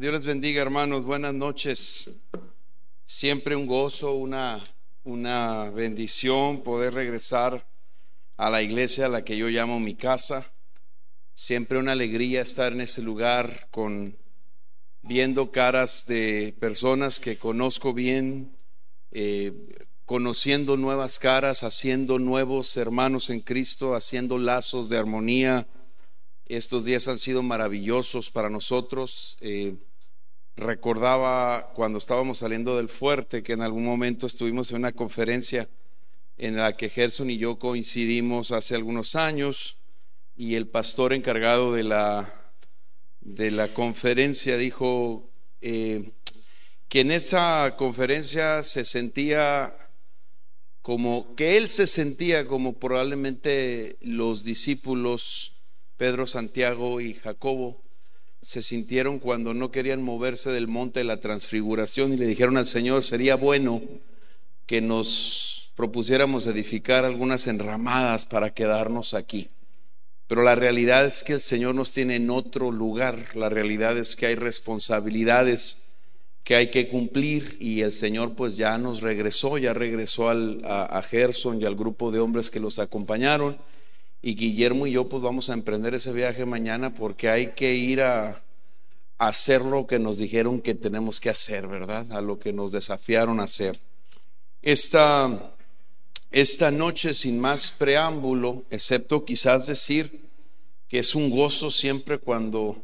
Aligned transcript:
Dios 0.00 0.12
les 0.12 0.26
bendiga, 0.26 0.62
hermanos. 0.62 1.04
Buenas 1.04 1.34
noches. 1.34 2.08
Siempre 3.04 3.56
un 3.56 3.66
gozo, 3.66 4.14
una, 4.14 4.62
una 5.02 5.70
bendición 5.70 6.62
poder 6.62 6.94
regresar 6.94 7.66
a 8.36 8.48
la 8.48 8.62
iglesia 8.62 9.06
a 9.06 9.08
la 9.08 9.24
que 9.24 9.36
yo 9.36 9.48
llamo 9.48 9.80
mi 9.80 9.96
casa. 9.96 10.52
Siempre 11.34 11.78
una 11.78 11.90
alegría 11.90 12.42
estar 12.42 12.72
en 12.72 12.82
ese 12.82 13.02
lugar 13.02 13.66
con 13.72 14.16
viendo 15.02 15.50
caras 15.50 16.06
de 16.06 16.54
personas 16.60 17.18
que 17.18 17.36
conozco 17.36 17.92
bien, 17.92 18.56
eh, 19.10 19.52
conociendo 20.04 20.76
nuevas 20.76 21.18
caras, 21.18 21.64
haciendo 21.64 22.20
nuevos 22.20 22.76
hermanos 22.76 23.30
en 23.30 23.40
Cristo, 23.40 23.96
haciendo 23.96 24.38
lazos 24.38 24.90
de 24.90 24.96
armonía. 24.96 25.66
Estos 26.46 26.84
días 26.84 27.08
han 27.08 27.18
sido 27.18 27.42
maravillosos 27.42 28.30
para 28.30 28.48
nosotros. 28.48 29.36
Eh, 29.40 29.74
recordaba 30.58 31.72
cuando 31.74 31.98
estábamos 31.98 32.38
saliendo 32.38 32.76
del 32.76 32.88
fuerte 32.88 33.42
que 33.42 33.52
en 33.52 33.62
algún 33.62 33.84
momento 33.84 34.26
estuvimos 34.26 34.70
en 34.70 34.78
una 34.78 34.92
conferencia 34.92 35.68
en 36.36 36.56
la 36.56 36.76
que 36.76 36.88
Gerson 36.88 37.30
y 37.30 37.38
yo 37.38 37.58
coincidimos 37.58 38.50
hace 38.50 38.74
algunos 38.74 39.14
años 39.14 39.78
y 40.36 40.56
el 40.56 40.66
pastor 40.66 41.12
encargado 41.12 41.72
de 41.72 41.84
la, 41.84 42.52
de 43.20 43.52
la 43.52 43.72
conferencia 43.72 44.56
dijo 44.56 45.30
eh, 45.60 46.10
que 46.88 47.00
en 47.00 47.12
esa 47.12 47.76
conferencia 47.76 48.62
se 48.64 48.84
sentía 48.84 49.76
como 50.82 51.36
que 51.36 51.56
él 51.56 51.68
se 51.68 51.86
sentía 51.86 52.46
como 52.46 52.78
probablemente 52.78 53.96
los 54.00 54.42
discípulos 54.42 55.52
Pedro, 55.96 56.26
Santiago 56.26 57.00
y 57.00 57.14
Jacobo 57.14 57.87
se 58.40 58.62
sintieron 58.62 59.18
cuando 59.18 59.54
no 59.54 59.70
querían 59.70 60.02
moverse 60.02 60.50
del 60.50 60.68
monte 60.68 61.00
de 61.00 61.04
la 61.04 61.20
transfiguración 61.20 62.12
y 62.12 62.16
le 62.16 62.26
dijeron 62.26 62.56
al 62.56 62.66
Señor, 62.66 63.02
sería 63.02 63.34
bueno 63.34 63.82
que 64.66 64.80
nos 64.80 65.72
propusiéramos 65.74 66.46
edificar 66.46 67.04
algunas 67.04 67.46
enramadas 67.46 68.26
para 68.26 68.54
quedarnos 68.54 69.14
aquí. 69.14 69.48
Pero 70.26 70.42
la 70.42 70.54
realidad 70.54 71.06
es 71.06 71.24
que 71.24 71.34
el 71.34 71.40
Señor 71.40 71.74
nos 71.74 71.92
tiene 71.92 72.16
en 72.16 72.30
otro 72.30 72.70
lugar, 72.70 73.34
la 73.34 73.48
realidad 73.48 73.96
es 73.96 74.14
que 74.14 74.26
hay 74.26 74.34
responsabilidades 74.34 75.84
que 76.44 76.54
hay 76.54 76.70
que 76.70 76.88
cumplir 76.88 77.56
y 77.60 77.82
el 77.82 77.92
Señor 77.92 78.34
pues 78.34 78.56
ya 78.56 78.78
nos 78.78 79.02
regresó, 79.02 79.58
ya 79.58 79.74
regresó 79.74 80.30
al, 80.30 80.60
a, 80.64 80.84
a 80.98 81.02
Gerson 81.02 81.60
y 81.60 81.64
al 81.64 81.76
grupo 81.76 82.10
de 82.10 82.20
hombres 82.20 82.50
que 82.50 82.60
los 82.60 82.78
acompañaron 82.78 83.58
y 84.28 84.34
Guillermo 84.34 84.86
y 84.86 84.92
yo 84.92 85.08
pues 85.08 85.22
vamos 85.22 85.48
a 85.48 85.54
emprender 85.54 85.94
ese 85.94 86.12
viaje 86.12 86.44
mañana 86.44 86.92
porque 86.92 87.30
hay 87.30 87.52
que 87.52 87.74
ir 87.74 88.02
a, 88.02 88.42
hacer 89.16 89.62
lo 89.62 89.86
que 89.86 89.98
nos 89.98 90.18
dijeron 90.18 90.60
que 90.60 90.74
tenemos 90.74 91.18
que 91.18 91.30
hacer, 91.30 91.66
¿verdad? 91.66 92.12
A 92.12 92.20
lo 92.20 92.38
que 92.38 92.52
nos 92.52 92.70
desafiaron 92.70 93.40
a 93.40 93.44
hacer. 93.44 93.76
Esta, 94.62 95.56
esta 96.30 96.70
noche, 96.70 97.14
sin 97.14 97.40
más 97.40 97.72
preámbulo, 97.72 98.64
excepto 98.70 99.24
quizás 99.24 99.66
decir 99.66 100.20
que 100.88 101.00
es 101.00 101.16
un 101.16 101.30
gozo 101.30 101.70
siempre 101.72 102.18
cuando 102.18 102.80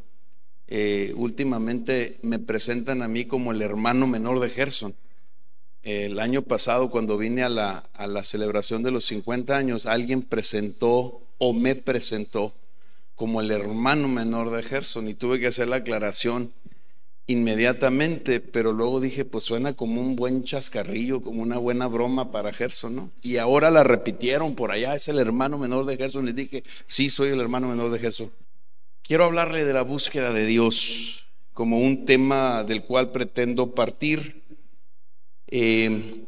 eh, 0.67 1.13
últimamente 1.15 2.17
me 2.23 2.39
presentan 2.39 3.01
a 3.01 3.07
mí 3.07 3.25
como 3.25 3.53
el 3.53 3.61
hermano 3.61 4.05
menor 4.07 4.41
de 4.41 4.49
Gerson. 4.49 4.93
El 5.83 6.19
año 6.19 6.41
pasado, 6.41 6.89
cuando 6.89 7.17
vine 7.17 7.43
a 7.43 7.49
la, 7.49 7.77
a 7.93 8.07
la 8.07 8.23
celebración 8.23 8.81
de 8.83 8.91
los 8.91 9.05
50 9.05 9.55
años, 9.55 9.85
alguien 9.85 10.21
presentó 10.23 11.24
o 11.37 11.53
me 11.53 11.75
presentó 11.75 12.53
como 13.15 13.41
el 13.41 13.51
hermano 13.51 14.07
menor 14.07 14.51
de 14.51 14.63
Gerson 14.63 15.07
y 15.07 15.13
tuve 15.13 15.39
que 15.39 15.47
hacer 15.47 15.67
la 15.67 15.77
aclaración 15.77 16.51
inmediatamente, 17.27 18.39
pero 18.39 18.71
luego 18.71 18.99
dije, 18.99 19.25
pues 19.25 19.45
suena 19.45 19.73
como 19.73 20.01
un 20.01 20.15
buen 20.15 20.43
chascarrillo, 20.43 21.21
como 21.21 21.41
una 21.41 21.57
buena 21.57 21.87
broma 21.87 22.31
para 22.31 22.53
Gerson, 22.53 22.95
¿no? 22.95 23.11
Y 23.23 23.37
ahora 23.37 23.71
la 23.71 23.83
repitieron 23.83 24.53
por 24.53 24.71
allá, 24.71 24.95
es 24.95 25.07
el 25.07 25.17
hermano 25.17 25.57
menor 25.57 25.85
de 25.85 25.97
Gerson. 25.97 26.25
Les 26.25 26.35
dije, 26.35 26.63
sí, 26.85 27.09
soy 27.09 27.29
el 27.29 27.39
hermano 27.39 27.67
menor 27.67 27.89
de 27.91 27.99
Gerson. 27.99 28.31
Quiero 29.01 29.25
hablarle 29.25 29.65
de 29.65 29.73
la 29.73 29.81
búsqueda 29.81 30.31
de 30.31 30.45
Dios 30.45 31.25
como 31.53 31.79
un 31.79 32.05
tema 32.05 32.63
del 32.63 32.83
cual 32.83 33.11
pretendo 33.11 33.73
partir. 33.73 34.43
Eh, 35.47 36.25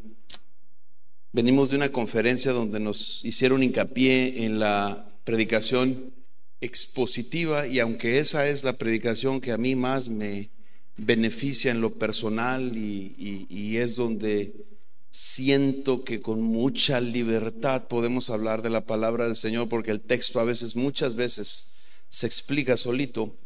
venimos 1.31 1.69
de 1.69 1.75
una 1.75 1.91
conferencia 1.91 2.51
donde 2.51 2.79
nos 2.79 3.23
hicieron 3.25 3.63
hincapié 3.63 4.45
en 4.45 4.59
la 4.59 5.07
predicación 5.23 6.13
expositiva 6.61 7.67
y 7.67 7.79
aunque 7.79 8.19
esa 8.19 8.47
es 8.47 8.63
la 8.63 8.73
predicación 8.73 9.41
que 9.41 9.51
a 9.51 9.57
mí 9.57 9.75
más 9.75 10.09
me 10.09 10.49
beneficia 10.95 11.71
en 11.71 11.81
lo 11.81 11.93
personal 11.93 12.75
y, 12.75 13.77
es 13.77 13.95
donde 13.95 14.65
siento 15.11 16.03
que 16.03 16.19
con 16.19 16.41
mucha 16.41 16.99
libertad 16.99 17.87
podemos 17.87 18.31
hablar 18.31 18.63
de 18.63 18.71
la 18.71 18.85
palabra 18.85 19.25
del 19.25 19.35
Señor 19.35 19.69
porque 19.69 19.91
el 19.91 20.01
texto 20.01 20.39
a 20.39 20.43
veces, 20.43 20.75
muchas 20.75 21.15
veces, 21.15 21.75
se 22.09 22.25
explica 22.25 22.75
solito. 22.75 23.37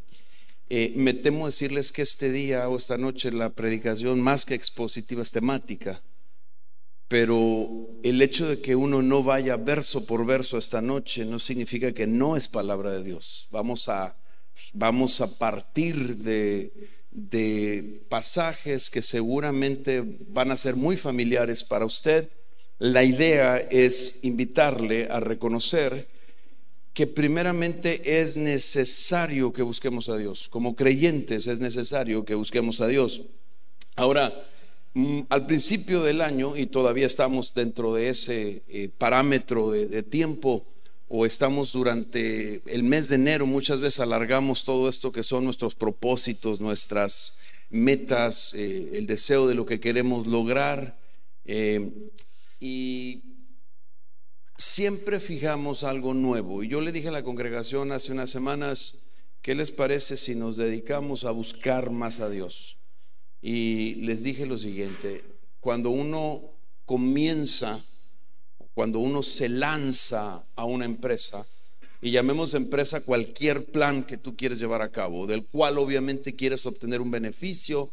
Eh, 0.70 0.94
me 0.96 1.14
temo 1.14 1.48
decirles 1.48 1.92
que 1.92 2.04
este 2.04 2.32
día 2.32 2.70
o 2.70 2.78
esta 2.78 2.98
noche 2.98 3.32
la 3.32 3.50
predicación 3.50 4.22
más 4.22 4.46
que 4.46 4.56
expositiva 4.56 5.22
es 5.22 5.32
temática 5.32 6.02
pero 7.12 7.90
el 8.04 8.22
hecho 8.22 8.48
de 8.48 8.62
que 8.62 8.74
uno 8.74 9.02
no 9.02 9.22
vaya 9.22 9.58
verso 9.58 10.06
por 10.06 10.26
verso 10.26 10.58
esta 10.58 10.82
noche 10.82 11.26
no 11.26 11.40
significa 11.40 11.92
que 11.92 12.08
no 12.08 12.38
es 12.38 12.48
palabra 12.48 12.94
de 12.94 13.04
Dios. 13.04 13.50
Vamos 13.52 13.90
a, 13.90 14.16
vamos 14.72 15.20
a 15.20 15.38
partir 15.38 16.16
de, 16.20 16.72
de 17.12 18.02
pasajes 18.08 18.90
que 18.90 19.02
seguramente 19.02 20.02
van 20.30 20.52
a 20.52 20.56
ser 20.56 20.78
muy 20.78 20.96
familiares 20.96 21.66
para 21.66 21.84
usted. 21.84 22.30
La 22.80 23.04
idea 23.04 23.58
es 23.58 24.24
invitarle 24.24 25.10
a 25.12 25.20
reconocer 25.20 26.08
que 26.94 27.08
primeramente 27.08 28.22
es 28.22 28.38
necesario 28.38 29.52
que 29.52 29.64
busquemos 29.64 30.08
a 30.08 30.16
Dios. 30.16 30.48
Como 30.48 30.78
creyentes 30.78 31.48
es 31.48 31.60
necesario 31.60 32.24
que 32.24 32.36
busquemos 32.36 32.80
a 32.80 32.88
Dios. 32.88 33.24
Ahora, 33.98 34.34
al 35.30 35.46
principio 35.46 36.02
del 36.04 36.22
año, 36.22 36.58
y 36.58 36.66
todavía 36.66 37.06
estamos 37.06 37.54
dentro 37.54 37.94
de 37.94 38.10
ese 38.10 38.64
eh, 38.68 38.90
parámetro 38.98 39.72
de, 39.72 40.04
tiempo, 40.04 40.66
o 41.08 41.26
estamos 41.26 41.74
durante 41.74 42.62
el 42.66 42.84
mes 42.84 43.10
de 43.10 43.16
enero, 43.16 43.46
muchas 43.46 43.80
veces 43.80 44.02
alargamos 44.02 44.64
todo 44.64 44.90
esto 44.90 45.12
que 45.12 45.24
son 45.24 45.46
nuestros 45.46 45.76
propósitos, 45.76 46.60
nuestras 46.60 47.40
metas, 47.70 48.54
eh, 48.54 48.92
el 48.94 49.08
deseo 49.08 49.48
de 49.48 49.56
lo 49.56 49.66
que 49.66 49.80
queremos 49.80 50.28
lograr. 50.28 50.98
Eh, 51.46 52.10
y 52.60 53.24
siempre 54.58 55.20
fijamos 55.20 55.84
algo 55.84 56.14
nuevo. 56.14 56.64
Y 56.64 56.68
yo 56.68 56.82
le 56.82 56.92
dije 56.92 57.08
a 57.08 57.12
la 57.12 57.24
congregación 57.24 57.92
hace 57.92 58.12
unas 58.12 58.30
semanas, 58.30 59.00
¿qué 59.42 59.56
les 59.56 59.72
parece 59.72 60.18
si 60.18 60.36
nos 60.36 60.58
dedicamos 60.58 61.26
a 61.26 61.32
buscar 61.32 61.92
más 61.92 62.20
a 62.20 62.30
Dios? 62.30 62.78
Y 63.42 63.96
les 63.96 64.24
dije 64.24 64.46
lo 64.46 64.58
siguiente, 64.58 65.24
cuando 65.60 65.90
uno 65.90 66.42
comienza, 66.86 67.80
cuando 68.74 69.00
uno 69.00 69.24
se 69.24 69.50
lanza 69.50 70.44
a 70.56 70.66
una 70.66 70.86
empresa, 70.86 71.46
y 72.02 72.12
llamemos 72.12 72.54
empresa 72.54 73.02
cualquier 73.02 73.66
plan 73.66 74.04
que 74.04 74.18
tú 74.18 74.36
quieres 74.36 74.60
llevar 74.60 74.82
a 74.82 74.92
cabo, 74.92 75.28
del 75.28 75.46
cual 75.46 75.78
obviamente 75.78 76.36
quieres 76.36 76.66
obtener 76.66 77.00
un 77.00 77.12
beneficio, 77.12 77.92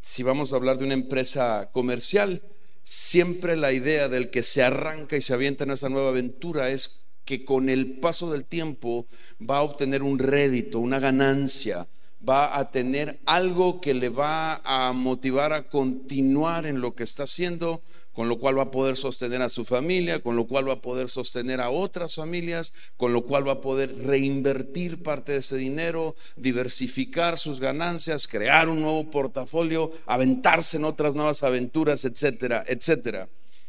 si 0.00 0.22
vamos 0.22 0.52
a 0.52 0.56
hablar 0.56 0.78
de 0.78 0.86
una 0.86 0.94
empresa 0.94 1.68
comercial, 1.72 2.42
siempre 2.82 3.56
la 3.56 3.72
idea 3.72 4.08
del 4.08 4.30
que 4.30 4.42
se 4.42 4.62
arranca 4.62 5.16
y 5.16 5.20
se 5.20 5.34
avienta 5.34 5.64
en 5.64 5.72
esa 5.72 5.90
nueva 5.90 6.08
aventura 6.08 6.70
es 6.70 7.06
que 7.26 7.44
con 7.44 7.68
el 7.68 7.98
paso 8.00 8.30
del 8.32 8.44
tiempo 8.44 9.06
va 9.38 9.58
a 9.58 9.62
obtener 9.62 10.02
un 10.02 10.18
rédito, 10.18 10.78
una 10.78 10.98
ganancia, 10.98 11.86
va 12.28 12.58
a 12.58 12.70
tener 12.70 13.18
algo 13.26 13.80
que 13.80 13.94
le 13.94 14.08
va 14.08 14.60
a 14.64 14.92
motivar 14.92 15.52
a 15.52 15.68
continuar 15.68 16.66
en 16.66 16.80
lo 16.80 16.94
que 16.94 17.02
está 17.02 17.22
haciendo, 17.24 17.80
con 18.12 18.28
lo 18.28 18.38
cual 18.38 18.58
va 18.58 18.64
a 18.64 18.70
poder 18.70 18.96
sostener 18.96 19.40
a 19.40 19.48
su 19.48 19.64
familia, 19.64 20.20
con 20.20 20.36
lo 20.36 20.46
cual 20.46 20.68
va 20.68 20.74
a 20.74 20.82
poder 20.82 21.08
sostener 21.08 21.60
a 21.60 21.70
otras 21.70 22.16
familias, 22.16 22.72
con 22.96 23.12
lo 23.12 23.22
cual 23.22 23.46
va 23.46 23.52
a 23.52 23.60
poder 23.60 23.96
reinvertir 24.04 25.02
parte 25.02 25.32
de 25.32 25.38
ese 25.38 25.56
dinero, 25.56 26.14
diversificar 26.36 27.38
sus 27.38 27.60
ganancias, 27.60 28.28
crear 28.28 28.68
un 28.68 28.80
nuevo 28.80 29.10
portafolio, 29.10 29.92
aventarse 30.06 30.76
en 30.76 30.84
otras 30.84 31.14
nuevas 31.14 31.42
aventuras, 31.42 32.04
etcétera, 32.04 32.64
etcétera. 32.66 33.28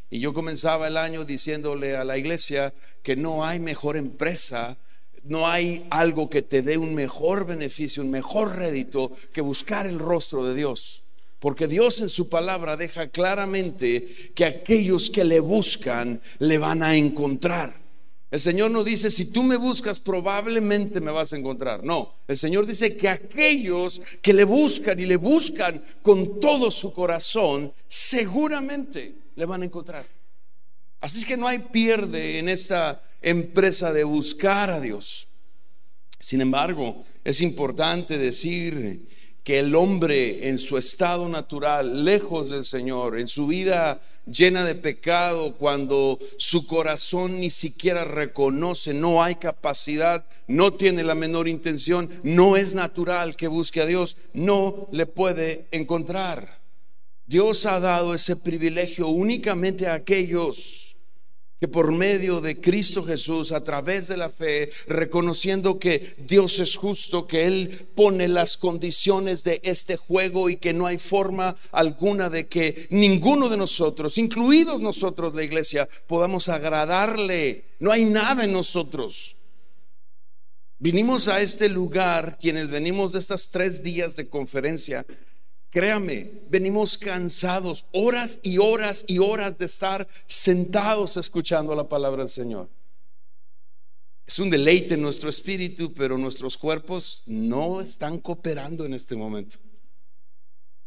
Y 0.10 0.20
yo 0.20 0.34
comenzaba 0.34 0.88
el 0.88 0.98
año 0.98 1.24
diciéndole 1.24 1.96
a 1.96 2.04
la 2.04 2.18
iglesia 2.18 2.74
que 3.04 3.16
no 3.16 3.46
hay 3.46 3.60
mejor 3.60 3.96
empresa 3.96 4.76
no 5.24 5.48
hay 5.48 5.86
algo 5.90 6.30
que 6.30 6.42
te 6.42 6.62
dé 6.62 6.78
un 6.78 6.94
mejor 6.96 7.46
beneficio, 7.46 8.04
un 8.04 8.12
mejor 8.12 8.56
rédito 8.56 9.12
que 9.34 9.42
buscar 9.42 9.86
el 9.86 10.00
rostro 10.00 10.46
de 10.46 10.56
Dios. 10.56 11.04
Porque 11.40 11.68
Dios 11.68 12.02
en 12.02 12.10
su 12.10 12.30
palabra 12.30 12.78
deja 12.78 13.10
claramente 13.10 14.32
que 14.36 14.46
aquellos 14.46 15.10
que 15.10 15.24
le 15.24 15.40
buscan 15.40 16.22
le 16.40 16.58
van 16.58 16.84
a 16.84 16.96
encontrar. 16.96 17.82
El 18.30 18.40
Señor 18.40 18.72
no 18.72 18.84
dice, 18.84 19.12
si 19.12 19.32
tú 19.32 19.44
me 19.44 19.58
buscas, 19.58 20.00
probablemente 20.00 21.02
me 21.02 21.12
vas 21.12 21.34
a 21.34 21.38
encontrar. 21.38 21.84
No, 21.84 22.14
el 22.28 22.38
Señor 22.38 22.66
dice 22.66 22.96
que 22.96 23.10
aquellos 23.10 24.02
que 24.22 24.34
le 24.34 24.46
buscan 24.46 25.00
y 25.00 25.06
le 25.06 25.18
buscan 25.18 25.84
con 26.02 26.40
todo 26.40 26.72
su 26.72 26.94
corazón, 26.94 27.74
seguramente 27.90 29.16
le 29.36 29.46
van 29.46 29.64
a 29.64 29.66
encontrar. 29.66 30.08
Así 31.02 31.18
es 31.18 31.26
que 31.26 31.36
no 31.36 31.48
hay 31.48 31.60
pierde 31.60 32.40
en 32.40 32.48
esta 32.48 33.02
empresa 33.22 33.94
de 33.94 34.04
buscar 34.04 34.70
a 34.70 34.80
Dios. 34.80 35.30
Sin 36.20 36.42
embargo, 36.42 37.06
es 37.24 37.42
importante 37.42 38.18
decir 38.18 39.08
que 39.44 39.60
el 39.60 39.74
hombre 39.74 40.50
en 40.50 40.60
su 40.60 40.78
estado 40.78 41.28
natural, 41.28 42.06
lejos 42.06 42.50
del 42.50 42.64
Señor, 42.64 43.20
en 43.20 43.28
su 43.28 43.48
vida 43.48 44.00
llena 44.28 44.64
de 44.66 44.76
pecado, 44.76 45.56
cuando 45.56 46.20
su 46.38 46.68
corazón 46.68 47.40
ni 47.40 47.50
siquiera 47.50 48.06
reconoce, 48.06 48.94
no 48.94 49.24
hay 49.24 49.36
capacidad, 49.36 50.26
no 50.48 50.74
tiene 50.74 51.04
la 51.04 51.16
menor 51.16 51.48
intención, 51.48 52.10
no 52.22 52.56
es 52.56 52.76
natural 52.76 53.36
que 53.36 53.48
busque 53.48 53.82
a 53.82 53.88
Dios, 53.88 54.18
no 54.34 54.88
le 54.92 55.08
puede 55.08 55.66
encontrar. 55.72 56.62
Dios 57.26 57.66
ha 57.66 57.80
dado 57.80 58.14
ese 58.14 58.36
privilegio 58.36 59.08
únicamente 59.08 59.88
a 59.88 59.96
aquellos 59.96 60.91
que 61.62 61.68
por 61.68 61.92
medio 61.92 62.42
de 62.42 62.60
Cristo 62.60 63.04
Jesús, 63.04 63.52
a 63.52 63.64
través 63.64 64.08
de 64.08 64.18
la 64.18 64.30
fe, 64.30 64.72
reconociendo 64.88 65.78
que 65.78 66.16
Dios 66.18 66.58
es 66.58 66.76
justo, 66.76 67.28
que 67.28 67.46
Él 67.46 67.88
pone 67.94 68.28
las 68.28 68.58
condiciones 68.58 69.44
de 69.44 69.62
este 69.64 69.96
juego 69.96 70.50
y 70.50 70.58
que 70.58 70.74
no 70.74 70.88
hay 70.88 70.98
forma 70.98 71.56
alguna 71.72 72.32
de 72.32 72.48
que 72.48 72.88
ninguno 72.90 73.48
de 73.48 73.58
nosotros, 73.58 74.18
incluidos 74.18 74.82
nosotros 74.82 75.36
la 75.36 75.44
iglesia, 75.44 75.88
podamos 76.08 76.50
agradarle. 76.50 77.66
No 77.80 77.92
hay 77.92 78.06
nada 78.06 78.44
en 78.44 78.54
nosotros. 78.54 79.36
Vinimos 80.80 81.28
a 81.28 81.42
este 81.42 81.70
lugar, 81.70 82.40
quienes 82.42 82.70
venimos 82.70 83.12
de 83.12 83.20
estas 83.20 83.52
tres 83.52 83.84
días 83.84 84.16
de 84.16 84.28
conferencia, 84.28 85.06
Créame, 85.72 86.30
venimos 86.50 86.98
cansados, 86.98 87.86
horas 87.94 88.42
y 88.44 88.58
horas 88.58 89.06
y 89.08 89.20
horas 89.20 89.58
de 89.58 89.66
estar 89.66 90.06
sentados 90.28 91.16
escuchando 91.16 91.74
la 91.74 91.88
palabra 91.88 92.24
del 92.24 92.30
Señor. 92.30 92.70
Es 94.28 94.38
un 94.40 94.50
deleite 94.50 94.96
en 94.96 95.02
nuestro 95.02 95.30
espíritu, 95.30 95.94
pero 95.94 96.18
nuestros 96.18 96.58
cuerpos 96.58 97.24
no 97.26 97.80
están 97.80 98.20
cooperando 98.20 98.86
en 98.86 98.94
este 98.94 99.16
momento. 99.16 99.58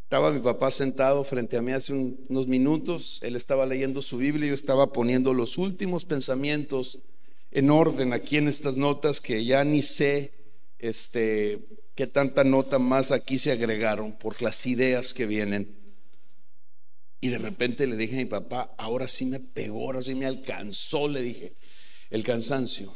Estaba 0.03 0.31
mi 0.31 0.41
papá 0.41 0.71
sentado 0.71 1.25
frente 1.25 1.57
a 1.57 1.63
mí 1.63 1.73
hace 1.73 1.95
unos 1.95 2.47
minutos, 2.47 3.21
él 3.23 3.37
estaba 3.37 3.65
leyendo 3.65 4.03
su 4.03 4.19
Biblia 4.19 4.47
y 4.47 4.49
yo 4.51 4.55
estaba 4.55 4.93
poniendo 4.93 5.33
los 5.33 5.57
últimos 5.57 6.05
pensamientos 6.05 6.99
en 7.51 7.71
orden 7.71 8.13
aquí 8.13 8.37
en 8.37 8.49
estas 8.49 8.77
notas 8.77 9.23
que 9.23 9.47
ya 9.47 9.65
ni 9.65 9.81
sé 9.81 10.33
este 10.79 11.84
que 11.95 12.07
tanta 12.07 12.45
nota 12.45 12.79
más 12.79 13.13
aquí 13.13 13.39
se 13.39 13.53
agregaron 13.53 14.13
por 14.13 14.43
las 14.43 14.67
ideas 14.67 15.15
que 15.15 15.27
vienen. 15.27 15.77
Y 17.21 17.29
de 17.29 17.39
repente 17.39 17.87
le 17.87 17.97
dije 17.97 18.15
a 18.15 18.19
mi 18.19 18.27
papá, 18.27 18.75
ahora 18.77 19.09
sí 19.09 19.27
me 19.27 19.41
pegó, 19.41 19.87
ahora 19.87 20.03
sí 20.03 20.15
me 20.15 20.27
alcanzó, 20.27 21.09
le 21.09 21.23
dije, 21.23 21.55
el 22.11 22.23
cansancio. 22.23 22.93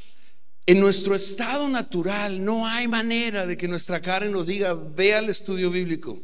En 0.66 0.80
nuestro 0.80 1.14
estado 1.14 1.66
natural 1.68 2.44
no 2.44 2.66
hay 2.66 2.88
manera 2.88 3.46
de 3.46 3.56
que 3.56 3.68
nuestra 3.68 4.02
carne 4.02 4.30
nos 4.30 4.48
diga, 4.48 4.74
ve 4.74 5.14
al 5.14 5.30
estudio 5.30 5.70
bíblico. 5.70 6.20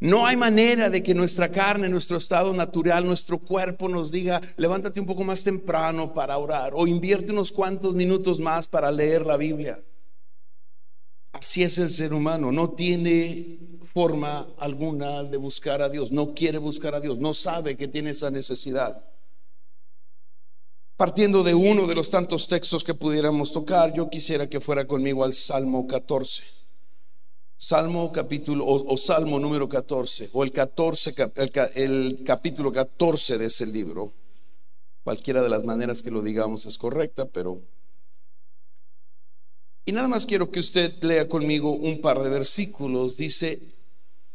No 0.00 0.26
hay 0.26 0.36
manera 0.36 0.90
de 0.90 1.02
que 1.02 1.14
nuestra 1.14 1.50
carne, 1.50 1.88
nuestro 1.88 2.16
estado 2.16 2.52
natural, 2.52 3.04
nuestro 3.04 3.38
cuerpo 3.38 3.88
nos 3.88 4.12
diga, 4.12 4.40
levántate 4.56 5.00
un 5.00 5.06
poco 5.06 5.24
más 5.24 5.44
temprano 5.44 6.14
para 6.14 6.38
orar 6.38 6.72
o 6.74 6.86
invierte 6.86 7.32
unos 7.32 7.52
cuantos 7.52 7.94
minutos 7.94 8.38
más 8.38 8.66
para 8.66 8.90
leer 8.90 9.26
la 9.26 9.36
Biblia. 9.36 9.78
Así 11.34 11.62
es 11.62 11.78
el 11.78 11.90
ser 11.90 12.14
humano, 12.14 12.50
no 12.52 12.70
tiene 12.70 13.58
forma 13.84 14.48
alguna 14.58 15.22
de 15.24 15.36
buscar 15.36 15.82
a 15.82 15.88
Dios, 15.88 16.10
no 16.10 16.34
quiere 16.34 16.58
buscar 16.58 16.94
a 16.94 17.00
Dios, 17.00 17.18
no 17.18 17.34
sabe 17.34 17.76
que 17.76 17.86
tiene 17.86 18.10
esa 18.10 18.30
necesidad. 18.30 19.04
Partiendo 20.96 21.42
de 21.42 21.54
uno 21.54 21.86
de 21.86 21.94
los 21.94 22.08
tantos 22.08 22.46
textos 22.46 22.84
que 22.84 22.94
pudiéramos 22.94 23.52
tocar, 23.52 23.92
yo 23.92 24.08
quisiera 24.08 24.48
que 24.48 24.60
fuera 24.60 24.86
conmigo 24.86 25.24
al 25.24 25.32
Salmo 25.32 25.86
14. 25.86 26.42
Salmo 27.56 28.12
capítulo 28.12 28.64
o, 28.66 28.96
Salmo 28.96 29.38
número 29.38 29.68
14 29.68 30.30
o 30.32 30.44
el 30.44 30.52
14 30.52 31.14
el 31.76 32.22
capítulo 32.24 32.70
14 32.70 33.38
de 33.38 33.46
ese 33.46 33.66
libro. 33.66 34.12
Cualquiera 35.02 35.42
de 35.42 35.48
las 35.48 35.64
maneras 35.64 36.02
que 36.02 36.10
lo 36.10 36.22
digamos 36.22 36.66
es 36.66 36.78
correcta, 36.78 37.26
pero 37.26 37.60
y 39.86 39.92
nada 39.92 40.08
más 40.08 40.24
quiero 40.24 40.50
que 40.50 40.60
usted 40.60 41.02
lea 41.02 41.28
conmigo 41.28 41.72
un 41.72 42.00
par 42.00 42.22
de 42.22 42.30
versículos. 42.30 43.18
Dice, 43.18 43.60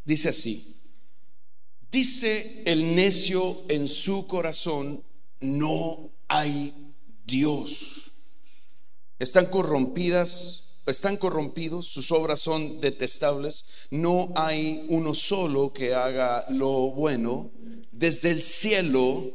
dice 0.06 0.30
así. 0.30 0.76
Dice 1.92 2.64
el 2.66 2.96
necio 2.96 3.58
en 3.68 3.88
su 3.88 4.28
corazón, 4.28 5.04
no 5.40 6.12
hay 6.28 6.94
Dios. 7.26 8.12
Están 9.18 9.48
corrompidas, 9.48 10.84
están 10.86 11.18
corrompidos, 11.18 11.88
sus 11.88 12.12
obras 12.12 12.40
son 12.40 12.80
detestables. 12.80 13.66
No 13.90 14.32
hay 14.36 14.86
uno 14.90 15.16
solo 15.16 15.74
que 15.74 15.96
haga 15.96 16.46
lo 16.50 16.92
bueno. 16.92 17.52
Desde 17.92 18.30
el 18.30 18.42
cielo 18.42 19.32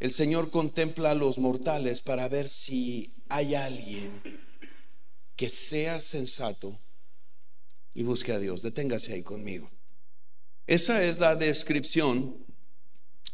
el 0.00 0.10
Señor 0.10 0.50
contempla 0.50 1.10
a 1.10 1.14
los 1.14 1.36
mortales 1.36 2.00
para 2.00 2.28
ver 2.28 2.48
si 2.48 3.12
hay 3.28 3.54
alguien 3.54 4.43
que 5.36 5.48
sea 5.48 6.00
sensato 6.00 6.78
y 7.94 8.02
busque 8.02 8.32
a 8.32 8.38
Dios. 8.38 8.62
Deténgase 8.62 9.14
ahí 9.14 9.22
conmigo. 9.22 9.70
Esa 10.66 11.04
es 11.04 11.18
la 11.18 11.36
descripción 11.36 12.36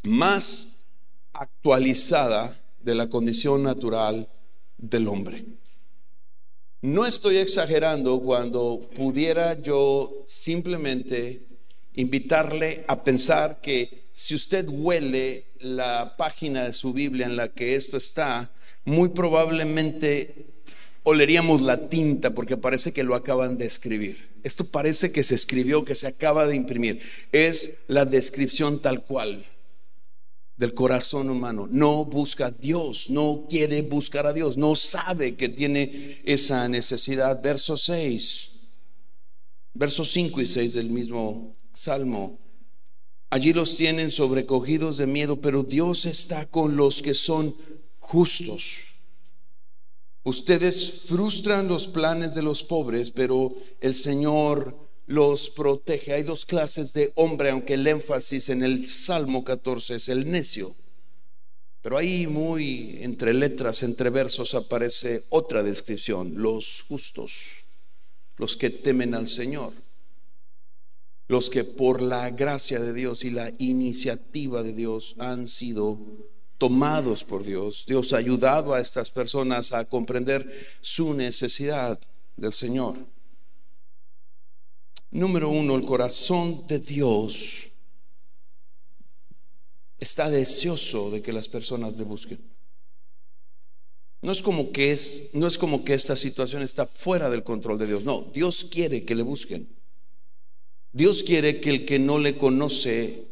más 0.03 0.87
actualizada 1.33 2.61
de 2.81 2.95
la 2.95 3.09
condición 3.09 3.63
natural 3.63 4.29
del 4.79 5.09
hombre. 5.09 5.45
No 6.83 7.05
estoy 7.05 7.37
exagerando 7.37 8.21
cuando 8.21 8.81
pudiera 8.97 9.61
yo 9.61 10.25
simplemente 10.27 11.47
invitarle 11.95 12.85
a 12.89 13.05
pensar 13.05 13.61
que 13.61 14.11
si 14.13 14.35
usted 14.35 14.67
huele 14.69 15.53
la 15.61 16.17
página 16.17 16.65
de 16.65 16.73
su 16.73 16.93
Biblia 16.93 17.27
en 17.27 17.37
la 17.37 17.53
que 17.53 17.75
esto 17.75 17.97
está, 17.97 18.51
muy 18.85 19.11
probablemente 19.11 20.60
oleríamos 21.03 21.63
la 21.63 21.89
tinta 21.89 22.35
porque 22.35 22.57
parece 22.57 22.93
que 22.93 23.03
lo 23.03 23.15
acaban 23.15 23.59
de 23.59 23.67
escribir. 23.67 24.31
Esto 24.43 24.65
parece 24.65 25.13
que 25.13 25.23
se 25.23 25.35
escribió, 25.35 25.85
que 25.85 25.95
se 25.95 26.07
acaba 26.07 26.47
de 26.47 26.57
imprimir. 26.57 27.01
Es 27.33 27.75
la 27.89 28.05
descripción 28.05 28.81
tal 28.81 29.03
cual 29.03 29.45
del 30.57 30.75
corazón 30.75 31.31
humano. 31.31 31.69
No 31.71 32.05
busca 32.05 32.47
a 32.47 32.51
Dios, 32.51 33.09
no 33.11 33.47
quiere 33.49 33.83
buscar 33.83 34.27
a 34.27 34.33
Dios, 34.33 34.57
no 34.59 34.75
sabe 34.75 35.35
que 35.35 35.49
tiene 35.49 36.21
esa 36.25 36.69
necesidad. 36.69 37.43
Verso 37.43 37.77
6, 37.77 38.51
versos 39.75 40.11
5 40.13 40.41
y 40.41 40.47
6 40.47 40.75
del 40.75 40.91
mismo 40.91 41.55
Salmo. 41.73 42.39
Allí 43.31 43.53
los 43.53 43.77
tienen 43.77 44.11
sobrecogidos 44.11 44.97
de 44.97 45.07
miedo, 45.07 45.41
pero 45.41 45.63
Dios 45.63 46.05
está 46.05 46.47
con 46.47 46.77
los 46.77 47.01
que 47.01 47.15
son 47.15 47.55
justos. 47.99 48.90
Ustedes 50.31 51.07
frustran 51.09 51.67
los 51.67 51.89
planes 51.89 52.37
de 52.37 52.43
los 52.43 52.63
pobres, 52.63 53.11
pero 53.11 53.53
el 53.81 53.93
Señor 53.93 54.77
los 55.09 55.51
protege. 55.51 56.13
Hay 56.13 56.23
dos 56.23 56.47
clases 56.47 56.93
de 56.93 57.11
hombre, 57.17 57.51
aunque 57.51 57.75
el 57.75 57.85
énfasis 57.85 58.49
en 58.49 58.63
el 58.63 58.89
Salmo 58.89 59.43
14 59.43 59.97
es 59.97 60.09
el 60.09 60.31
necio. 60.31 60.73
Pero 61.83 61.99
ahí 61.99 62.29
muy 62.29 63.01
entre 63.03 63.35
letras, 63.35 63.83
entre 63.83 64.11
versos 64.11 64.55
aparece 64.55 65.25
otra 65.31 65.65
descripción, 65.65 66.35
los 66.37 66.83
justos, 66.83 67.65
los 68.37 68.57
que 68.57 68.71
temen 68.71 69.17
al 69.17 69.27
Señor, 69.27 69.73
los 71.27 71.51
que 71.51 71.65
por 71.65 72.03
la 72.03 72.31
gracia 72.31 72.79
de 72.79 72.93
Dios 72.93 73.25
y 73.25 73.31
la 73.31 73.53
iniciativa 73.59 74.63
de 74.63 74.75
Dios 74.75 75.17
han 75.19 75.49
sido 75.49 75.99
tomados 76.61 77.25
por 77.25 77.43
Dios. 77.43 77.87
Dios 77.87 78.13
ha 78.13 78.19
ayudado 78.19 78.75
a 78.75 78.81
estas 78.81 79.11
personas 79.11 79.73
a 79.73 79.87
comprender 79.87 80.47
su 80.83 81.15
necesidad 81.15 81.99
del 82.37 82.53
Señor. 82.53 82.97
Número 85.11 85.49
uno, 85.49 85.75
el 85.75 85.83
corazón 85.83 86.67
de 86.69 86.79
Dios 86.79 87.71
está 89.99 90.29
deseoso 90.29 91.11
de 91.11 91.23
que 91.23 91.33
las 91.33 91.49
personas 91.49 91.97
le 91.97 92.05
busquen. 92.05 92.39
No 94.21 94.31
es 94.31 94.43
como 94.43 94.71
que 94.71 94.93
es, 94.93 95.31
no 95.33 95.47
es 95.47 95.57
como 95.57 95.83
que 95.83 95.95
esta 95.95 96.15
situación 96.15 96.63
está 96.63 96.87
fuera 96.87 97.31
del 97.31 97.43
control 97.43 97.79
de 97.79 97.87
Dios. 97.87 98.05
No, 98.05 98.31
Dios 98.35 98.65
quiere 98.65 99.07
que 99.07 99.15
le 99.15 99.23
busquen. 99.23 99.67
Dios 100.93 101.23
quiere 101.23 101.59
que 101.59 101.71
el 101.71 101.87
que 101.87 101.99
no 101.99 102.19
le 102.19 102.37
conoce 102.37 103.25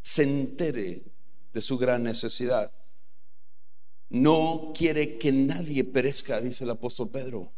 se 0.00 0.22
entere 0.22 1.15
de 1.56 1.62
su 1.62 1.78
gran 1.78 2.02
necesidad. 2.02 2.70
no 4.10 4.72
quiere 4.76 5.16
que 5.16 5.32
nadie 5.32 5.84
perezca, 5.84 6.38
dice 6.40 6.64
el 6.64 6.70
apóstol 6.70 7.10
Pedro, 7.10 7.50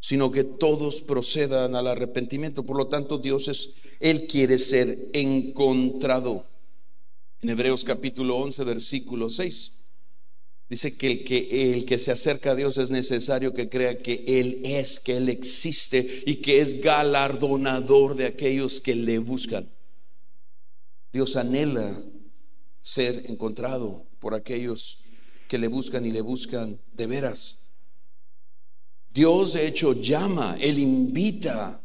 sino 0.00 0.32
que 0.32 0.42
todos 0.42 1.02
procedan 1.02 1.74
al 1.74 1.86
arrepentimiento. 1.86 2.64
Por 2.64 2.78
lo 2.78 2.88
tanto, 2.88 3.18
Dios 3.18 3.46
es, 3.48 3.74
Él 4.00 4.26
quiere 4.26 4.58
ser 4.58 4.96
encontrado. 5.12 6.46
En 7.42 7.50
Hebreos 7.50 7.84
capítulo 7.84 8.36
11, 8.38 8.64
versículo 8.64 9.28
6. 9.28 9.72
Dice 10.70 10.96
que 10.96 11.06
el, 11.06 11.24
que 11.24 11.74
el 11.74 11.84
que 11.84 11.98
se 11.98 12.12
acerca 12.12 12.52
a 12.52 12.56
Dios 12.56 12.78
es 12.78 12.90
necesario 12.90 13.52
que 13.52 13.68
crea 13.68 13.98
que 13.98 14.24
Él 14.26 14.62
es, 14.64 14.98
que 14.98 15.18
Él 15.18 15.28
existe 15.28 16.22
y 16.24 16.36
que 16.36 16.60
es 16.60 16.80
galardonador 16.80 18.16
de 18.16 18.26
aquellos 18.26 18.80
que 18.80 18.94
le 18.94 19.18
buscan. 19.18 19.68
Dios 21.12 21.36
anhela 21.36 22.02
ser 22.82 23.24
encontrado 23.28 24.06
por 24.18 24.34
aquellos 24.34 24.98
que 25.48 25.58
le 25.58 25.68
buscan 25.68 26.06
y 26.06 26.12
le 26.12 26.20
buscan 26.20 26.80
de 26.92 27.06
veras. 27.06 27.70
Dios 29.12 29.54
de 29.54 29.66
hecho 29.66 29.92
llama, 29.92 30.56
Él 30.60 30.78
invita 30.78 31.80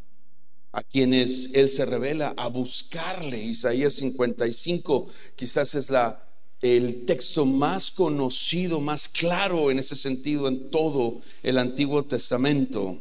a 0.72 0.82
quienes 0.82 1.54
Él 1.54 1.68
se 1.68 1.84
revela 1.84 2.34
a 2.36 2.48
buscarle. 2.48 3.42
Isaías 3.42 3.94
55 3.94 5.08
quizás 5.34 5.74
es 5.74 5.90
la, 5.90 6.22
el 6.60 7.04
texto 7.04 7.44
más 7.44 7.90
conocido, 7.90 8.80
más 8.80 9.08
claro 9.08 9.70
en 9.70 9.78
ese 9.78 9.96
sentido 9.96 10.46
en 10.48 10.70
todo 10.70 11.20
el 11.42 11.58
Antiguo 11.58 12.04
Testamento. 12.04 13.00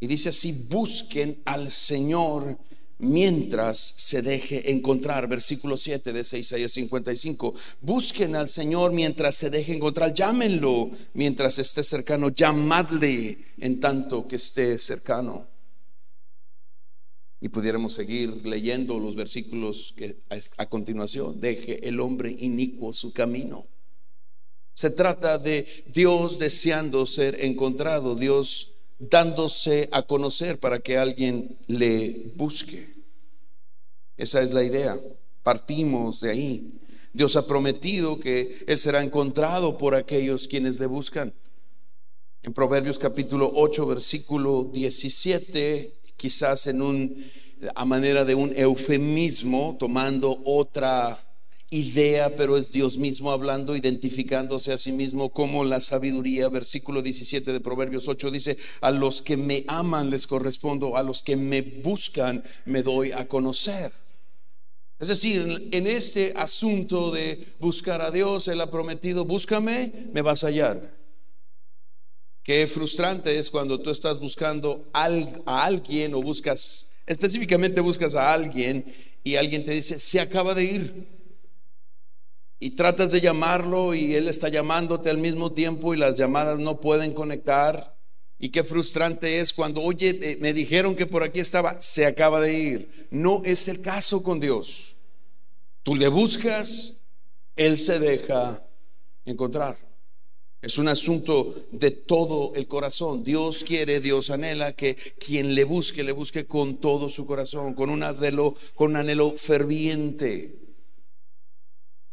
Y 0.00 0.06
dice 0.06 0.30
así, 0.30 0.66
busquen 0.68 1.40
al 1.44 1.70
Señor 1.70 2.58
mientras 3.00 3.78
se 3.78 4.22
deje 4.22 4.70
encontrar. 4.70 5.28
Versículo 5.28 5.76
7 5.76 6.12
de 6.12 6.20
Isaías 6.20 6.72
55. 6.72 7.54
Busquen 7.80 8.36
al 8.36 8.48
Señor 8.48 8.92
mientras 8.92 9.36
se 9.36 9.50
deje 9.50 9.74
encontrar. 9.74 10.14
Llámenlo 10.14 10.90
mientras 11.14 11.58
esté 11.58 11.82
cercano. 11.82 12.30
Llamadle 12.30 13.38
en 13.58 13.80
tanto 13.80 14.26
que 14.28 14.36
esté 14.36 14.78
cercano. 14.78 15.46
Y 17.40 17.48
pudiéramos 17.48 17.94
seguir 17.94 18.46
leyendo 18.46 18.98
los 18.98 19.14
versículos 19.16 19.94
que 19.96 20.16
a 20.58 20.66
continuación. 20.66 21.40
Deje 21.40 21.88
el 21.88 22.00
hombre 22.00 22.36
inicuo 22.38 22.92
su 22.92 23.12
camino. 23.12 23.66
Se 24.74 24.90
trata 24.90 25.38
de 25.38 25.66
Dios 25.92 26.38
deseando 26.38 27.04
ser 27.04 27.44
encontrado, 27.44 28.14
Dios 28.14 28.76
dándose 29.00 29.88
a 29.92 30.02
conocer 30.02 30.60
para 30.60 30.78
que 30.78 30.98
alguien 30.98 31.58
le 31.66 32.32
busque. 32.36 32.94
Esa 34.16 34.42
es 34.42 34.52
la 34.52 34.62
idea. 34.62 35.00
Partimos 35.42 36.20
de 36.20 36.30
ahí. 36.30 36.80
Dios 37.12 37.34
ha 37.34 37.46
prometido 37.46 38.20
que 38.20 38.62
Él 38.66 38.78
será 38.78 39.02
encontrado 39.02 39.78
por 39.78 39.94
aquellos 39.94 40.46
quienes 40.46 40.78
le 40.78 40.86
buscan. 40.86 41.34
En 42.42 42.52
Proverbios 42.52 42.98
capítulo 42.98 43.50
8, 43.54 43.86
versículo 43.86 44.64
17, 44.64 46.00
quizás 46.16 46.66
en 46.66 46.82
un, 46.82 47.24
a 47.74 47.84
manera 47.84 48.24
de 48.24 48.34
un 48.34 48.52
eufemismo, 48.54 49.76
tomando 49.78 50.40
otra 50.44 51.18
idea, 51.70 52.34
pero 52.36 52.56
es 52.56 52.72
Dios 52.72 52.98
mismo 52.98 53.30
hablando, 53.30 53.76
identificándose 53.76 54.72
a 54.72 54.78
sí 54.78 54.92
mismo 54.92 55.30
como 55.30 55.64
la 55.64 55.78
sabiduría. 55.78 56.48
Versículo 56.48 57.00
17 57.00 57.52
de 57.52 57.60
Proverbios 57.60 58.08
8 58.08 58.30
dice, 58.30 58.58
a 58.80 58.90
los 58.90 59.22
que 59.22 59.36
me 59.36 59.64
aman 59.68 60.10
les 60.10 60.26
correspondo, 60.26 60.96
a 60.96 61.02
los 61.02 61.22
que 61.22 61.36
me 61.36 61.62
buscan 61.62 62.42
me 62.64 62.82
doy 62.82 63.12
a 63.12 63.28
conocer. 63.28 63.92
Es 64.98 65.08
decir, 65.08 65.68
en 65.70 65.86
este 65.86 66.34
asunto 66.36 67.10
de 67.10 67.54
buscar 67.58 68.02
a 68.02 68.10
Dios, 68.10 68.48
Él 68.48 68.60
ha 68.60 68.70
prometido, 68.70 69.24
búscame, 69.24 69.92
me 70.12 70.20
vas 70.20 70.44
a 70.44 70.48
hallar. 70.48 71.00
Qué 72.42 72.66
frustrante 72.66 73.38
es 73.38 73.48
cuando 73.48 73.80
tú 73.80 73.90
estás 73.90 74.18
buscando 74.18 74.90
a 74.92 75.04
alguien 75.64 76.14
o 76.14 76.22
buscas, 76.22 77.00
específicamente 77.06 77.80
buscas 77.80 78.14
a 78.14 78.32
alguien 78.32 78.84
y 79.22 79.36
alguien 79.36 79.64
te 79.64 79.72
dice, 79.72 79.98
se 79.98 80.20
acaba 80.20 80.54
de 80.54 80.64
ir. 80.64 81.19
Y 82.60 82.72
tratas 82.72 83.10
de 83.10 83.22
llamarlo 83.22 83.94
y 83.94 84.14
él 84.14 84.28
está 84.28 84.50
llamándote 84.50 85.08
al 85.08 85.16
mismo 85.16 85.52
tiempo 85.52 85.94
y 85.94 85.96
las 85.96 86.18
llamadas 86.18 86.58
no 86.58 86.78
pueden 86.78 87.14
conectar. 87.14 87.96
Y 88.38 88.50
qué 88.50 88.64
frustrante 88.64 89.40
es 89.40 89.52
cuando, 89.52 89.82
oye, 89.82 90.38
me 90.40 90.52
dijeron 90.52 90.94
que 90.94 91.06
por 91.06 91.22
aquí 91.22 91.40
estaba, 91.40 91.80
se 91.80 92.04
acaba 92.04 92.40
de 92.40 92.52
ir. 92.52 93.06
No 93.10 93.42
es 93.44 93.66
el 93.68 93.80
caso 93.80 94.22
con 94.22 94.40
Dios. 94.40 94.96
Tú 95.82 95.94
le 95.96 96.08
buscas, 96.08 97.02
Él 97.56 97.78
se 97.78 97.98
deja 97.98 98.62
encontrar. 99.24 99.78
Es 100.62 100.76
un 100.76 100.88
asunto 100.88 101.54
de 101.72 101.90
todo 101.90 102.52
el 102.54 102.66
corazón. 102.66 103.24
Dios 103.24 103.64
quiere, 103.64 104.00
Dios 104.00 104.28
anhela 104.28 104.74
que 104.74 104.94
quien 104.94 105.54
le 105.54 105.64
busque, 105.64 106.04
le 106.04 106.12
busque 106.12 106.46
con 106.46 106.76
todo 106.76 107.08
su 107.08 107.24
corazón, 107.24 107.72
con 107.72 107.88
un 107.88 108.02
anhelo, 108.02 108.54
con 108.74 108.90
un 108.90 108.96
anhelo 108.98 109.30
ferviente. 109.32 110.59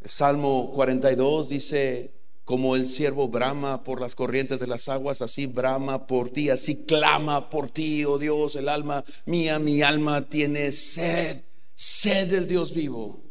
Salmo 0.04 0.72
42 0.76 1.50
dice, 1.50 2.14
como 2.46 2.76
el 2.76 2.86
siervo 2.86 3.28
brama 3.28 3.84
por 3.84 4.00
las 4.00 4.16
corrientes 4.16 4.60
de 4.60 4.68
las 4.68 4.88
aguas, 4.88 5.22
así 5.22 5.48
brama 5.48 6.08
por 6.08 6.30
ti, 6.30 6.50
así 6.50 6.86
clama 6.86 7.50
por 7.50 7.70
ti, 7.70 8.06
oh 8.06 8.18
Dios, 8.18 8.56
el 8.56 8.70
alma 8.70 9.04
mía, 9.26 9.60
mi 9.60 9.82
alma 9.82 10.30
tiene 10.30 10.72
sed, 10.72 11.42
sed 11.76 12.30
del 12.32 12.48
Dios 12.48 12.74
vivo. 12.74 13.22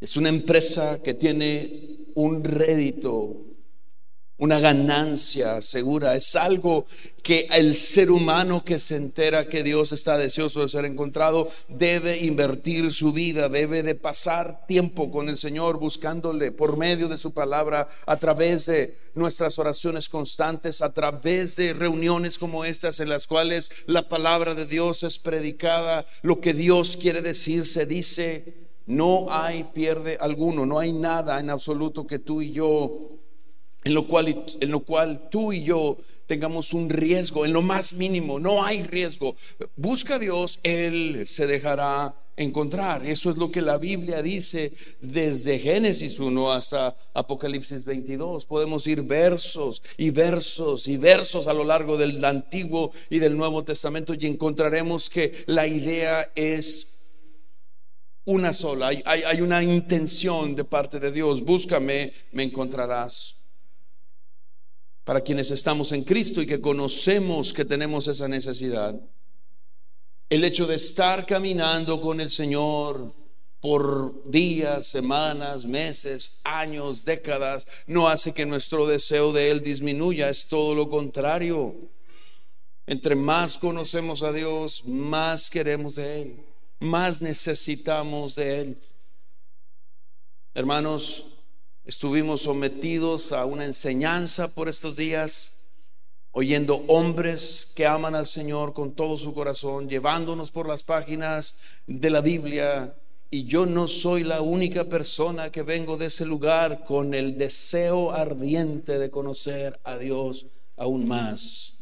Es 0.00 0.16
una 0.16 0.30
empresa 0.30 1.00
que 1.00 1.14
tiene 1.14 2.08
un 2.16 2.42
rédito, 2.42 3.51
una 4.38 4.58
ganancia 4.58 5.62
segura. 5.62 6.16
Es 6.16 6.34
algo 6.34 6.84
que 7.22 7.46
el 7.52 7.76
ser 7.76 8.10
humano 8.10 8.64
que 8.64 8.78
se 8.78 8.96
entera 8.96 9.48
que 9.48 9.62
Dios 9.62 9.92
está 9.92 10.18
deseoso 10.18 10.62
de 10.62 10.68
ser 10.68 10.84
encontrado 10.84 11.48
debe 11.68 12.18
invertir 12.18 12.90
su 12.90 13.12
vida, 13.12 13.48
debe 13.48 13.82
de 13.82 13.94
pasar 13.94 14.66
tiempo 14.66 15.12
con 15.12 15.28
el 15.28 15.38
Señor 15.38 15.78
buscándole 15.78 16.50
por 16.50 16.76
medio 16.76 17.08
de 17.08 17.18
su 17.18 17.32
palabra, 17.32 17.88
a 18.06 18.16
través 18.16 18.66
de 18.66 18.98
nuestras 19.14 19.58
oraciones 19.58 20.08
constantes, 20.08 20.82
a 20.82 20.92
través 20.92 21.54
de 21.56 21.72
reuniones 21.74 22.38
como 22.38 22.64
estas 22.64 22.98
en 22.98 23.10
las 23.10 23.26
cuales 23.26 23.70
la 23.86 24.08
palabra 24.08 24.54
de 24.54 24.66
Dios 24.66 25.04
es 25.04 25.18
predicada, 25.18 26.04
lo 26.22 26.40
que 26.40 26.54
Dios 26.54 26.96
quiere 26.96 27.22
decir 27.22 27.66
se 27.66 27.86
dice 27.86 28.54
no 28.86 29.28
hay 29.30 29.64
pierde 29.72 30.18
alguno, 30.20 30.66
no 30.66 30.80
hay 30.80 30.92
nada 30.92 31.38
en 31.38 31.50
absoluto 31.50 32.06
que 32.06 32.18
tú 32.18 32.42
y 32.42 32.50
yo, 32.50 33.21
en 33.84 33.94
lo 33.94 34.06
cual, 34.06 34.44
en 34.60 34.70
lo 34.70 34.80
cual 34.80 35.28
tú 35.30 35.52
y 35.52 35.64
yo 35.64 35.98
tengamos 36.26 36.72
un 36.72 36.88
riesgo, 36.88 37.44
en 37.44 37.52
lo 37.52 37.62
más 37.62 37.94
mínimo, 37.94 38.38
no 38.38 38.64
hay 38.64 38.82
riesgo. 38.82 39.36
Busca 39.76 40.14
a 40.14 40.18
Dios, 40.18 40.60
Él 40.62 41.26
se 41.26 41.46
dejará 41.46 42.14
encontrar. 42.36 43.04
Eso 43.04 43.30
es 43.30 43.36
lo 43.36 43.50
que 43.50 43.60
la 43.60 43.78
Biblia 43.78 44.22
dice 44.22 44.72
desde 45.00 45.58
Génesis 45.58 46.18
1 46.18 46.52
hasta 46.52 46.96
Apocalipsis 47.14 47.84
22. 47.84 48.46
Podemos 48.46 48.86
ir 48.86 49.02
versos 49.02 49.82
y 49.96 50.10
versos 50.10 50.88
y 50.88 50.96
versos 50.96 51.46
a 51.46 51.52
lo 51.52 51.64
largo 51.64 51.96
del 51.96 52.24
Antiguo 52.24 52.92
y 53.10 53.18
del 53.18 53.36
Nuevo 53.36 53.64
Testamento 53.64 54.14
y 54.14 54.26
encontraremos 54.26 55.10
que 55.10 55.44
la 55.46 55.66
idea 55.66 56.30
es 56.34 56.98
una 58.24 58.52
sola, 58.52 58.90
hay, 59.04 59.40
una 59.40 59.62
intención 59.64 60.54
de 60.54 60.64
parte 60.64 61.00
de 61.00 61.10
Dios. 61.10 61.42
Búscame, 61.42 62.12
me 62.32 62.44
encontrarás. 62.44 63.41
Para 65.04 65.20
quienes 65.20 65.50
estamos 65.50 65.92
en 65.92 66.04
Cristo 66.04 66.40
y 66.40 66.46
que 66.46 66.60
conocemos 66.60 67.52
que 67.52 67.64
tenemos 67.64 68.06
esa 68.08 68.28
necesidad, 68.28 68.98
el 70.28 70.44
hecho 70.44 70.66
de 70.66 70.76
estar 70.76 71.26
caminando 71.26 72.00
con 72.00 72.20
el 72.20 72.30
Señor 72.30 73.12
por 73.60 74.30
días, 74.30 74.86
semanas, 74.86 75.64
meses, 75.64 76.40
años, 76.44 77.04
décadas, 77.04 77.66
no 77.86 78.08
hace 78.08 78.32
que 78.32 78.46
nuestro 78.46 78.86
deseo 78.86 79.32
de 79.32 79.50
Él 79.50 79.62
disminuya, 79.62 80.28
es 80.28 80.48
todo 80.48 80.74
lo 80.74 80.88
contrario. 80.88 81.74
Entre 82.86 83.14
más 83.14 83.58
conocemos 83.58 84.22
a 84.22 84.32
Dios, 84.32 84.84
más 84.86 85.50
queremos 85.50 85.96
de 85.96 86.22
Él 86.22 86.44
más 86.82 87.22
necesitamos 87.22 88.34
de 88.34 88.60
Él. 88.60 88.78
Hermanos, 90.54 91.41
estuvimos 91.84 92.42
sometidos 92.42 93.32
a 93.32 93.44
una 93.44 93.64
enseñanza 93.64 94.54
por 94.54 94.68
estos 94.68 94.96
días, 94.96 95.70
oyendo 96.30 96.84
hombres 96.88 97.72
que 97.76 97.86
aman 97.86 98.14
al 98.14 98.26
Señor 98.26 98.72
con 98.72 98.92
todo 98.94 99.16
su 99.16 99.34
corazón, 99.34 99.88
llevándonos 99.88 100.50
por 100.50 100.68
las 100.68 100.82
páginas 100.82 101.60
de 101.86 102.10
la 102.10 102.20
Biblia. 102.20 102.94
Y 103.30 103.44
yo 103.44 103.64
no 103.66 103.88
soy 103.88 104.24
la 104.24 104.42
única 104.42 104.84
persona 104.84 105.50
que 105.50 105.62
vengo 105.62 105.96
de 105.96 106.06
ese 106.06 106.26
lugar 106.26 106.84
con 106.84 107.14
el 107.14 107.38
deseo 107.38 108.12
ardiente 108.12 108.98
de 108.98 109.10
conocer 109.10 109.80
a 109.84 109.96
Dios 109.96 110.46
aún 110.76 111.08
más. 111.08 111.78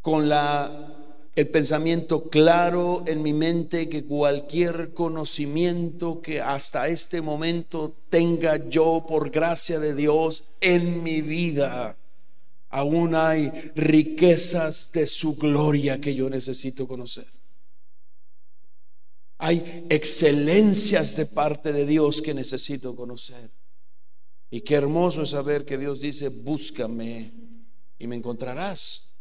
Con 0.00 0.28
la 0.28 1.01
el 1.34 1.48
pensamiento 1.48 2.28
claro 2.28 3.04
en 3.06 3.22
mi 3.22 3.32
mente 3.32 3.88
que 3.88 4.04
cualquier 4.04 4.92
conocimiento 4.92 6.20
que 6.20 6.42
hasta 6.42 6.88
este 6.88 7.22
momento 7.22 7.96
tenga 8.10 8.68
yo 8.68 9.06
por 9.08 9.30
gracia 9.30 9.78
de 9.78 9.94
Dios 9.94 10.50
en 10.60 11.02
mi 11.02 11.22
vida, 11.22 11.96
aún 12.68 13.14
hay 13.14 13.50
riquezas 13.74 14.92
de 14.92 15.06
su 15.06 15.36
gloria 15.36 16.00
que 16.00 16.14
yo 16.14 16.28
necesito 16.28 16.86
conocer. 16.86 17.26
Hay 19.38 19.86
excelencias 19.88 21.16
de 21.16 21.26
parte 21.26 21.72
de 21.72 21.86
Dios 21.86 22.20
que 22.20 22.34
necesito 22.34 22.94
conocer. 22.94 23.50
Y 24.50 24.60
qué 24.60 24.74
hermoso 24.74 25.22
es 25.22 25.30
saber 25.30 25.64
que 25.64 25.78
Dios 25.78 25.98
dice, 25.98 26.28
búscame 26.28 27.32
y 27.98 28.06
me 28.06 28.16
encontrarás. 28.16 29.11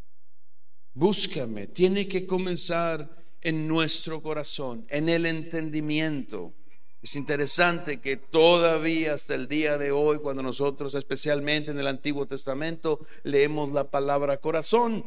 Búscame. 0.94 1.68
Tiene 1.68 2.08
que 2.08 2.26
comenzar 2.26 3.10
en 3.42 3.68
nuestro 3.68 4.22
corazón, 4.22 4.86
en 4.90 5.10
el 5.10 5.26
entendimiento. 5.26 6.54
Es 7.02 7.16
interesante 7.16 8.00
que 8.00 8.18
todavía 8.18 9.16
hasta 9.16 9.34
el 9.34 9.48
día 9.48 9.78
de 9.80 9.92
hoy, 9.92 10.20
cuando 10.20 10.44
nosotros, 10.44 10.94
especialmente 10.94 11.72
en 11.72 11.80
el 11.80 11.88
Antiguo 11.88 12.28
Testamento, 12.28 13.00
leemos 13.24 13.72
la 13.72 13.90
palabra 13.90 14.38
corazón, 14.38 15.04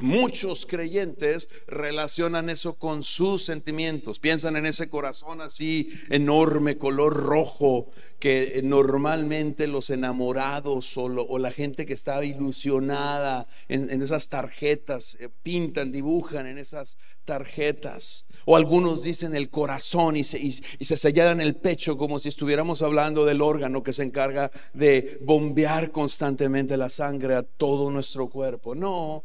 Muchos 0.00 0.64
creyentes 0.64 1.50
relacionan 1.66 2.48
eso 2.48 2.78
con 2.78 3.02
sus 3.02 3.44
sentimientos, 3.44 4.18
piensan 4.18 4.56
en 4.56 4.64
ese 4.64 4.88
corazón 4.88 5.42
así 5.42 5.90
enorme, 6.08 6.78
color 6.78 7.14
rojo, 7.14 7.90
que 8.18 8.62
normalmente 8.64 9.66
los 9.66 9.90
enamorados 9.90 10.96
o, 10.96 11.38
la 11.38 11.52
gente 11.52 11.84
que 11.84 11.92
está 11.92 12.24
ilusionada 12.24 13.46
en, 13.68 14.02
esas 14.02 14.30
tarjetas 14.30 15.18
eh, 15.20 15.28
pintan, 15.42 15.92
dibujan 15.92 16.46
en 16.46 16.56
esas 16.56 16.96
tarjetas. 17.26 18.24
O 18.46 18.56
algunos 18.56 19.02
dicen 19.02 19.34
el 19.34 19.50
corazón 19.50 20.16
y 20.16 20.24
se, 20.24 20.38
y 20.38 20.52
se 20.52 20.96
señalan 20.96 21.42
el 21.42 21.56
pecho 21.56 21.98
como 21.98 22.18
si 22.18 22.30
estuviéramos 22.30 22.80
hablando 22.80 23.26
del 23.26 23.42
órgano 23.42 23.82
que 23.82 23.92
se 23.92 24.02
encarga 24.02 24.50
de 24.72 25.18
bombear 25.22 25.92
constantemente 25.92 26.78
la 26.78 26.88
sangre 26.88 27.34
a 27.34 27.42
todo 27.42 27.90
nuestro 27.90 28.30
cuerpo. 28.30 28.74
No, 28.74 29.24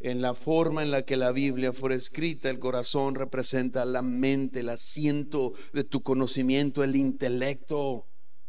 en 0.00 0.22
la 0.22 0.34
forma 0.34 0.82
en 0.82 0.90
la 0.90 1.04
que 1.04 1.16
la 1.16 1.30
Biblia 1.30 1.72
fue 1.72 1.94
escrita, 1.94 2.48
el 2.48 2.58
corazón 2.58 3.14
representa 3.14 3.84
la 3.84 4.02
mente, 4.02 4.60
el 4.60 4.70
asiento 4.70 5.52
de 5.72 5.84
tu 5.84 6.02
conocimiento, 6.02 6.82
el 6.82 6.96
intelecto. 6.96 8.06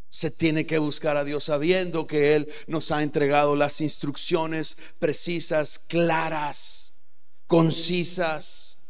Se 0.09 0.31
tiene 0.31 0.65
que 0.65 0.77
buscar 0.77 1.17
a 1.17 1.23
Dios 1.23 1.45
sabiendo 1.45 2.07
que 2.07 2.35
Él 2.35 2.51
nos 2.67 2.91
ha 2.91 3.03
entregado 3.03 3.55
las 3.55 3.81
instrucciones 3.81 4.77
precisas, 4.99 5.79
claras, 5.79 7.03
concisas 7.47 8.80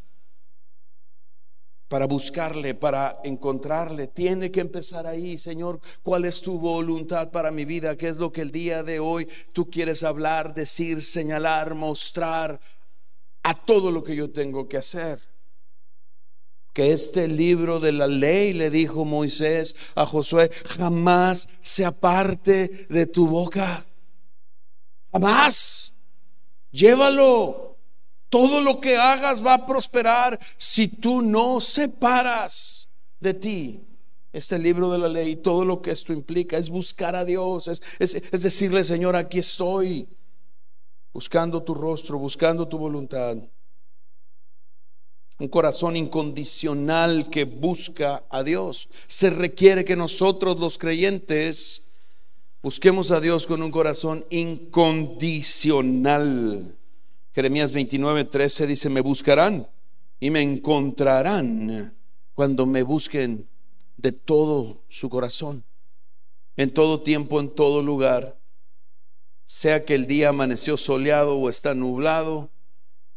para 1.91 2.07
buscarle, 2.07 2.73
para 2.73 3.19
encontrarle. 3.25 4.07
Tiene 4.07 4.49
que 4.49 4.61
empezar 4.61 5.05
ahí, 5.05 5.37
Señor, 5.37 5.81
¿cuál 6.01 6.23
es 6.23 6.41
tu 6.41 6.57
voluntad 6.57 7.31
para 7.31 7.51
mi 7.51 7.65
vida? 7.65 7.97
¿Qué 7.97 8.07
es 8.07 8.15
lo 8.15 8.31
que 8.31 8.39
el 8.39 8.51
día 8.51 8.81
de 8.81 9.01
hoy 9.01 9.27
tú 9.51 9.69
quieres 9.69 10.01
hablar, 10.03 10.53
decir, 10.53 11.01
señalar, 11.01 11.75
mostrar 11.75 12.61
a 13.43 13.65
todo 13.65 13.91
lo 13.91 14.03
que 14.03 14.15
yo 14.15 14.31
tengo 14.31 14.69
que 14.69 14.77
hacer? 14.77 15.19
Que 16.71 16.93
este 16.93 17.27
libro 17.27 17.81
de 17.81 17.91
la 17.91 18.07
ley, 18.07 18.53
le 18.53 18.69
dijo 18.69 19.03
Moisés 19.03 19.75
a 19.93 20.05
Josué, 20.05 20.49
jamás 20.77 21.49
se 21.59 21.83
aparte 21.83 22.87
de 22.87 23.05
tu 23.05 23.27
boca. 23.27 23.85
Jamás. 25.11 25.93
Llévalo 26.71 27.70
todo 28.31 28.61
lo 28.61 28.79
que 28.79 28.95
hagas 28.95 29.45
va 29.45 29.55
a 29.55 29.67
prosperar 29.67 30.39
si 30.55 30.87
tú 30.87 31.21
no 31.21 31.59
separas 31.59 32.89
de 33.19 33.33
ti 33.33 33.81
este 34.31 34.57
libro 34.57 34.89
de 34.89 34.97
la 34.97 35.09
ley. 35.09 35.35
Todo 35.35 35.65
lo 35.65 35.81
que 35.81 35.91
esto 35.91 36.13
implica 36.13 36.57
es 36.57 36.69
buscar 36.69 37.13
a 37.13 37.25
Dios, 37.25 37.67
es, 37.67 37.81
decirle, 38.31 38.85
Señor, 38.85 39.17
aquí 39.17 39.39
estoy, 39.39 40.07
buscando 41.13 41.61
tu 41.61 41.73
rostro, 41.73 42.17
buscando 42.17 42.69
tu 42.69 42.77
voluntad. 42.77 43.35
Un 45.37 45.49
corazón 45.49 45.97
incondicional 45.97 47.29
que 47.29 47.43
busca 47.43 48.23
a 48.29 48.43
Dios. 48.43 48.87
Se 49.07 49.29
requiere 49.29 49.83
que 49.83 49.97
nosotros 49.97 50.57
los 50.57 50.77
creyentes 50.77 51.87
busquemos 52.61 53.11
a 53.11 53.19
Dios 53.19 53.45
con 53.45 53.61
un 53.61 53.71
corazón 53.71 54.25
incondicional. 54.29 56.77
Jeremías 57.33 57.71
29, 57.71 58.25
13 58.25 58.67
dice, 58.67 58.89
me 58.89 58.99
buscarán 58.99 59.67
y 60.19 60.29
me 60.31 60.41
encontrarán 60.41 61.95
cuando 62.33 62.65
me 62.65 62.83
busquen 62.83 63.47
de 63.95 64.11
todo 64.11 64.83
su 64.89 65.09
corazón, 65.09 65.63
en 66.57 66.73
todo 66.73 67.01
tiempo, 67.01 67.39
en 67.39 67.49
todo 67.49 67.81
lugar, 67.81 68.37
sea 69.45 69.85
que 69.85 69.95
el 69.95 70.07
día 70.07 70.29
amaneció 70.29 70.75
soleado 70.75 71.37
o 71.37 71.47
está 71.47 71.73
nublado, 71.73 72.49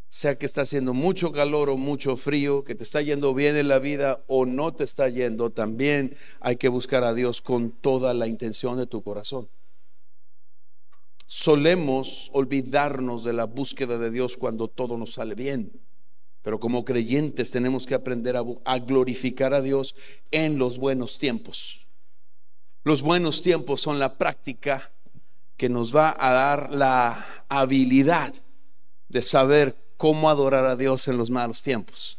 sea 0.07 0.37
que 0.37 0.46
está 0.46 0.61
haciendo 0.61 0.94
mucho 0.94 1.33
calor 1.33 1.68
o 1.68 1.77
mucho 1.77 2.16
frío, 2.16 2.62
que 2.62 2.77
te 2.77 2.85
está 2.85 3.03
yendo 3.03 3.35
bien 3.35 3.57
en 3.57 3.66
la 3.66 3.81
vida 3.81 4.22
o 4.29 4.46
no 4.46 4.72
te 4.74 4.85
está 4.85 5.09
yendo, 5.09 5.50
también 5.50 6.16
hay 6.38 6.55
que 6.55 6.68
buscar 6.68 7.03
a 7.03 7.14
Dios 7.14 7.42
con 7.42 7.72
toda 7.72 8.14
la 8.14 8.29
intención 8.29 8.79
de 8.79 8.87
tu 8.87 9.03
corazón 9.03 9.48
solemos 11.27 12.31
olvidarnos 12.33 13.25
de 13.25 13.33
la 13.33 13.45
búsqueda 13.45 13.99
de 13.99 14.11
Dios 14.11 14.37
cuando 14.37 14.69
todo 14.69 14.97
nos 14.97 15.15
sale 15.15 15.35
bien. 15.35 15.73
Pero 16.43 16.61
como 16.61 16.85
creyentes 16.85 17.51
tenemos 17.51 17.87
que 17.87 17.95
aprender 17.95 18.37
a, 18.37 18.79
glorificar 18.79 19.55
a 19.55 19.63
Dios 19.63 19.95
en 20.31 20.59
los 20.59 20.79
buenos 20.79 21.19
tiempos. 21.19 21.89
Los 22.83 23.01
buenos 23.01 23.41
tiempos 23.41 23.81
son 23.81 23.99
la 23.99 24.19
práctica 24.19 24.93
que 25.57 25.71
nos 25.71 25.97
va 25.97 26.15
a 26.19 26.33
dar 26.35 26.75
la 26.75 27.45
habilidad 27.49 28.35
de 29.09 29.23
saber 29.23 29.75
cómo 29.97 30.29
adorar 30.29 30.67
a 30.67 30.77
Dios 30.77 31.09
en 31.09 31.17
los 31.17 31.31
malos 31.31 31.63
tiempos. 31.63 32.19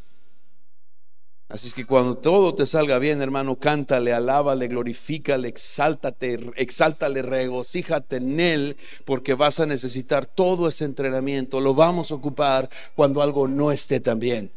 Así 1.47 1.67
es 1.67 1.73
que 1.75 1.85
cuando 1.85 2.17
todo 2.17 2.55
te 2.55 2.65
salga 2.65 2.97
bien, 2.97 3.21
hermano, 3.21 3.57
cántale, 3.57 4.13
alábale, 4.13 4.67
glorifícale, 4.67 5.47
exáltate, 5.47 6.39
exáltale, 6.55 7.21
regocíjate 7.21 8.15
en 8.15 8.39
Él, 8.39 8.77
porque 9.05 9.35
vas 9.35 9.59
a 9.59 9.67
necesitar 9.67 10.25
todo 10.25 10.67
ese 10.67 10.85
entrenamiento. 10.85 11.61
Lo 11.61 11.75
vamos 11.75 12.11
a 12.11 12.15
ocupar 12.15 12.67
cuando 12.95 13.21
algo 13.21 13.47
no 13.47 13.71
esté 13.71 13.99
tan 13.99 14.17
bien. 14.17 14.51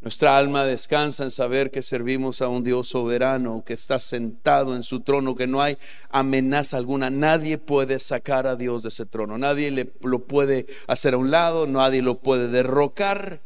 Nuestra 0.00 0.36
alma 0.36 0.66
descansa 0.66 1.24
en 1.24 1.30
saber 1.30 1.70
que 1.70 1.80
servimos 1.80 2.42
a 2.42 2.48
un 2.48 2.64
Dios 2.64 2.88
soberano, 2.88 3.62
que 3.64 3.72
está 3.72 3.98
sentado 4.00 4.76
en 4.76 4.82
su 4.82 5.00
trono, 5.00 5.34
que 5.34 5.46
no 5.46 5.62
hay 5.62 5.78
amenaza 6.10 6.76
alguna. 6.76 7.08
Nadie 7.08 7.56
puede 7.56 7.98
sacar 8.00 8.46
a 8.46 8.56
Dios 8.56 8.82
de 8.82 8.90
ese 8.90 9.06
trono. 9.06 9.38
Nadie 9.38 9.70
le, 9.70 9.94
lo 10.02 10.26
puede 10.26 10.66
hacer 10.88 11.14
a 11.14 11.18
un 11.18 11.30
lado, 11.30 11.66
nadie 11.66 12.02
lo 12.02 12.18
puede 12.18 12.48
derrocar. 12.48 13.40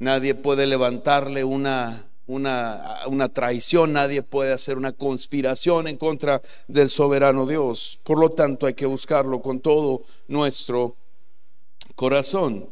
Nadie 0.00 0.34
puede 0.34 0.66
levantarle 0.66 1.44
una, 1.44 2.08
una, 2.26 3.00
una, 3.06 3.28
traición, 3.28 3.92
nadie 3.92 4.22
puede 4.22 4.50
hacer 4.50 4.78
una 4.78 4.92
conspiración 4.92 5.88
en 5.88 5.98
contra 5.98 6.40
del 6.68 6.88
soberano 6.88 7.46
Dios. 7.46 8.00
Por 8.02 8.18
lo 8.18 8.30
tanto, 8.30 8.64
hay 8.64 8.72
que 8.72 8.86
buscarlo 8.86 9.42
con 9.42 9.60
todo 9.60 10.02
nuestro 10.26 10.96
corazón. 11.96 12.70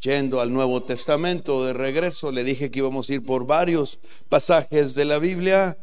Yendo 0.00 0.40
al 0.40 0.50
Nuevo 0.50 0.82
Testamento 0.82 1.66
de 1.66 1.74
regreso, 1.74 2.32
le 2.32 2.44
dije 2.44 2.70
que 2.70 2.78
íbamos 2.78 3.10
a 3.10 3.12
ir 3.12 3.26
por 3.26 3.44
varios 3.44 3.98
pasajes 4.30 4.94
de 4.94 5.04
la 5.04 5.18
Biblia. 5.18 5.76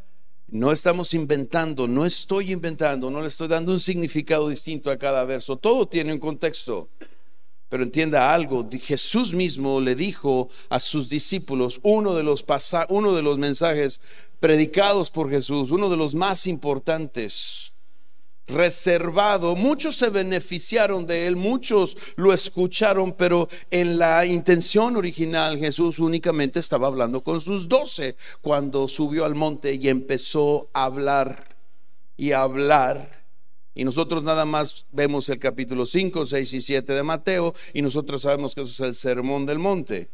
No 0.47 0.71
estamos 0.71 1.13
inventando, 1.13 1.87
no 1.87 2.07
estoy 2.07 2.53
inventando, 2.53 3.11
no 3.11 3.21
le 3.21 3.27
estoy 3.27 3.49
dando 3.49 3.71
un 3.71 3.79
significado 3.79 4.49
distinto 4.49 4.89
a 4.89 4.97
cada 4.97 5.25
verso. 5.25 5.57
Todo 5.57 5.87
tiene 5.87 6.11
un 6.11 6.19
contexto. 6.19 6.89
Pero 7.69 7.83
entienda 7.83 8.33
algo, 8.33 8.67
Jesús 8.81 9.33
mismo 9.35 9.79
le 9.79 9.93
dijo 9.93 10.49
a 10.69 10.79
sus 10.79 11.07
discípulos, 11.07 11.79
uno 11.83 12.15
de 12.15 12.23
los, 12.23 12.43
uno 12.89 13.13
de 13.13 13.21
los 13.21 13.37
mensajes 13.37 14.01
predicados 14.39 15.11
por 15.11 15.29
Jesús, 15.29 15.69
uno 15.69 15.87
de 15.89 15.97
los 15.97 16.15
más 16.15 16.47
importantes, 16.47 17.73
reservado, 18.49 19.55
muchos 19.55 19.95
se 19.95 20.09
beneficiaron 20.09 21.05
de 21.05 21.27
él, 21.27 21.35
muchos 21.35 21.97
lo 22.15 22.33
escucharon, 22.33 23.13
pero 23.13 23.47
en 23.69 23.99
la 23.99 24.25
intención 24.25 24.97
original 24.97 25.59
Jesús 25.59 25.99
únicamente 25.99 26.59
estaba 26.59 26.87
hablando 26.87 27.21
con 27.21 27.39
sus 27.39 27.69
doce 27.69 28.15
cuando 28.41 28.87
subió 28.87 29.25
al 29.25 29.35
monte 29.35 29.75
y 29.75 29.87
empezó 29.87 30.69
a 30.73 30.85
hablar 30.85 31.55
y 32.17 32.31
a 32.31 32.41
hablar 32.41 33.18
y 33.75 33.83
nosotros 33.83 34.23
nada 34.23 34.45
más 34.45 34.87
vemos 34.91 35.29
el 35.29 35.39
capítulo 35.39 35.85
5, 35.85 36.25
6 36.25 36.53
y 36.53 36.61
7 36.61 36.93
de 36.93 37.03
Mateo 37.03 37.53
y 37.73 37.81
nosotros 37.81 38.23
sabemos 38.23 38.55
que 38.55 38.61
eso 38.61 38.71
es 38.71 38.79
el 38.89 38.95
sermón 38.95 39.45
del 39.45 39.59
monte. 39.59 40.09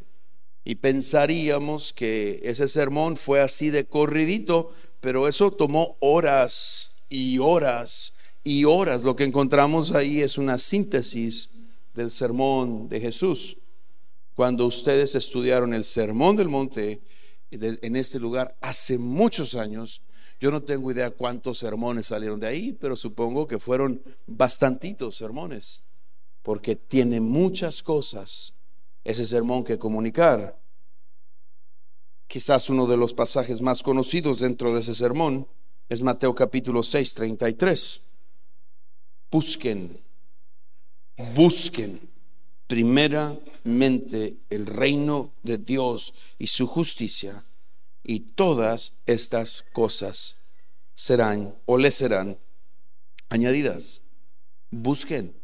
Y 0.63 0.75
pensaríamos 0.75 1.93
que 1.93 2.41
ese 2.43 2.67
sermón 2.67 3.15
fue 3.15 3.39
así 3.39 3.69
de 3.69 3.85
corridito, 3.85 4.73
pero 4.99 5.27
eso 5.27 5.51
tomó 5.51 5.95
horas 5.99 7.03
y 7.09 7.37
horas 7.37 8.13
y 8.43 8.65
horas. 8.65 9.03
Lo 9.03 9.15
que 9.15 9.23
encontramos 9.23 9.91
ahí 9.91 10.21
es 10.21 10.37
una 10.37 10.57
síntesis 10.57 11.51
del 11.93 12.11
sermón 12.11 12.89
de 12.89 12.99
Jesús. 12.99 13.57
cuando 14.35 14.65
ustedes 14.65 15.15
estudiaron 15.15 15.73
el 15.73 15.85
Sermón 15.85 16.35
del 16.35 16.49
Monte 16.49 16.99
en 17.51 17.95
este 17.95 18.19
lugar 18.19 18.57
hace 18.59 18.97
muchos 18.97 19.55
años. 19.55 20.01
Yo 20.45 20.51
no 20.51 20.61
tengo 20.61 20.91
idea 20.91 21.09
cuántos 21.09 21.57
sermones 21.57 22.05
salieron 22.05 22.39
de 22.39 22.45
ahí, 22.45 22.71
pero 22.73 22.95
supongo 22.95 23.47
que 23.47 23.57
fueron 23.57 23.99
bastantitos 24.27 25.15
sermones, 25.15 25.81
porque 26.43 26.75
tiene 26.75 27.19
muchas 27.19 27.81
cosas 27.81 28.53
ese 29.03 29.25
sermón 29.25 29.63
que 29.63 29.79
comunicar. 29.79 30.55
Quizás 32.27 32.69
uno 32.69 32.85
de 32.85 32.95
los 32.95 33.15
pasajes 33.15 33.59
más 33.59 33.81
conocidos 33.81 34.37
dentro 34.37 34.71
de 34.71 34.81
ese 34.81 34.93
sermón 34.93 35.47
es 35.89 36.03
Mateo 36.03 36.35
capítulo 36.35 36.83
6, 36.83 37.15
33. 37.15 38.01
Busquen, 39.31 39.99
busquen 41.33 41.99
primeramente 42.67 44.37
el 44.51 44.67
reino 44.67 45.33
de 45.41 45.57
Dios 45.57 46.13
y 46.37 46.45
su 46.45 46.67
justicia, 46.67 47.43
y 48.05 48.19
todas 48.19 48.97
estas 49.05 49.65
cosas 49.73 50.41
serán 50.93 51.55
o 51.65 51.77
le 51.77 51.91
serán 51.91 52.37
añadidas. 53.29 54.01
Busquen 54.71 55.35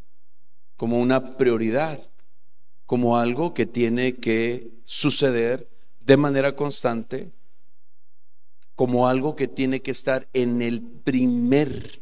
como 0.78 1.00
una 1.00 1.38
prioridad, 1.38 2.00
como 2.86 3.18
algo 3.18 3.54
que 3.54 3.66
tiene 3.66 4.16
que 4.16 4.72
suceder 4.84 5.70
de 6.00 6.18
manera 6.18 6.56
constante, 6.56 7.32
como 8.76 9.08
algo 9.08 9.36
que 9.36 9.48
tiene 9.48 9.82
que 9.82 9.92
estar 9.92 10.28
en 10.34 10.62
el 10.62 10.82
primer 10.82 12.02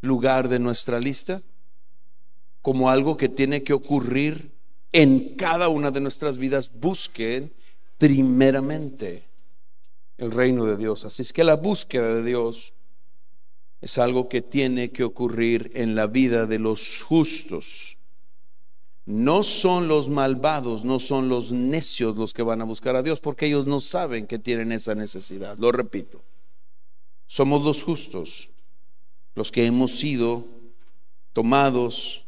lugar 0.00 0.48
de 0.48 0.58
nuestra 0.58 1.00
lista 1.00 1.42
como 2.64 2.88
algo 2.88 3.18
que 3.18 3.28
tiene 3.28 3.62
que 3.62 3.74
ocurrir 3.74 4.50
en 4.90 5.36
cada 5.36 5.68
una 5.68 5.90
de 5.90 6.00
nuestras 6.00 6.38
vidas, 6.38 6.72
busquen 6.80 7.52
primeramente 7.98 9.28
el 10.18 10.30
reino 10.30 10.64
de 10.64 10.76
Dios. 10.76 11.04
Así 11.04 11.22
es 11.22 11.32
que 11.32 11.44
la 11.44 11.56
búsqueda 11.56 12.14
de 12.14 12.22
Dios 12.22 12.74
es 13.80 13.98
algo 13.98 14.28
que 14.28 14.40
tiene 14.40 14.92
que 14.92 15.04
ocurrir 15.04 15.70
en 15.74 15.94
la 15.94 16.06
vida 16.06 16.46
de 16.46 16.58
los 16.58 17.02
justos. 17.02 17.98
No 19.06 19.42
son 19.42 19.88
los 19.88 20.08
malvados, 20.08 20.84
no 20.84 20.98
son 20.98 21.28
los 21.28 21.52
necios 21.52 22.16
los 22.16 22.32
que 22.32 22.42
van 22.42 22.62
a 22.62 22.64
buscar 22.64 22.96
a 22.96 23.02
Dios, 23.02 23.20
porque 23.20 23.46
ellos 23.46 23.66
no 23.66 23.80
saben 23.80 24.26
que 24.26 24.38
tienen 24.38 24.72
esa 24.72 24.94
necesidad. 24.94 25.58
Lo 25.58 25.70
repito, 25.72 26.22
somos 27.26 27.62
los 27.62 27.82
justos, 27.82 28.48
los 29.34 29.52
que 29.52 29.66
hemos 29.66 29.90
sido 29.90 30.46
tomados 31.34 32.24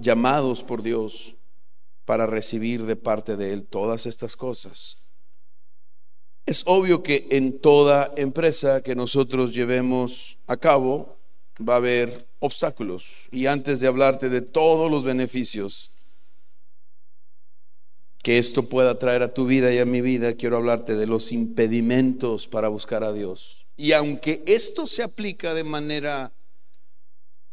llamados 0.00 0.64
por 0.64 0.82
Dios 0.82 1.36
para 2.04 2.26
recibir 2.26 2.84
de 2.84 2.96
parte 2.96 3.36
de 3.36 3.52
Él 3.52 3.64
todas 3.64 4.06
estas 4.06 4.36
cosas. 4.36 5.03
Es 6.46 6.64
obvio 6.66 7.02
que 7.02 7.26
en 7.30 7.58
toda 7.58 8.12
empresa 8.16 8.82
que 8.82 8.94
nosotros 8.94 9.54
llevemos 9.54 10.38
a 10.46 10.58
cabo 10.58 11.16
va 11.66 11.74
a 11.74 11.78
haber 11.78 12.26
obstáculos. 12.38 13.28
Y 13.32 13.46
antes 13.46 13.80
de 13.80 13.86
hablarte 13.86 14.28
de 14.28 14.42
todos 14.42 14.90
los 14.90 15.04
beneficios 15.04 15.90
que 18.22 18.38
esto 18.38 18.68
pueda 18.68 18.98
traer 18.98 19.22
a 19.22 19.34
tu 19.34 19.46
vida 19.46 19.72
y 19.72 19.78
a 19.78 19.84
mi 19.84 20.00
vida, 20.00 20.34
quiero 20.34 20.56
hablarte 20.56 20.96
de 20.96 21.06
los 21.06 21.30
impedimentos 21.30 22.46
para 22.46 22.68
buscar 22.68 23.04
a 23.04 23.12
Dios. 23.12 23.66
Y 23.76 23.92
aunque 23.92 24.42
esto 24.46 24.86
se 24.86 25.02
aplica 25.02 25.52
de 25.52 25.64
manera 25.64 26.32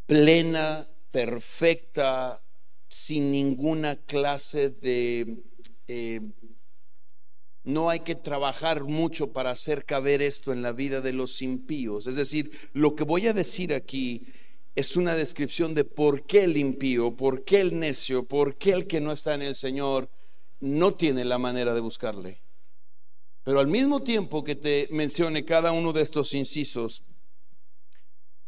plena 0.05 0.87
perfecta, 1.11 2.41
sin 2.89 3.31
ninguna 3.31 3.95
clase 3.95 4.69
de... 4.69 5.43
Eh, 5.87 6.21
no 7.63 7.89
hay 7.89 7.99
que 8.01 8.15
trabajar 8.15 8.83
mucho 8.83 9.31
para 9.31 9.51
hacer 9.51 9.85
caber 9.85 10.21
esto 10.21 10.51
en 10.51 10.61
la 10.61 10.71
vida 10.71 11.01
de 11.01 11.13
los 11.13 11.41
impíos. 11.41 12.07
Es 12.07 12.15
decir, 12.15 12.51
lo 12.73 12.95
que 12.95 13.03
voy 13.03 13.27
a 13.27 13.33
decir 13.33 13.73
aquí 13.73 14.25
es 14.75 14.95
una 14.95 15.15
descripción 15.15 15.73
de 15.75 15.83
por 15.83 16.25
qué 16.25 16.45
el 16.45 16.57
impío, 16.57 17.15
por 17.15 17.43
qué 17.43 17.61
el 17.61 17.79
necio, 17.79 18.23
por 18.25 18.55
qué 18.55 18.71
el 18.71 18.87
que 18.87 19.01
no 19.01 19.11
está 19.11 19.35
en 19.35 19.43
el 19.43 19.55
Señor 19.55 20.09
no 20.59 20.93
tiene 20.93 21.25
la 21.25 21.37
manera 21.37 21.73
de 21.73 21.81
buscarle. 21.81 22.41
Pero 23.43 23.59
al 23.59 23.67
mismo 23.67 24.03
tiempo 24.03 24.43
que 24.43 24.55
te 24.55 24.87
mencione 24.91 25.45
cada 25.45 25.71
uno 25.71 25.93
de 25.93 26.01
estos 26.01 26.33
incisos, 26.33 27.03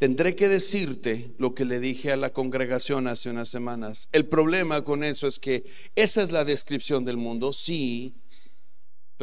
Tendré 0.03 0.35
que 0.35 0.49
decirte 0.49 1.33
lo 1.37 1.55
que 1.55 1.63
le 1.63 1.79
dije 1.79 2.11
a 2.11 2.17
la 2.17 2.33
congregación 2.33 3.07
hace 3.07 3.29
unas 3.29 3.47
semanas. 3.47 4.09
El 4.11 4.25
problema 4.25 4.83
con 4.83 5.01
eso 5.01 5.27
es 5.27 5.39
que 5.39 5.63
esa 5.95 6.21
es 6.21 6.33
la 6.33 6.43
descripción 6.43 7.05
del 7.05 7.15
mundo, 7.15 7.53
sí, 7.53 8.13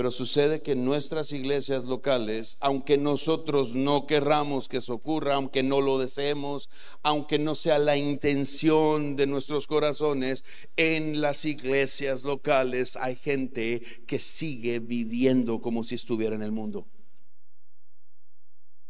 pero 0.00 0.10
sucede 0.10 0.62
que 0.62 0.72
en 0.72 0.86
nuestras 0.86 1.30
iglesias 1.30 1.84
locales, 1.84 2.56
aunque 2.60 2.96
nosotros 2.96 3.74
no 3.74 4.06
querramos 4.06 4.66
que 4.66 4.78
eso 4.78 4.94
ocurra, 4.94 5.34
aunque 5.34 5.62
no 5.62 5.82
lo 5.82 5.98
deseemos, 5.98 6.70
aunque 7.02 7.38
no 7.38 7.54
sea 7.54 7.78
la 7.78 7.98
intención 7.98 9.14
de 9.14 9.26
nuestros 9.26 9.66
corazones, 9.66 10.42
en 10.78 11.20
las 11.20 11.44
iglesias 11.44 12.24
locales 12.24 12.96
hay 12.96 13.14
gente 13.14 13.82
que 14.06 14.18
sigue 14.18 14.78
viviendo 14.78 15.60
como 15.60 15.84
si 15.84 15.96
estuviera 15.96 16.34
en 16.34 16.44
el 16.44 16.52
mundo. 16.52 16.86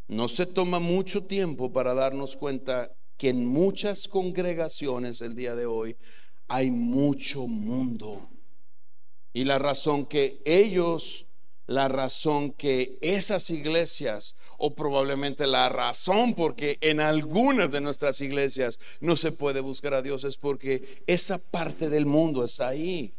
No 0.06 0.28
se 0.28 0.46
toma 0.46 0.78
mucho 0.78 1.24
tiempo 1.24 1.72
para 1.72 1.92
darnos 1.92 2.36
cuenta 2.36 2.94
que 3.16 3.30
en 3.30 3.46
muchas 3.46 4.06
congregaciones 4.06 5.22
el 5.22 5.34
día 5.34 5.56
de 5.56 5.66
hoy 5.66 5.96
hay 6.46 6.70
mucho 6.70 7.48
mundo. 7.48 8.29
Y 9.32 9.44
la 9.44 9.58
razón 9.58 10.06
que 10.06 10.40
ellos, 10.44 11.26
la 11.66 11.88
razón 11.88 12.50
que 12.50 12.98
esas 13.00 13.50
iglesias, 13.50 14.34
o 14.58 14.74
probablemente 14.74 15.46
la 15.46 15.68
razón 15.68 16.34
porque 16.34 16.78
en 16.80 17.00
algunas 17.00 17.72
de 17.72 17.80
nuestras 17.80 18.20
iglesias 18.20 18.78
no 19.00 19.16
se 19.16 19.32
puede 19.32 19.60
buscar 19.60 19.94
a 19.94 20.02
Dios 20.02 20.24
es 20.24 20.36
porque 20.36 21.02
esa 21.06 21.38
parte 21.50 21.88
del 21.88 22.06
mundo 22.06 22.44
está 22.44 22.68
ahí. 22.68 23.14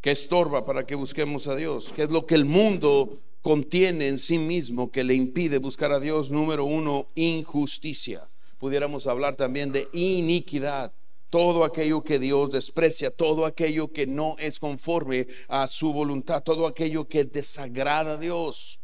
¿Qué 0.00 0.12
estorba 0.12 0.64
para 0.64 0.86
que 0.86 0.94
busquemos 0.94 1.48
a 1.48 1.56
Dios? 1.56 1.92
¿Qué 1.94 2.04
es 2.04 2.10
lo 2.10 2.24
que 2.24 2.34
el 2.36 2.44
mundo 2.44 3.20
contiene 3.42 4.08
en 4.08 4.18
sí 4.18 4.38
mismo 4.38 4.90
que 4.90 5.04
le 5.04 5.14
impide 5.14 5.58
buscar 5.58 5.92
a 5.92 6.00
Dios, 6.00 6.30
número 6.30 6.64
uno, 6.64 7.08
injusticia. 7.14 8.28
Pudiéramos 8.58 9.06
hablar 9.06 9.36
también 9.36 9.72
de 9.72 9.88
iniquidad. 9.92 10.92
Todo 11.30 11.64
aquello 11.64 12.02
que 12.02 12.18
Dios 12.18 12.50
desprecia, 12.50 13.10
todo 13.10 13.46
aquello 13.46 13.92
que 13.92 14.06
no 14.06 14.36
es 14.38 14.58
conforme 14.58 15.28
a 15.48 15.66
su 15.66 15.92
voluntad, 15.92 16.42
todo 16.42 16.66
aquello 16.66 17.08
que 17.08 17.24
desagrada 17.24 18.14
a 18.14 18.18
Dios. 18.18 18.80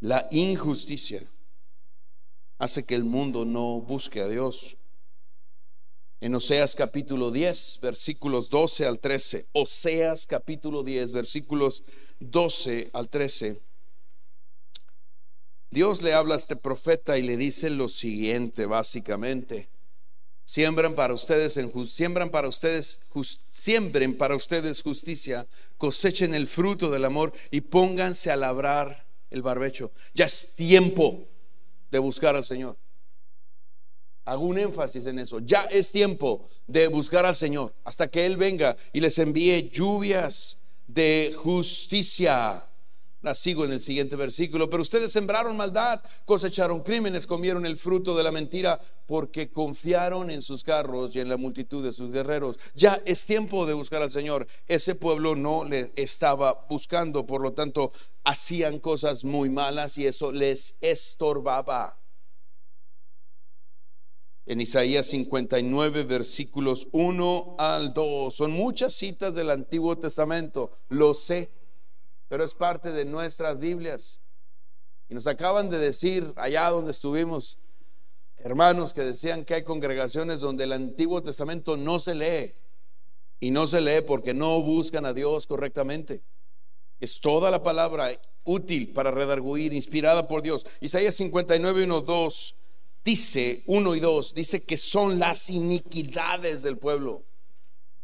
La 0.00 0.28
injusticia 0.30 1.22
hace 2.58 2.84
que 2.84 2.94
el 2.94 3.04
mundo 3.04 3.44
no 3.44 3.80
busque 3.80 4.20
a 4.20 4.28
Dios. 4.28 4.76
En 6.20 6.34
Oseas 6.34 6.74
capítulo 6.74 7.30
10, 7.30 7.80
versículos 7.82 8.48
12 8.50 8.86
al 8.86 9.00
13. 9.00 9.46
Oseas 9.52 10.26
capítulo 10.26 10.82
10, 10.82 11.12
versículos 11.12 11.82
12 12.20 12.90
al 12.92 13.08
13, 13.08 13.60
Dios 15.70 16.00
le 16.02 16.14
habla 16.14 16.34
a 16.34 16.38
este 16.38 16.56
profeta 16.56 17.18
y 17.18 17.22
le 17.22 17.36
dice 17.36 17.68
lo 17.68 17.88
siguiente, 17.88 18.66
básicamente. 18.66 19.68
Siembran 20.48 20.94
para 20.94 21.12
ustedes 21.12 21.58
siembran 21.88 22.30
para 22.30 22.46
ustedes 22.46 23.02
siembren 23.50 24.16
para 24.16 24.36
ustedes 24.36 24.80
justicia, 24.80 25.44
cosechen 25.76 26.34
el 26.34 26.46
fruto 26.46 26.88
del 26.88 27.04
amor 27.04 27.32
y 27.50 27.62
pónganse 27.62 28.30
a 28.30 28.36
labrar 28.36 29.06
el 29.30 29.42
barbecho. 29.42 29.90
Ya 30.14 30.26
es 30.26 30.54
tiempo 30.54 31.26
de 31.90 31.98
buscar 31.98 32.36
al 32.36 32.44
Señor. 32.44 32.78
Hago 34.24 34.44
un 34.44 34.58
énfasis 34.58 35.06
en 35.06 35.18
eso. 35.18 35.40
Ya 35.40 35.62
es 35.62 35.90
tiempo 35.90 36.48
de 36.68 36.86
buscar 36.86 37.26
al 37.26 37.34
Señor 37.34 37.74
hasta 37.82 38.08
que 38.08 38.24
Él 38.24 38.36
venga 38.36 38.76
y 38.92 39.00
les 39.00 39.18
envíe 39.18 39.68
lluvias 39.70 40.58
de 40.86 41.34
justicia. 41.36 42.65
Sigo 43.34 43.64
en 43.64 43.72
el 43.72 43.80
siguiente 43.80 44.16
versículo. 44.16 44.68
Pero 44.70 44.82
ustedes 44.82 45.12
sembraron 45.12 45.56
maldad, 45.56 46.00
cosecharon 46.24 46.80
crímenes, 46.80 47.26
comieron 47.26 47.66
el 47.66 47.76
fruto 47.76 48.16
de 48.16 48.22
la 48.22 48.32
mentira, 48.32 48.80
porque 49.06 49.50
confiaron 49.50 50.30
en 50.30 50.42
sus 50.42 50.64
carros 50.64 51.14
y 51.14 51.20
en 51.20 51.28
la 51.28 51.36
multitud 51.36 51.84
de 51.84 51.92
sus 51.92 52.10
guerreros. 52.10 52.58
Ya 52.74 53.00
es 53.04 53.26
tiempo 53.26 53.66
de 53.66 53.74
buscar 53.74 54.02
al 54.02 54.10
Señor. 54.10 54.46
Ese 54.66 54.94
pueblo 54.94 55.36
no 55.36 55.64
le 55.64 55.92
estaba 55.96 56.66
buscando, 56.68 57.26
por 57.26 57.40
lo 57.40 57.52
tanto, 57.52 57.92
hacían 58.24 58.78
cosas 58.78 59.24
muy 59.24 59.50
malas 59.50 59.98
y 59.98 60.06
eso 60.06 60.32
les 60.32 60.76
estorbaba 60.80 61.98
en 64.46 64.60
Isaías 64.60 65.06
59, 65.06 66.04
versículos 66.04 66.88
1 66.92 67.56
al 67.58 67.92
2. 67.92 68.32
Son 68.34 68.52
muchas 68.52 68.94
citas 68.94 69.34
del 69.34 69.50
Antiguo 69.50 69.98
Testamento, 69.98 70.70
lo 70.88 71.14
sé, 71.14 71.50
pero 72.28 72.44
es 72.44 72.54
parte 72.54 72.92
de 72.92 73.04
nuestras 73.04 73.58
Biblias. 73.58 74.20
Y 75.08 75.14
nos 75.14 75.26
acaban 75.26 75.70
de 75.70 75.78
decir 75.78 76.32
allá 76.36 76.68
donde 76.70 76.90
estuvimos, 76.90 77.58
hermanos 78.38 78.92
que 78.92 79.02
decían 79.02 79.44
que 79.44 79.54
hay 79.54 79.62
congregaciones 79.62 80.40
donde 80.40 80.64
el 80.64 80.72
Antiguo 80.72 81.22
Testamento 81.22 81.76
no 81.76 81.98
se 81.98 82.14
lee. 82.14 82.54
Y 83.38 83.50
no 83.50 83.66
se 83.66 83.80
lee 83.80 84.00
porque 84.06 84.32
no 84.34 84.60
buscan 84.62 85.04
a 85.04 85.12
Dios 85.12 85.46
correctamente. 85.46 86.22
Es 87.00 87.20
toda 87.20 87.50
la 87.50 87.62
palabra 87.62 88.10
útil 88.44 88.92
para 88.92 89.10
redarguir, 89.10 89.74
inspirada 89.74 90.26
por 90.26 90.42
Dios. 90.42 90.64
Isaías 90.80 91.14
59, 91.16 91.84
1, 91.84 92.00
2 92.00 92.56
dice, 93.04 93.62
1 93.66 93.94
y 93.94 94.00
2, 94.00 94.34
dice 94.34 94.64
que 94.64 94.76
son 94.76 95.18
las 95.18 95.50
iniquidades 95.50 96.62
del 96.62 96.78
pueblo. 96.78 97.24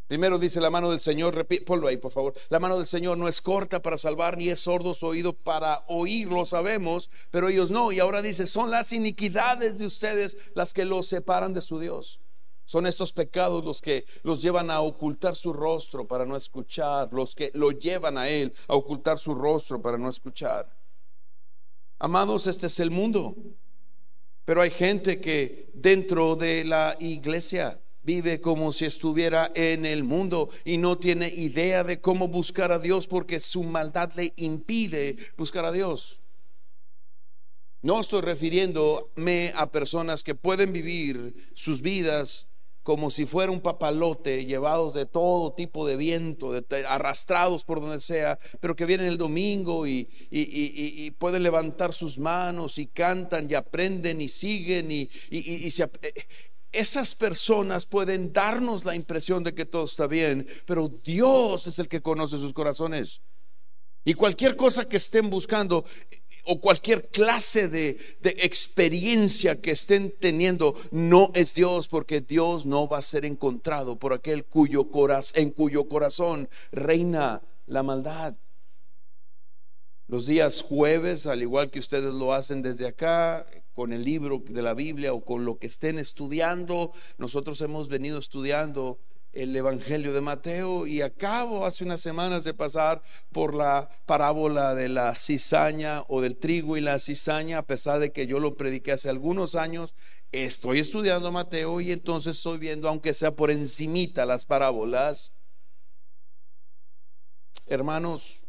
Primero 0.07 0.37
dice 0.37 0.59
la 0.59 0.69
mano 0.69 0.91
del 0.91 0.99
Señor, 0.99 1.47
ponlo 1.65 1.87
ahí 1.87 1.97
por 1.97 2.11
favor, 2.11 2.33
la 2.49 2.59
mano 2.59 2.77
del 2.77 2.85
Señor 2.85 3.17
no 3.17 3.27
es 3.27 3.41
corta 3.41 3.81
para 3.81 3.97
salvar 3.97 4.37
ni 4.37 4.49
es 4.49 4.59
sordo 4.59 4.93
su 4.93 5.07
oído 5.07 5.33
para 5.33 5.85
oír, 5.87 6.27
lo 6.27 6.45
sabemos, 6.45 7.09
pero 7.31 7.49
ellos 7.49 7.71
no. 7.71 7.91
Y 7.91 7.99
ahora 7.99 8.21
dice, 8.21 8.45
son 8.45 8.69
las 8.69 8.91
iniquidades 8.91 9.77
de 9.77 9.85
ustedes 9.85 10.37
las 10.55 10.73
que 10.73 10.85
los 10.85 11.07
separan 11.07 11.53
de 11.53 11.61
su 11.61 11.79
Dios. 11.79 12.19
Son 12.65 12.87
estos 12.87 13.11
pecados 13.13 13.63
los 13.65 13.81
que 13.81 14.05
los 14.23 14.41
llevan 14.41 14.71
a 14.71 14.81
ocultar 14.81 15.35
su 15.35 15.53
rostro 15.53 16.07
para 16.07 16.25
no 16.25 16.35
escuchar, 16.35 17.09
los 17.11 17.35
que 17.35 17.51
lo 17.53 17.71
llevan 17.71 18.17
a 18.17 18.29
Él 18.29 18.53
a 18.67 18.75
ocultar 18.75 19.19
su 19.19 19.35
rostro 19.35 19.81
para 19.81 19.97
no 19.97 20.09
escuchar. 20.09 20.73
Amados, 21.99 22.47
este 22.47 22.67
es 22.67 22.79
el 22.79 22.91
mundo. 22.91 23.35
Pero 24.45 24.61
hay 24.61 24.71
gente 24.71 25.21
que 25.21 25.71
dentro 25.73 26.35
de 26.35 26.65
la 26.65 26.97
iglesia 26.99 27.79
vive 28.03 28.41
como 28.41 28.71
si 28.71 28.85
estuviera 28.85 29.51
en 29.55 29.85
el 29.85 30.03
mundo 30.03 30.49
y 30.65 30.77
no 30.77 30.97
tiene 30.97 31.29
idea 31.29 31.83
de 31.83 31.99
cómo 32.01 32.27
buscar 32.27 32.71
a 32.71 32.79
Dios 32.79 33.07
porque 33.07 33.39
su 33.39 33.63
maldad 33.63 34.11
le 34.15 34.33
impide 34.35 35.17
buscar 35.37 35.65
a 35.65 35.71
Dios. 35.71 36.21
No 37.81 37.99
estoy 37.99 38.21
refiriéndome 38.21 39.51
a 39.55 39.69
personas 39.69 40.23
que 40.23 40.35
pueden 40.35 40.71
vivir 40.71 41.49
sus 41.53 41.81
vidas 41.81 42.47
como 42.83 43.09
si 43.09 43.25
fuera 43.25 43.51
un 43.51 43.61
papalote, 43.61 44.45
llevados 44.45 44.93
de 44.93 45.05
todo 45.05 45.53
tipo 45.53 45.87
de 45.87 45.95
viento, 45.95 46.51
arrastrados 46.87 47.63
por 47.63 47.79
donde 47.79 48.01
sea, 48.01 48.37
pero 48.59 48.75
que 48.75 48.85
vienen 48.85 49.07
el 49.07 49.17
domingo 49.17 49.87
y, 49.87 50.09
pueden 51.17 51.43
levantar 51.43 51.93
sus 51.93 52.19
manos 52.19 52.77
y 52.77 52.87
cantan 52.87 53.47
y 53.49 53.53
aprenden 53.53 54.19
y 54.19 54.27
siguen 54.27 54.91
y, 54.91 55.09
se, 55.69 55.83
eh, 55.83 56.13
esas 56.73 57.15
personas 57.15 57.85
pueden 57.85 58.33
darnos 58.33 58.83
la 58.83 58.95
impresión 58.95 59.43
de 59.43 59.53
que 59.53 59.65
todo 59.65 59.85
está 59.85 60.07
bien, 60.07 60.47
pero 60.65 60.89
Dios 61.03 61.67
es 61.67 61.79
el 61.79 61.87
que 61.87 62.01
conoce 62.01 62.37
sus 62.37 62.53
corazones. 62.53 63.21
Y 64.05 64.15
cualquier 64.15 64.57
cosa 64.57 64.87
que 64.87 64.97
estén 64.97 65.29
buscando 65.29 65.85
o 66.45 66.59
cualquier 66.59 67.07
clase 67.07 67.69
de, 67.69 67.97
experiencia 68.21 69.61
que 69.61 69.71
estén 69.71 70.13
teniendo 70.19 70.75
no 70.91 71.31
es 71.33 71.53
Dios, 71.53 71.87
porque 71.87 72.19
Dios 72.19 72.65
no 72.65 72.87
va 72.87 72.97
a 72.97 73.01
ser 73.01 73.23
encontrado 73.23 73.97
por 73.97 74.11
aquel 74.11 74.43
cuyo 74.43 74.89
en 75.35 75.51
cuyo 75.51 75.87
corazón 75.87 76.49
reina 76.71 77.41
la 77.67 77.83
maldad. 77.83 78.35
Los 80.07 80.25
días 80.25 80.61
jueves, 80.61 81.25
al 81.25 81.41
igual 81.41 81.71
que 81.71 81.79
ustedes 81.79 82.13
lo 82.13 82.33
hacen 82.33 82.61
desde 82.61 82.87
acá, 82.87 83.45
con 83.73 83.93
el 83.93 84.03
libro 84.03 84.43
de 84.47 84.61
la 84.61 84.73
Biblia 84.73 85.13
o 85.13 85.23
con 85.23 85.45
lo 85.45 85.57
que 85.57 85.67
estén 85.67 85.99
estudiando, 85.99 86.91
nosotros 87.17 87.59
hemos 87.61 87.89
venido 87.89 88.19
estudiando 88.19 88.99
el 89.33 89.55
Evangelio 89.55 90.13
de 90.13 90.21
Mateo 90.21 90.85
y 90.85 91.01
acabo 91.01 91.65
hace 91.65 91.83
unas 91.83 92.01
semanas 92.01 92.43
de 92.43 92.53
pasar 92.53 93.01
por 93.31 93.55
la 93.55 93.89
parábola 94.05 94.75
de 94.75 94.89
la 94.89 95.15
cizaña 95.15 96.03
o 96.07 96.21
del 96.21 96.37
trigo 96.37 96.77
y 96.77 96.81
la 96.81 96.99
cizaña, 96.99 97.57
a 97.57 97.65
pesar 97.65 97.99
de 97.99 98.11
que 98.11 98.27
yo 98.27 98.39
lo 98.39 98.55
prediqué 98.55 98.91
hace 98.91 99.09
algunos 99.09 99.55
años, 99.55 99.95
estoy 100.31 100.79
estudiando 100.79 101.31
Mateo 101.31 101.81
y 101.81 101.91
entonces 101.91 102.37
estoy 102.37 102.59
viendo, 102.59 102.87
aunque 102.87 103.15
sea 103.15 103.31
por 103.31 103.49
encimita 103.49 104.25
las 104.27 104.45
parábolas, 104.45 105.35
hermanos, 107.65 108.42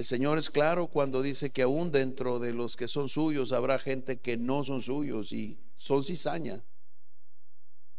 el 0.00 0.04
Señor 0.06 0.38
es 0.38 0.48
claro 0.48 0.86
cuando 0.86 1.20
dice 1.20 1.50
que 1.50 1.60
aún 1.60 1.92
dentro 1.92 2.38
de 2.38 2.54
los 2.54 2.74
que 2.74 2.88
son 2.88 3.10
suyos 3.10 3.52
habrá 3.52 3.78
gente 3.78 4.18
que 4.18 4.38
no 4.38 4.64
son 4.64 4.80
suyos 4.80 5.30
y 5.30 5.58
son 5.76 6.02
cizaña. 6.02 6.64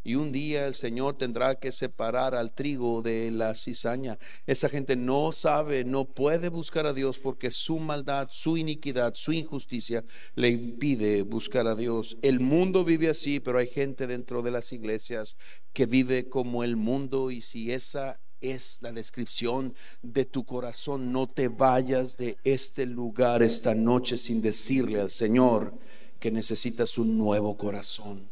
Y 0.03 0.15
un 0.15 0.31
día 0.31 0.65
el 0.65 0.73
Señor 0.73 1.19
tendrá 1.19 1.59
que 1.59 1.71
separar 1.71 2.33
al 2.33 2.55
trigo 2.55 3.03
de 3.03 3.29
la 3.29 3.53
cizaña. 3.53 4.17
Esa 4.47 4.67
gente 4.67 4.95
no 4.95 5.31
sabe, 5.31 5.83
no 5.83 6.05
puede 6.05 6.49
buscar 6.49 6.87
a 6.87 6.93
Dios 6.93 7.19
porque 7.19 7.51
su 7.51 7.77
maldad, 7.77 8.29
su 8.31 8.57
iniquidad, 8.57 9.13
su 9.13 9.31
injusticia 9.31 10.03
le 10.33 10.47
impide 10.47 11.21
buscar 11.21 11.67
a 11.67 11.75
Dios. 11.75 12.17
El 12.23 12.39
mundo 12.39 12.83
vive 12.83 13.09
así, 13.09 13.39
pero 13.39 13.59
hay 13.59 13.67
gente 13.67 14.07
dentro 14.07 14.41
de 14.41 14.49
las 14.49 14.73
iglesias 14.73 15.37
que 15.71 15.85
vive 15.85 16.29
como 16.29 16.63
el 16.63 16.77
mundo 16.77 17.29
y 17.29 17.43
si 17.43 17.71
esa 17.71 18.19
es 18.41 18.79
la 18.81 18.91
descripción 18.91 19.73
de 20.01 20.25
tu 20.25 20.43
corazón, 20.43 21.11
no 21.11 21.27
te 21.27 21.47
vayas 21.47 22.17
de 22.17 22.37
este 22.43 22.85
lugar 22.85 23.43
esta 23.43 23.75
noche 23.75 24.17
sin 24.17 24.41
decirle 24.41 24.99
al 24.99 25.09
Señor 25.09 25.73
que 26.19 26.31
necesitas 26.31 26.97
un 26.97 27.17
nuevo 27.17 27.55
corazón 27.55 28.31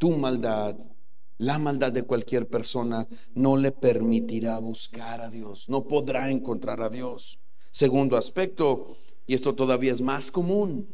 tu 0.00 0.12
maldad, 0.12 0.76
la 1.36 1.58
maldad 1.58 1.92
de 1.92 2.04
cualquier 2.04 2.48
persona 2.48 3.06
no 3.34 3.58
le 3.58 3.70
permitirá 3.70 4.58
buscar 4.58 5.20
a 5.20 5.28
Dios, 5.28 5.68
no 5.68 5.86
podrá 5.86 6.30
encontrar 6.30 6.80
a 6.80 6.88
Dios. 6.88 7.38
Segundo 7.70 8.16
aspecto, 8.16 8.96
y 9.26 9.34
esto 9.34 9.54
todavía 9.54 9.92
es 9.92 10.00
más 10.00 10.30
común, 10.30 10.88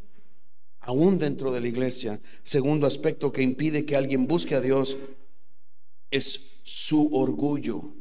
aún 0.81 1.18
dentro 1.18 1.53
de 1.53 1.61
la 1.61 1.68
iglesia, 1.68 2.20
segundo 2.42 2.85
aspecto 2.85 3.31
que 3.31 3.42
impide 3.42 3.85
que 3.85 3.94
alguien 3.94 4.27
busque 4.27 4.57
a 4.57 4.61
Dios 4.61 4.96
es 6.11 6.61
su 6.64 7.14
orgullo. 7.14 7.95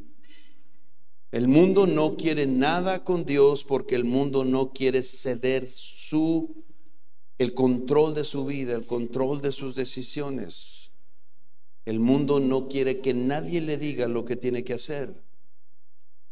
El 1.31 1.47
mundo 1.47 1.85
no 1.85 2.15
quiere 2.15 2.45
nada 2.45 3.03
con 3.03 3.25
Dios 3.25 3.63
porque 3.63 3.95
el 3.95 4.05
mundo 4.05 4.45
no 4.45 4.71
quiere 4.71 5.03
ceder 5.03 5.69
su 5.69 6.63
el 7.37 7.53
control 7.53 8.15
de 8.15 8.23
su 8.23 8.45
vida, 8.45 8.75
el 8.75 8.85
control 8.85 9.41
de 9.41 9.51
sus 9.51 9.75
decisiones. 9.75 10.93
El 11.83 11.99
mundo 11.99 12.39
no 12.39 12.67
quiere 12.67 12.99
que 12.99 13.13
nadie 13.13 13.61
le 13.61 13.77
diga 13.77 14.07
lo 14.07 14.25
que 14.25 14.35
tiene 14.35 14.63
que 14.63 14.73
hacer. 14.73 15.13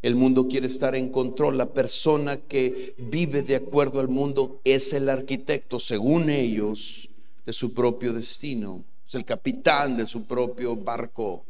El 0.02 0.16
mundo 0.16 0.48
quiere 0.48 0.68
estar 0.68 0.96
en 0.96 1.10
control. 1.10 1.58
La 1.58 1.74
persona 1.74 2.38
que 2.38 2.96
vive 2.98 3.42
de 3.42 3.56
acuerdo 3.56 4.00
al 4.00 4.08
mundo 4.08 4.62
es 4.64 4.94
el 4.94 5.10
arquitecto, 5.10 5.80
según 5.80 6.30
ellos, 6.30 7.10
de 7.46 7.54
su 7.54 7.74
propio 7.74 8.14
destino. 8.14 8.84
Es 9.06 9.16
el 9.16 9.26
capitán 9.26 9.98
de 9.98 10.06
su 10.06 10.26
propio 10.26 10.76
barco. 10.76 11.46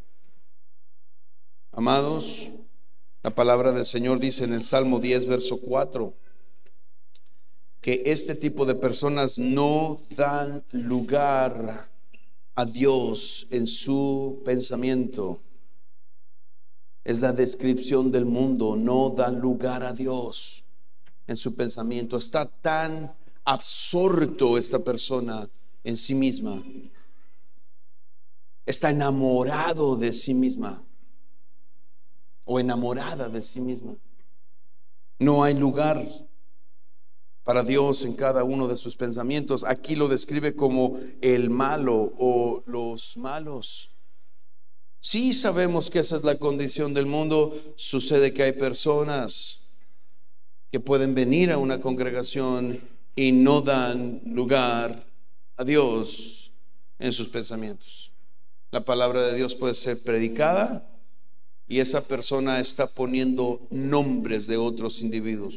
Amados, 1.75 2.51
la 3.23 3.33
palabra 3.33 3.71
del 3.71 3.83
Señor 3.83 4.19
dice 4.19 4.43
en 4.43 4.53
el 4.53 4.61
Salmo 4.61 4.99
10, 4.99 5.25
verso 5.25 5.59
4, 5.59 6.13
que 7.81 8.03
este 8.05 8.35
tipo 8.35 8.67
de 8.67 8.75
personas 8.75 9.39
no 9.39 9.97
dan 10.15 10.63
lugar 10.71 11.89
a 12.53 12.65
Dios 12.65 13.47
en 13.49 13.65
su 13.65 14.43
pensamiento. 14.45 15.39
Es 17.03 17.21
la 17.21 17.33
descripción 17.33 18.11
del 18.11 18.25
mundo, 18.25 18.75
no 18.75 19.09
da 19.09 19.31
lugar 19.31 19.83
a 19.83 19.93
Dios 19.93 20.63
en 21.25 21.35
su 21.35 21.55
pensamiento. 21.55 22.17
Está 22.17 22.45
tan 22.45 23.15
absorto 23.45 24.59
esta 24.59 24.77
persona 24.77 25.49
en 25.83 25.97
sí 25.97 26.13
misma. 26.13 26.61
Está 28.63 28.91
enamorado 28.91 29.95
de 29.95 30.11
sí 30.11 30.35
misma 30.35 30.83
o 32.45 32.59
enamorada 32.59 33.29
de 33.29 33.41
sí 33.41 33.61
misma. 33.61 33.95
No 35.19 35.43
hay 35.43 35.53
lugar 35.53 36.05
para 37.43 37.63
Dios 37.63 38.03
en 38.03 38.13
cada 38.13 38.43
uno 38.43 38.67
de 38.67 38.77
sus 38.77 38.95
pensamientos. 38.95 39.63
Aquí 39.63 39.95
lo 39.95 40.07
describe 40.07 40.55
como 40.55 40.99
el 41.21 41.49
malo 41.49 42.13
o 42.17 42.63
los 42.65 43.17
malos. 43.17 43.91
Sí 44.99 45.33
sabemos 45.33 45.89
que 45.89 45.99
esa 45.99 46.15
es 46.15 46.23
la 46.23 46.37
condición 46.37 46.93
del 46.93 47.05
mundo. 47.05 47.53
Sucede 47.75 48.33
que 48.33 48.43
hay 48.43 48.53
personas 48.53 49.67
que 50.71 50.79
pueden 50.79 51.13
venir 51.13 51.51
a 51.51 51.57
una 51.57 51.81
congregación 51.81 52.79
y 53.15 53.31
no 53.31 53.61
dan 53.61 54.21
lugar 54.25 55.05
a 55.57 55.63
Dios 55.63 56.53
en 56.99 57.11
sus 57.11 57.29
pensamientos. 57.29 58.11
La 58.71 58.83
palabra 58.83 59.21
de 59.21 59.35
Dios 59.35 59.55
puede 59.55 59.75
ser 59.75 60.01
predicada 60.01 60.92
y 61.67 61.79
esa 61.79 62.05
persona 62.07 62.59
está 62.59 62.87
poniendo 62.87 63.65
nombres 63.69 64.47
de 64.47 64.57
otros 64.57 65.01
individuos 65.01 65.55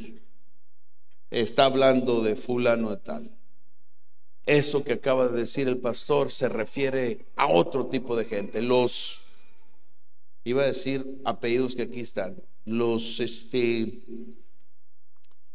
está 1.31 1.67
hablando 1.67 2.23
de 2.23 2.37
fulano 2.37 2.91
de 2.91 2.97
tal. 2.99 3.31
Eso 4.47 4.85
que 4.85 4.95
acaba 4.95 5.29
de 5.29 5.41
decir 5.41 5.67
el 5.67 5.79
pastor 5.79 6.31
se 6.31 6.49
refiere 6.49 7.27
a 7.37 7.49
otro 7.49 7.87
tipo 7.87 8.17
de 8.17 8.25
gente. 8.25 8.63
Los, 8.63 9.23
iba 10.45 10.63
a 10.63 10.67
decir 10.67 11.21
apellidos 11.25 11.75
que 11.75 11.83
aquí 11.83 12.01
están, 12.01 12.37
los, 12.65 13.19
este, 13.19 14.05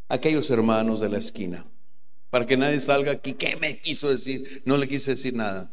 aquellos 0.09 0.49
hermanos 0.49 0.99
de 0.99 1.09
la 1.09 1.19
esquina. 1.19 1.65
Para 2.29 2.45
que 2.45 2.57
nadie 2.57 2.79
salga 2.79 3.13
aquí, 3.13 3.33
¿qué 3.33 3.55
me 3.57 3.79
quiso 3.79 4.09
decir? 4.09 4.61
No 4.65 4.77
le 4.77 4.87
quise 4.87 5.11
decir 5.11 5.33
nada. 5.33 5.71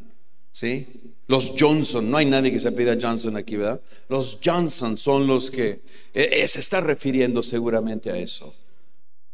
¿Sí? 0.58 0.88
Los 1.28 1.54
Johnson, 1.56 2.10
no 2.10 2.16
hay 2.16 2.26
nadie 2.26 2.50
que 2.50 2.58
se 2.58 2.72
pida 2.72 2.98
Johnson 3.00 3.36
aquí, 3.36 3.54
¿verdad? 3.54 3.80
Los 4.08 4.40
Johnson 4.44 4.98
son 4.98 5.28
los 5.28 5.52
que 5.52 5.82
eh, 6.12 6.30
eh, 6.32 6.48
se 6.48 6.58
está 6.58 6.80
refiriendo 6.80 7.44
seguramente 7.44 8.10
a 8.10 8.16
eso. 8.18 8.52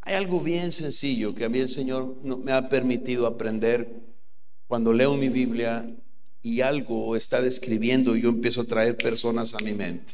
Hay 0.03 0.17
algo 0.17 0.43
bien 0.43 0.71
sencillo 0.71 1.35
que 1.35 1.47
a 1.47 1.49
mí 1.49 1.61
el 1.61 1.71
Señor 1.71 2.15
me 2.23 2.53
ha 2.53 2.69
permitido 2.69 3.27
aprender 3.27 3.89
cuando 4.67 4.93
leo 4.93 5.17
mi 5.17 5.31
Biblia 5.31 5.91
y 6.43 6.61
algo 6.61 7.17
está 7.17 7.41
describiendo 7.41 8.15
y 8.15 8.21
yo 8.21 8.29
empiezo 8.29 8.61
a 8.61 8.67
traer 8.67 8.99
personas 8.99 9.55
a 9.55 9.61
mi 9.61 9.73
mente. 9.73 10.13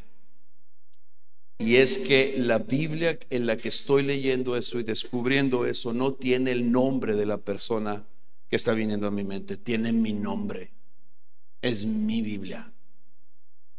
Y 1.59 1.75
es 1.75 2.07
que 2.07 2.35
la 2.37 2.59
Biblia 2.59 3.19
en 3.29 3.47
la 3.47 3.57
que 3.57 3.67
estoy 3.67 4.03
leyendo 4.03 4.55
eso 4.55 4.79
y 4.79 4.83
descubriendo 4.83 5.65
eso 5.65 5.91
no 5.91 6.13
tiene 6.13 6.53
el 6.53 6.71
nombre 6.71 7.17
de 7.17 7.25
la 7.25 7.37
persona 7.37 8.05
que 8.47 8.55
está 8.55 8.71
viniendo 8.71 9.07
a 9.07 9.11
mi 9.11 9.25
mente, 9.25 9.57
tiene 9.57 9.91
mi 9.91 10.13
nombre. 10.13 10.71
Es 11.61 11.85
mi 11.85 12.21
Biblia. 12.21 12.71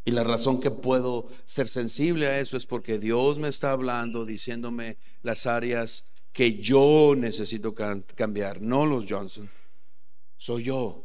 Y 0.04 0.10
la 0.10 0.24
razón 0.24 0.60
que 0.60 0.70
puedo 0.70 1.28
ser 1.44 1.68
sensible 1.68 2.26
a 2.26 2.40
eso 2.40 2.56
es 2.56 2.66
porque 2.66 2.98
Dios 2.98 3.38
me 3.38 3.48
está 3.48 3.70
hablando, 3.70 4.24
diciéndome 4.24 4.96
las 5.22 5.46
áreas 5.46 6.12
que 6.32 6.58
yo 6.58 7.14
necesito 7.16 7.74
cambiar, 7.74 8.60
no 8.60 8.86
los 8.86 9.04
Johnson. 9.08 9.48
Soy 10.36 10.64
yo. 10.64 11.04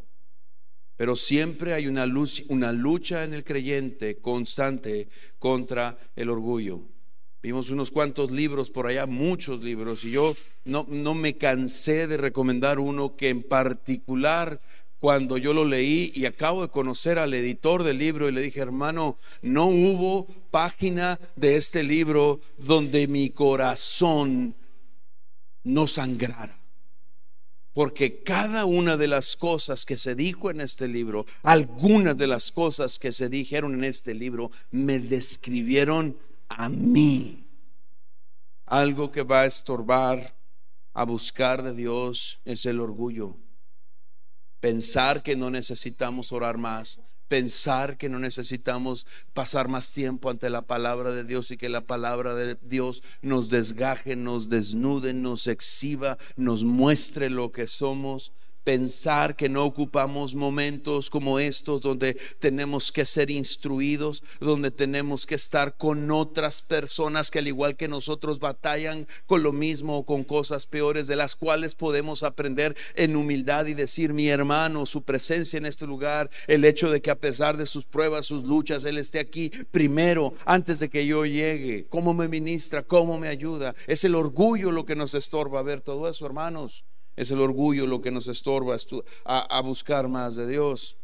Pero 0.95 1.15
siempre 1.15 1.73
hay 1.73 1.85
una, 1.85 2.07
luz, 2.07 2.43
una 2.47 2.71
lucha 2.71 3.23
en 3.23 3.35
el 3.35 3.43
creyente 3.43 4.17
constante 4.19 5.09
contra 5.37 5.95
el 6.15 6.29
orgullo. 6.29 6.81
Vimos 7.43 7.69
unos 7.69 7.91
cuantos 7.91 8.31
libros 8.31 8.71
por 8.71 8.87
allá, 8.87 9.05
muchos 9.05 9.63
libros, 9.63 10.03
y 10.03 10.11
yo 10.11 10.35
no, 10.65 10.87
no 10.89 11.13
me 11.13 11.37
cansé 11.37 12.07
de 12.07 12.17
recomendar 12.17 12.79
uno 12.79 13.15
que 13.15 13.29
en 13.29 13.43
particular 13.43 14.59
cuando 14.99 15.37
yo 15.37 15.53
lo 15.53 15.65
leí 15.65 16.11
y 16.15 16.25
acabo 16.25 16.61
de 16.61 16.69
conocer 16.69 17.19
al 17.19 17.33
editor 17.33 17.83
del 17.83 17.97
libro 17.97 18.27
y 18.27 18.31
le 18.31 18.41
dije, 18.41 18.59
hermano, 18.59 19.17
no 19.41 19.65
hubo 19.65 20.25
página 20.51 21.19
de 21.35 21.55
este 21.55 21.83
libro 21.83 22.39
donde 22.57 23.07
mi 23.07 23.29
corazón 23.29 24.55
no 25.63 25.87
sangrara 25.87 26.57
porque 27.77 28.23
cada 28.23 28.65
una 28.65 28.97
de 28.97 29.07
las 29.07 29.35
cosas 29.35 29.85
que 29.85 29.97
se 29.97 30.15
dijo 30.15 30.49
en 30.49 30.61
este 30.61 30.87
libro, 30.87 31.27
algunas 31.43 32.17
de 32.17 32.25
las 32.25 32.51
cosas 32.51 32.97
que 32.97 33.11
se 33.11 33.29
dijeron 33.29 33.75
en 33.75 33.83
este 33.83 34.15
libro, 34.15 34.49
me 34.71 34.97
describieron 34.97 36.17
a 36.49 36.69
mí. 36.69 37.45
Algo 38.65 39.11
que 39.11 39.21
va 39.21 39.41
a 39.41 39.45
estorbar 39.45 40.35
a 40.95 41.03
buscar 41.03 41.61
de 41.61 41.75
Dios 41.75 42.39
es 42.45 42.65
el 42.65 42.79
orgullo. 42.79 43.37
Pensar 44.59 45.23
que 45.23 45.35
no 45.35 45.49
necesitamos 45.49 46.31
orar 46.31 46.57
más, 46.57 46.99
pensar 47.27 47.97
que 47.97 48.09
no 48.09 48.19
necesitamos 48.19 49.05
pasar 49.33 49.67
más 49.67 49.91
tiempo 49.91 50.29
ante 50.29 50.49
la 50.49 50.61
palabra 50.61 51.11
de 51.11 51.23
Dios 51.23 51.51
y 51.51 51.57
que 51.57 51.69
la 51.69 51.81
palabra 51.81 52.33
de 52.35 52.55
Dios 52.61 53.03
nos 53.21 53.49
desgaje, 53.49 54.15
nos 54.15 54.49
desnude, 54.49 55.13
nos 55.13 55.47
exhiba, 55.47 56.17
nos 56.35 56.63
muestre 56.63 57.29
lo 57.29 57.51
que 57.51 57.67
somos 57.67 58.31
pensar 58.67 59.37
que 59.37 59.47
no 59.47 59.63
ocupamos 59.63 60.35
momentos 60.35 61.09
como 61.09 61.39
estos 61.39 61.79
donde 61.79 62.15
tenemos 62.37 62.91
que 62.91 63.05
ser 63.05 63.31
instruidos, 63.31 64.25
donde 64.41 64.71
tenemos 64.71 65.25
que 65.25 65.35
estar 65.35 65.77
con 65.77 66.11
otras 66.11 66.61
personas 66.61 67.31
que 67.31 67.39
al 67.39 67.47
igual 67.47 67.77
que 67.77 67.87
nosotros 67.87 68.41
batallan 68.41 69.07
con 69.25 69.41
lo 69.41 69.53
mismo 69.53 69.95
o 69.95 70.05
con 70.05 70.25
cosas 70.25 70.65
peores 70.65 71.07
de 71.07 71.15
las 71.15 71.37
cuales 71.37 71.75
podemos 71.75 72.23
aprender 72.23 72.75
en 72.95 73.15
humildad 73.15 73.67
y 73.67 73.73
decir, 73.73 74.11
mi 74.11 74.27
hermano, 74.27 74.85
su 74.85 75.01
presencia 75.03 75.57
en 75.57 75.65
este 75.65 75.87
lugar, 75.87 76.29
el 76.47 76.65
hecho 76.65 76.91
de 76.91 77.01
que 77.01 77.09
a 77.09 77.21
pesar 77.21 77.55
de 77.55 77.65
sus 77.65 77.85
pruebas, 77.85 78.25
sus 78.25 78.43
luchas, 78.43 78.83
Él 78.83 78.97
esté 78.97 79.19
aquí 79.19 79.49
primero, 79.71 80.33
antes 80.43 80.79
de 80.79 80.89
que 80.89 81.05
yo 81.05 81.25
llegue, 81.25 81.85
cómo 81.87 82.13
me 82.13 82.27
ministra, 82.27 82.83
cómo 82.83 83.17
me 83.17 83.29
ayuda. 83.29 83.75
Es 83.87 84.03
el 84.03 84.13
orgullo 84.13 84.73
lo 84.73 84.85
que 84.85 84.97
nos 84.97 85.13
estorba 85.13 85.61
ver 85.61 85.79
todo 85.79 86.09
eso, 86.09 86.25
hermanos. 86.25 86.83
Es 87.17 87.31
el 87.31 87.41
orgullo 87.41 87.87
lo 87.87 87.99
que 87.99 88.11
nos 88.11 88.27
estorba 88.27 88.77
a, 89.25 89.61
buscar 89.61 90.07
más 90.07 90.35
de 90.35 90.47
Dios. 90.47 90.97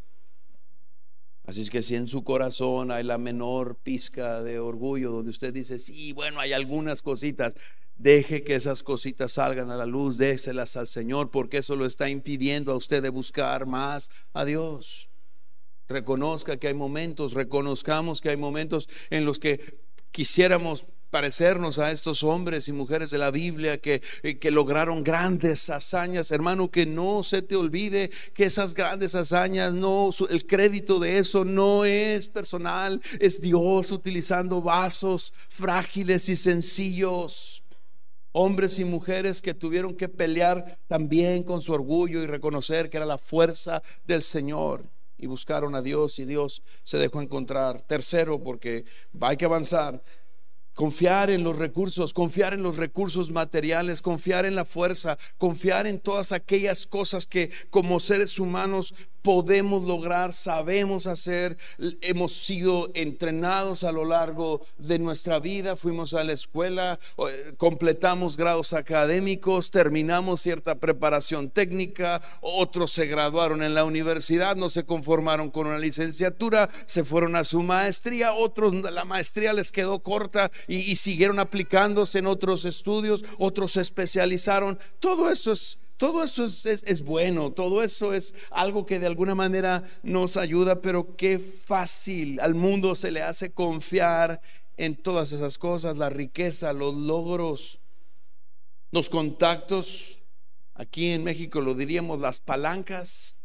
Así 1.44 1.62
es 1.62 1.72
que 1.72 1.82
si 1.82 1.96
en 1.96 2.08
su 2.08 2.24
corazón 2.24 2.92
hay 2.92 3.04
la 3.04 3.18
menor 3.18 3.78
pizca 3.78 4.44
de 4.44 4.60
orgullo, 4.60 5.12
donde 5.12 5.32
usted 5.32 5.52
dice, 5.52 5.80
sí, 5.80 6.14
bueno, 6.14 6.40
hay 6.40 6.54
algunas 6.54 7.02
cositas, 7.02 7.56
deje 7.98 8.44
que 8.44 8.54
esas 8.54 8.84
cositas 8.84 9.34
salgan 9.34 9.72
a 9.72 9.76
la 9.76 9.88
luz, 9.88 10.20
déselas 10.20 10.78
al 10.78 10.88
Señor, 10.88 11.32
porque 11.32 11.58
eso 11.58 11.76
lo 11.76 11.88
está 11.88 12.08
impidiendo 12.10 12.72
a 12.72 12.76
usted 12.76 13.02
de 13.02 13.10
buscar 13.10 13.66
más 13.66 14.12
a 14.34 14.46
Dios. 14.46 15.10
Reconozca 15.90 16.58
que 16.58 16.68
hay 16.68 16.76
momentos, 16.76 17.34
reconozcamos 17.34 18.22
que 18.22 18.30
hay 18.30 18.38
momentos 18.38 18.88
en 19.10 19.26
los 19.26 19.40
que 19.40 19.80
quisiéramos 20.12 20.86
parecernos 21.14 21.78
a 21.78 21.92
estos 21.92 22.24
hombres 22.24 22.68
y 22.68 22.72
mujeres 22.72 23.12
de 23.12 23.20
la 23.20 23.30
Biblia 23.30 23.78
que, 23.78 24.02
eh, 24.24 24.40
que, 24.40 24.50
lograron 24.50 25.04
grandes 25.04 25.70
hazañas. 25.70 26.32
Hermano, 26.32 26.72
que 26.72 26.88
no 26.88 27.22
se 27.22 27.44
te 27.44 27.56
olvide 27.56 28.10
que 28.34 28.46
esas 28.46 28.74
grandes 28.74 29.14
hazañas, 29.14 29.76
no, 29.76 30.10
el 30.32 30.48
crédito 30.48 30.98
de 30.98 31.20
eso 31.20 31.46
no 31.46 31.86
es 31.86 32.28
personal, 32.28 33.00
es 33.20 33.42
Dios 33.42 33.92
utilizando 33.92 34.64
vasos 34.64 35.36
frágiles 35.50 36.30
y 36.30 36.36
sencillos. 36.36 37.62
Hombres 38.32 38.80
y 38.80 38.84
mujeres 38.84 39.40
que 39.40 39.54
tuvieron 39.54 39.96
que 39.96 40.10
pelear 40.10 40.80
también 40.88 41.44
con 41.44 41.62
su 41.62 41.74
orgullo 41.74 42.24
y 42.24 42.26
reconocer 42.26 42.90
que 42.90 42.98
era 42.98 43.06
la 43.06 43.20
fuerza 43.20 43.84
del 44.08 44.24
Señor 44.24 44.84
y 45.24 45.28
buscaron 45.28 45.76
a 45.76 45.82
Dios 45.84 46.18
y 46.20 46.26
Dios 46.26 46.64
se 46.84 46.98
dejó 46.98 47.22
encontrar. 47.22 47.82
Tercero, 47.84 48.44
porque 48.44 48.84
hay 49.22 49.38
que 49.38 49.46
avanzar, 49.46 50.02
Confiar 50.74 51.30
en 51.30 51.44
los 51.44 51.58
recursos, 51.58 52.14
confiar 52.14 52.54
en 52.54 52.64
los 52.64 52.78
recursos 52.78 53.30
materiales, 53.32 54.02
confiar 54.02 54.46
en 54.46 54.56
la 54.56 54.66
fuerza, 54.66 55.18
confiar 55.38 55.86
en 55.86 56.00
todas 56.00 56.32
aquellas 56.32 56.88
cosas 56.88 57.26
que 57.26 57.52
como 57.70 58.00
seres 58.00 58.40
humanos 58.40 58.96
podemos 59.24 59.86
lograr, 59.86 60.34
sabemos 60.34 61.08
hacer, 61.08 61.58
hemos 62.02 62.34
sido 62.34 62.92
entrenados 62.94 63.84
a 63.84 63.92
lo 63.92 64.06
largo 64.06 64.62
de 64.78 65.00
nuestra 65.00 65.40
vida, 65.40 65.76
fuimos 65.78 66.14
a 66.14 66.24
la 66.26 66.34
escuela, 66.34 67.00
eh, 67.18 67.54
completamos 67.58 68.36
grados 68.36 68.74
académicos, 68.74 69.72
terminamos 69.72 70.42
cierta 70.42 70.76
preparación 70.76 71.50
técnica, 71.50 72.22
otros 72.42 72.92
se 72.92 73.08
graduaron 73.08 73.64
en 73.64 73.74
la 73.74 73.86
universidad, 73.86 74.58
no 74.58 74.70
se 74.70 74.86
conformaron 74.86 75.50
con 75.50 75.68
una 75.68 75.80
licenciatura, 75.80 76.70
se 76.86 77.06
fueron 77.06 77.38
a 77.38 77.46
su 77.46 77.64
maestría, 77.64 78.34
otros 78.34 78.74
la 78.74 79.06
maestría 79.06 79.54
les 79.54 79.72
quedó 79.72 80.00
corta 80.00 80.52
y, 80.68 80.76
y 80.76 80.96
siguieron 80.98 81.40
aplicándose 81.40 82.20
en 82.20 82.28
otros 82.28 82.66
estudios, 82.66 83.24
otros 83.38 83.72
se 83.72 83.82
especializaron, 83.82 84.78
todo 85.00 85.32
eso 85.32 85.54
es 85.54 85.80
todo 86.04 86.22
eso 86.22 86.44
es, 86.44 87.02
bueno, 87.06 87.54
todo 87.54 87.82
eso 87.82 88.14
es 88.14 88.36
algo 88.52 88.86
que 88.86 89.00
de 89.00 89.08
alguna 89.08 89.36
manera 89.36 89.84
nos 90.04 90.36
ayuda, 90.36 90.82
pero 90.82 91.16
qué 91.16 91.40
fácil 91.40 92.42
al 92.42 92.56
mundo 92.56 92.94
se 92.94 93.10
le 93.10 93.22
hace 93.22 93.54
confiar 93.54 94.42
en 94.76 94.98
todas 94.98 95.32
esas 95.32 95.58
cosas, 95.58 95.96
la 95.96 96.10
riqueza, 96.10 96.74
los 96.74 96.94
logros, 96.94 97.80
los 98.92 99.08
contactos. 99.08 100.18
Aquí 100.74 101.12
en 101.12 101.24
México 101.24 101.62
lo 101.62 101.74
diríamos 101.74 102.20
las 102.20 102.42
palancas. 102.42 103.36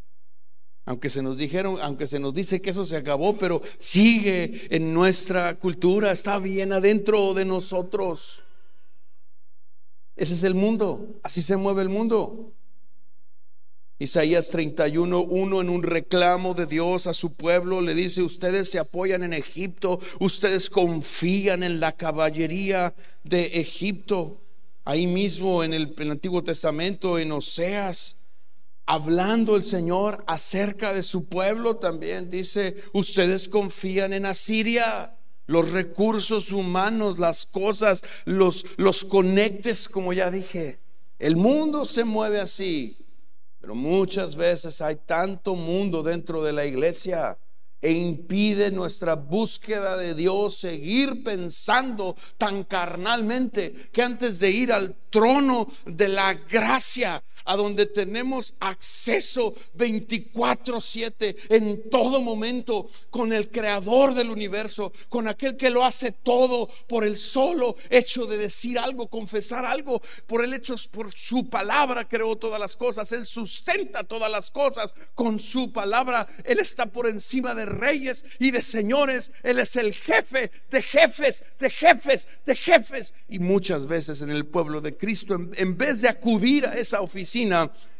Aunque 0.84 1.10
se 1.10 1.22
nos 1.22 1.38
dijeron, 1.38 1.76
aunque 1.80 2.08
se 2.08 2.18
nos 2.18 2.34
dice 2.34 2.60
que 2.60 2.70
eso 2.70 2.84
se 2.84 2.96
acabó, 2.96 3.38
pero 3.38 3.62
sigue 3.78 4.66
en 4.74 4.92
nuestra 4.92 5.54
cultura, 5.60 6.10
está 6.10 6.40
bien 6.40 6.72
adentro 6.72 7.34
de 7.34 7.44
nosotros. 7.44 8.42
Ese 10.18 10.34
es 10.34 10.42
el 10.42 10.56
mundo, 10.56 11.20
así 11.22 11.40
se 11.40 11.56
mueve 11.56 11.80
el 11.80 11.88
mundo. 11.88 12.52
Isaías 14.00 14.48
31, 14.48 15.22
uno 15.22 15.60
en 15.60 15.70
un 15.70 15.84
reclamo 15.84 16.54
de 16.54 16.66
Dios 16.66 17.06
a 17.06 17.14
su 17.14 17.34
pueblo 17.34 17.80
le 17.80 17.94
dice, 17.94 18.22
ustedes 18.22 18.68
se 18.68 18.80
apoyan 18.80 19.22
en 19.22 19.32
Egipto, 19.32 20.00
ustedes 20.18 20.70
confían 20.70 21.62
en 21.62 21.78
la 21.78 21.92
caballería 21.92 22.94
de 23.22 23.46
Egipto. 23.46 24.40
Ahí 24.84 25.06
mismo 25.06 25.62
en 25.62 25.72
el, 25.72 25.94
en 25.96 26.02
el 26.02 26.10
Antiguo 26.10 26.42
Testamento, 26.42 27.16
en 27.18 27.30
Oseas, 27.30 28.24
hablando 28.86 29.54
el 29.54 29.62
Señor 29.62 30.24
acerca 30.26 30.92
de 30.92 31.04
su 31.04 31.26
pueblo, 31.26 31.76
también 31.76 32.28
dice, 32.28 32.74
ustedes 32.92 33.48
confían 33.48 34.12
en 34.12 34.26
Asiria 34.26 35.17
los 35.48 35.70
recursos 35.70 36.52
humanos, 36.52 37.18
las 37.18 37.46
cosas, 37.46 38.02
los, 38.26 38.64
los 38.76 39.04
conectes, 39.04 39.88
como 39.88 40.12
ya 40.12 40.30
dije. 40.30 40.78
El 41.18 41.36
mundo 41.36 41.84
se 41.84 42.04
mueve 42.04 42.38
así, 42.38 42.96
pero 43.60 43.74
muchas 43.74 44.36
veces 44.36 44.80
hay 44.80 44.96
tanto 45.04 45.56
mundo 45.56 46.02
dentro 46.02 46.44
de 46.44 46.52
la 46.52 46.64
iglesia 46.64 47.36
e 47.80 47.92
impide 47.92 48.70
nuestra 48.70 49.14
búsqueda 49.14 49.96
de 49.96 50.14
Dios 50.14 50.58
seguir 50.58 51.22
pensando 51.22 52.14
tan 52.36 52.64
carnalmente 52.64 53.72
que 53.92 54.02
antes 54.02 54.40
de 54.40 54.50
ir 54.50 54.72
al 54.72 54.96
trono 55.10 55.66
de 55.86 56.08
la 56.08 56.34
gracia, 56.34 57.22
a 57.48 57.56
donde 57.56 57.86
tenemos 57.86 58.54
acceso 58.60 59.54
24/7 59.74 61.34
en 61.48 61.88
todo 61.90 62.20
momento 62.20 62.88
con 63.10 63.32
el 63.32 63.48
creador 63.48 64.14
del 64.14 64.30
universo, 64.30 64.92
con 65.08 65.28
aquel 65.28 65.56
que 65.56 65.70
lo 65.70 65.82
hace 65.82 66.12
todo 66.12 66.68
por 66.86 67.06
el 67.06 67.16
solo 67.16 67.74
hecho 67.88 68.26
de 68.26 68.36
decir 68.36 68.78
algo, 68.78 69.08
confesar 69.08 69.64
algo, 69.64 70.02
por 70.26 70.44
el 70.44 70.52
hecho, 70.52 70.74
por 70.92 71.10
su 71.10 71.48
palabra 71.48 72.06
creó 72.06 72.36
todas 72.36 72.60
las 72.60 72.76
cosas, 72.76 73.10
Él 73.12 73.24
sustenta 73.24 74.04
todas 74.04 74.30
las 74.30 74.50
cosas 74.50 74.92
con 75.14 75.38
su 75.38 75.72
palabra, 75.72 76.26
Él 76.44 76.58
está 76.58 76.84
por 76.84 77.06
encima 77.06 77.54
de 77.54 77.64
reyes 77.64 78.26
y 78.38 78.50
de 78.50 78.60
señores, 78.60 79.32
Él 79.42 79.58
es 79.58 79.74
el 79.76 79.94
jefe 79.94 80.50
de 80.70 80.82
jefes, 80.82 81.44
de 81.58 81.70
jefes, 81.70 82.28
de 82.44 82.54
jefes. 82.54 83.14
Y 83.26 83.38
muchas 83.38 83.86
veces 83.86 84.20
en 84.20 84.30
el 84.30 84.44
pueblo 84.44 84.82
de 84.82 84.94
Cristo, 84.94 85.34
en, 85.34 85.50
en 85.56 85.78
vez 85.78 86.02
de 86.02 86.08
acudir 86.08 86.66
a 86.66 86.78
esa 86.78 87.00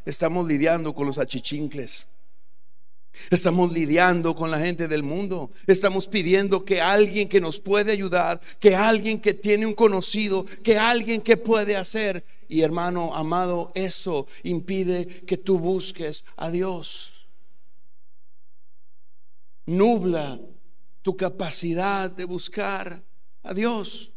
estamos 0.05 0.47
lidiando 0.47 0.95
con 0.95 1.07
los 1.07 1.19
achichincles. 1.19 2.09
Estamos 3.31 3.73
lidiando 3.73 4.35
con 4.35 4.51
la 4.51 4.59
gente 4.59 4.89
del 4.89 5.03
mundo. 5.03 5.51
Estamos 5.67 6.07
pidiendo 6.09 6.65
que 6.65 6.81
alguien 6.81 7.29
que 7.29 7.41
nos 7.41 7.59
puede 7.59 7.93
ayudar, 7.93 8.41
que 8.59 8.75
alguien 8.75 9.21
que 9.21 9.35
tiene 9.35 9.67
un 9.67 9.75
conocido, 9.75 10.47
que 10.63 10.79
alguien 10.79 11.21
que 11.21 11.37
puede 11.37 11.77
hacer. 11.77 12.25
Y 12.49 12.63
hermano 12.63 13.15
amado, 13.15 13.73
eso 13.75 14.27
impide 14.45 15.07
que 15.07 15.37
tú 15.37 15.59
busques 15.59 16.25
a 16.37 16.51
Dios. 16.51 17.27
Nubla 19.67 20.41
tu 21.03 21.17
capacidad 21.17 22.11
de 22.11 22.25
buscar 22.25 23.03
a 23.43 23.53
Dios. 23.53 24.11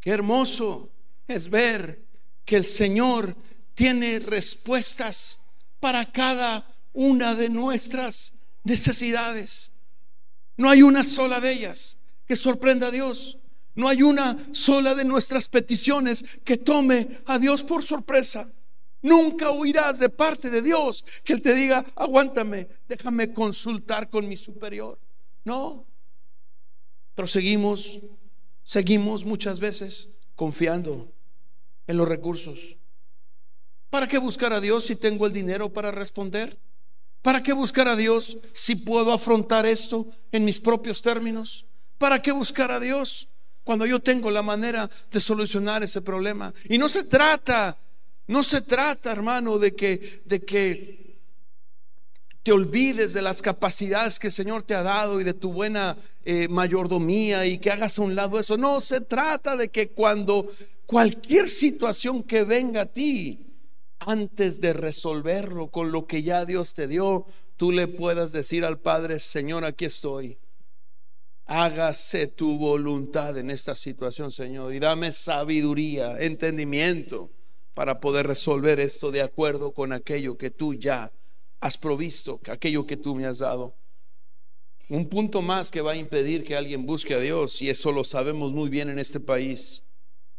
Qué 0.00 0.10
hermoso 0.10 0.90
es 1.26 1.48
ver 1.48 2.02
que 2.44 2.56
el 2.56 2.64
Señor 2.64 3.34
tiene 3.78 4.18
respuestas 4.18 5.44
para 5.78 6.04
cada 6.10 6.68
una 6.94 7.36
de 7.36 7.48
nuestras 7.48 8.34
necesidades. 8.64 9.70
No 10.56 10.68
hay 10.68 10.82
una 10.82 11.04
sola 11.04 11.38
de 11.38 11.52
ellas 11.52 12.00
que 12.26 12.34
sorprenda 12.34 12.88
a 12.88 12.90
Dios. 12.90 13.38
No 13.76 13.86
hay 13.86 14.02
una 14.02 14.36
sola 14.50 14.96
de 14.96 15.04
nuestras 15.04 15.48
peticiones 15.48 16.24
que 16.44 16.56
tome 16.56 17.20
a 17.26 17.38
Dios 17.38 17.62
por 17.62 17.84
sorpresa. 17.84 18.52
Nunca 19.00 19.52
oirás 19.52 20.00
de 20.00 20.08
parte 20.08 20.50
de 20.50 20.60
Dios 20.60 21.04
que 21.22 21.34
Él 21.34 21.40
te 21.40 21.54
diga, 21.54 21.86
aguántame, 21.94 22.66
déjame 22.88 23.32
consultar 23.32 24.10
con 24.10 24.28
mi 24.28 24.36
superior. 24.36 24.98
No. 25.44 25.86
Pero 27.14 27.28
seguimos, 27.28 28.00
seguimos 28.64 29.24
muchas 29.24 29.60
veces 29.60 30.18
confiando 30.34 31.12
en 31.86 31.96
los 31.96 32.08
recursos. 32.08 32.76
¿Para 33.90 34.06
qué 34.06 34.18
buscar 34.18 34.52
a 34.52 34.60
Dios 34.60 34.84
si 34.84 34.96
tengo 34.96 35.26
el 35.26 35.32
dinero 35.32 35.72
para 35.72 35.90
responder? 35.90 36.58
¿Para 37.22 37.42
qué 37.42 37.52
buscar 37.52 37.88
a 37.88 37.96
Dios 37.96 38.36
si 38.52 38.76
puedo 38.76 39.12
afrontar 39.12 39.66
esto 39.66 40.06
en 40.30 40.44
mis 40.44 40.60
propios 40.60 41.02
términos? 41.02 41.64
¿Para 41.96 42.20
qué 42.22 42.30
buscar 42.32 42.70
a 42.70 42.80
Dios 42.80 43.28
cuando 43.64 43.86
yo 43.86 44.00
tengo 44.00 44.30
la 44.30 44.42
manera 44.42 44.88
de 45.10 45.20
solucionar 45.20 45.82
ese 45.82 46.02
problema? 46.02 46.52
Y 46.68 46.78
no 46.78 46.88
se 46.88 47.04
trata, 47.04 47.76
no 48.26 48.42
se 48.42 48.60
trata, 48.60 49.10
hermano, 49.10 49.58
de 49.58 49.74
que 49.74 50.22
de 50.24 50.44
que 50.44 50.98
te 52.42 52.52
olvides 52.52 53.12
de 53.12 53.22
las 53.22 53.42
capacidades 53.42 54.18
que 54.18 54.28
el 54.28 54.32
Señor 54.32 54.62
te 54.62 54.74
ha 54.74 54.82
dado 54.82 55.20
y 55.20 55.24
de 55.24 55.34
tu 55.34 55.52
buena 55.52 55.96
eh, 56.24 56.46
mayordomía 56.48 57.44
y 57.46 57.58
que 57.58 57.70
hagas 57.70 57.98
a 57.98 58.02
un 58.02 58.14
lado 58.14 58.38
eso. 58.38 58.56
No, 58.56 58.80
se 58.80 59.00
trata 59.00 59.56
de 59.56 59.68
que 59.68 59.88
cuando 59.90 60.50
cualquier 60.86 61.48
situación 61.48 62.22
que 62.22 62.44
venga 62.44 62.82
a 62.82 62.86
ti, 62.86 63.47
antes 64.00 64.60
de 64.60 64.72
resolverlo 64.72 65.70
con 65.70 65.92
lo 65.92 66.06
que 66.06 66.22
ya 66.22 66.44
Dios 66.44 66.74
te 66.74 66.86
dio, 66.86 67.26
tú 67.56 67.72
le 67.72 67.88
puedas 67.88 68.32
decir 68.32 68.64
al 68.64 68.78
Padre, 68.78 69.18
Señor, 69.18 69.64
aquí 69.64 69.84
estoy. 69.86 70.38
Hágase 71.46 72.26
tu 72.26 72.58
voluntad 72.58 73.36
en 73.38 73.50
esta 73.50 73.74
situación, 73.74 74.30
Señor, 74.30 74.74
y 74.74 74.78
dame 74.78 75.12
sabiduría, 75.12 76.18
entendimiento 76.20 77.30
para 77.74 78.00
poder 78.00 78.26
resolver 78.26 78.80
esto 78.80 79.10
de 79.10 79.22
acuerdo 79.22 79.72
con 79.72 79.92
aquello 79.92 80.36
que 80.36 80.50
tú 80.50 80.74
ya 80.74 81.12
has 81.60 81.78
provisto, 81.78 82.40
aquello 82.50 82.86
que 82.86 82.96
tú 82.96 83.14
me 83.14 83.24
has 83.24 83.38
dado. 83.38 83.74
Un 84.88 85.06
punto 85.06 85.42
más 85.42 85.70
que 85.70 85.80
va 85.80 85.92
a 85.92 85.96
impedir 85.96 86.44
que 86.44 86.56
alguien 86.56 86.86
busque 86.86 87.14
a 87.14 87.20
Dios, 87.20 87.60
y 87.62 87.70
eso 87.70 87.92
lo 87.92 88.04
sabemos 88.04 88.52
muy 88.52 88.68
bien 88.68 88.88
en 88.88 88.98
este 88.98 89.20
país, 89.20 89.84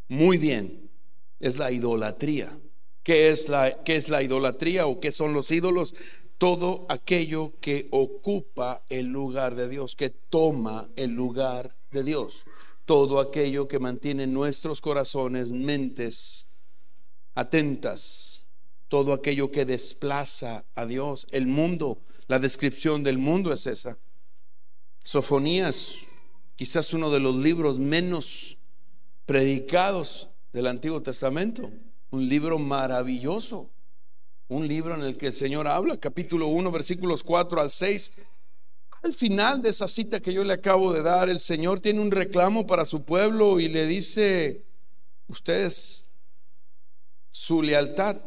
muy 0.07 0.37
bien, 0.37 0.89
es 1.39 1.57
la 1.57 1.71
idolatría. 1.71 2.57
¿Qué 3.09 3.29
es 3.29 3.49
la, 3.49 3.83
qué 3.83 3.95
es 3.95 4.09
la 4.09 4.21
idolatría 4.21 4.85
o 4.85 4.99
qué 4.99 5.11
son 5.11 5.33
los 5.33 5.49
ídolos? 5.49 5.95
Todo 6.37 6.85
aquello 6.89 7.53
que 7.59 7.87
ocupa 7.89 8.83
el 8.87 9.07
lugar 9.07 9.55
de 9.55 9.67
Dios, 9.67 9.95
que 9.95 10.11
toma 10.11 10.91
el 10.95 11.15
lugar 11.15 11.75
de 11.89 12.03
Dios. 12.03 12.45
Todo 12.85 13.19
aquello 13.19 13.67
que 13.67 13.79
mantiene 13.79 14.27
nuestros 14.27 14.79
corazones, 14.79 15.49
mentes 15.49 16.51
atentas. 17.33 18.45
Todo 18.89 19.13
aquello 19.13 19.51
que 19.51 19.65
desplaza 19.65 20.63
a 20.75 20.85
Dios. 20.85 21.25
El 21.31 21.47
mundo, 21.47 22.03
la 22.27 22.37
descripción 22.37 23.01
del 23.01 23.17
mundo 23.17 23.51
es 23.51 23.65
esa. 23.65 23.97
Sofonías, 25.03 25.95
quizás 26.55 26.93
uno 26.93 27.09
de 27.09 27.19
los 27.19 27.37
libros 27.37 27.79
menos 27.79 28.59
predicados 29.25 30.29
del 30.53 30.67
Antiguo 30.67 31.01
Testamento 31.01 31.71
un 32.11 32.27
libro 32.27 32.57
maravilloso, 32.57 33.69
un 34.47 34.67
libro 34.67 34.95
en 34.95 35.01
el 35.01 35.17
que 35.17 35.27
el 35.27 35.33
Señor 35.33 35.67
habla, 35.67 35.97
capítulo 35.97 36.47
1, 36.47 36.71
versículos 36.71 37.23
4 37.23 37.61
al 37.61 37.69
6. 37.69 38.21
Al 39.03 39.13
final 39.13 39.61
de 39.61 39.69
esa 39.69 39.87
cita 39.87 40.19
que 40.19 40.33
yo 40.33 40.43
le 40.43 40.53
acabo 40.53 40.91
de 40.91 41.03
dar, 41.03 41.29
el 41.29 41.39
Señor 41.39 41.79
tiene 41.79 42.01
un 42.01 42.11
reclamo 42.11 42.65
para 42.65 42.85
su 42.85 43.03
pueblo 43.03 43.59
y 43.59 43.67
le 43.67 43.85
dice, 43.85 44.65
ustedes, 45.27 46.11
su 47.31 47.61
lealtad 47.61 48.17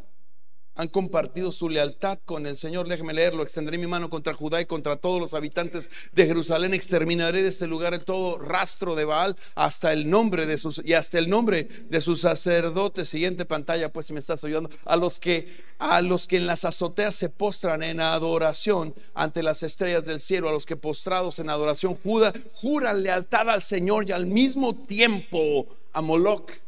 han 0.74 0.88
compartido 0.88 1.52
su 1.52 1.68
lealtad 1.68 2.18
con 2.24 2.46
el 2.46 2.56
Señor. 2.56 2.88
Déjeme 2.88 3.12
leerlo. 3.12 3.42
Extenderé 3.42 3.78
mi 3.78 3.86
mano 3.86 4.08
contra 4.08 4.34
Judá 4.34 4.60
y 4.60 4.66
contra 4.66 4.96
todos 4.96 5.20
los 5.20 5.34
habitantes 5.34 5.90
de 6.12 6.26
Jerusalén. 6.26 6.74
Exterminaré 6.74 7.42
de 7.42 7.48
este 7.48 7.66
lugar 7.66 7.98
todo 8.00 8.38
rastro 8.38 8.94
de 8.94 9.04
Baal 9.04 9.36
hasta 9.54 9.92
el 9.92 10.08
nombre 10.08 10.46
de 10.46 10.56
sus 10.56 10.80
y 10.84 10.94
hasta 10.94 11.18
el 11.18 11.28
nombre 11.28 11.68
de 11.88 12.00
sus 12.00 12.22
sacerdotes. 12.22 13.08
Siguiente 13.08 13.44
pantalla, 13.44 13.92
pues 13.92 14.06
si 14.06 14.12
me 14.12 14.18
estás 14.18 14.44
ayudando. 14.44 14.70
A 14.84 14.96
los 14.96 15.18
que 15.18 15.72
a 15.78 16.00
los 16.00 16.28
que 16.28 16.36
en 16.36 16.46
las 16.46 16.64
azoteas 16.64 17.16
se 17.16 17.28
postran 17.28 17.82
en 17.82 18.00
adoración 18.00 18.94
ante 19.14 19.42
las 19.42 19.64
estrellas 19.64 20.04
del 20.04 20.20
cielo, 20.20 20.48
a 20.48 20.52
los 20.52 20.64
que 20.64 20.76
postrados 20.76 21.40
en 21.40 21.50
adoración 21.50 21.96
Judá 21.96 22.32
juran 22.54 23.02
lealtad 23.02 23.50
al 23.50 23.62
Señor 23.62 24.08
y 24.08 24.12
al 24.12 24.26
mismo 24.26 24.76
tiempo 24.76 25.66
a 25.92 26.00
Moloch 26.00 26.61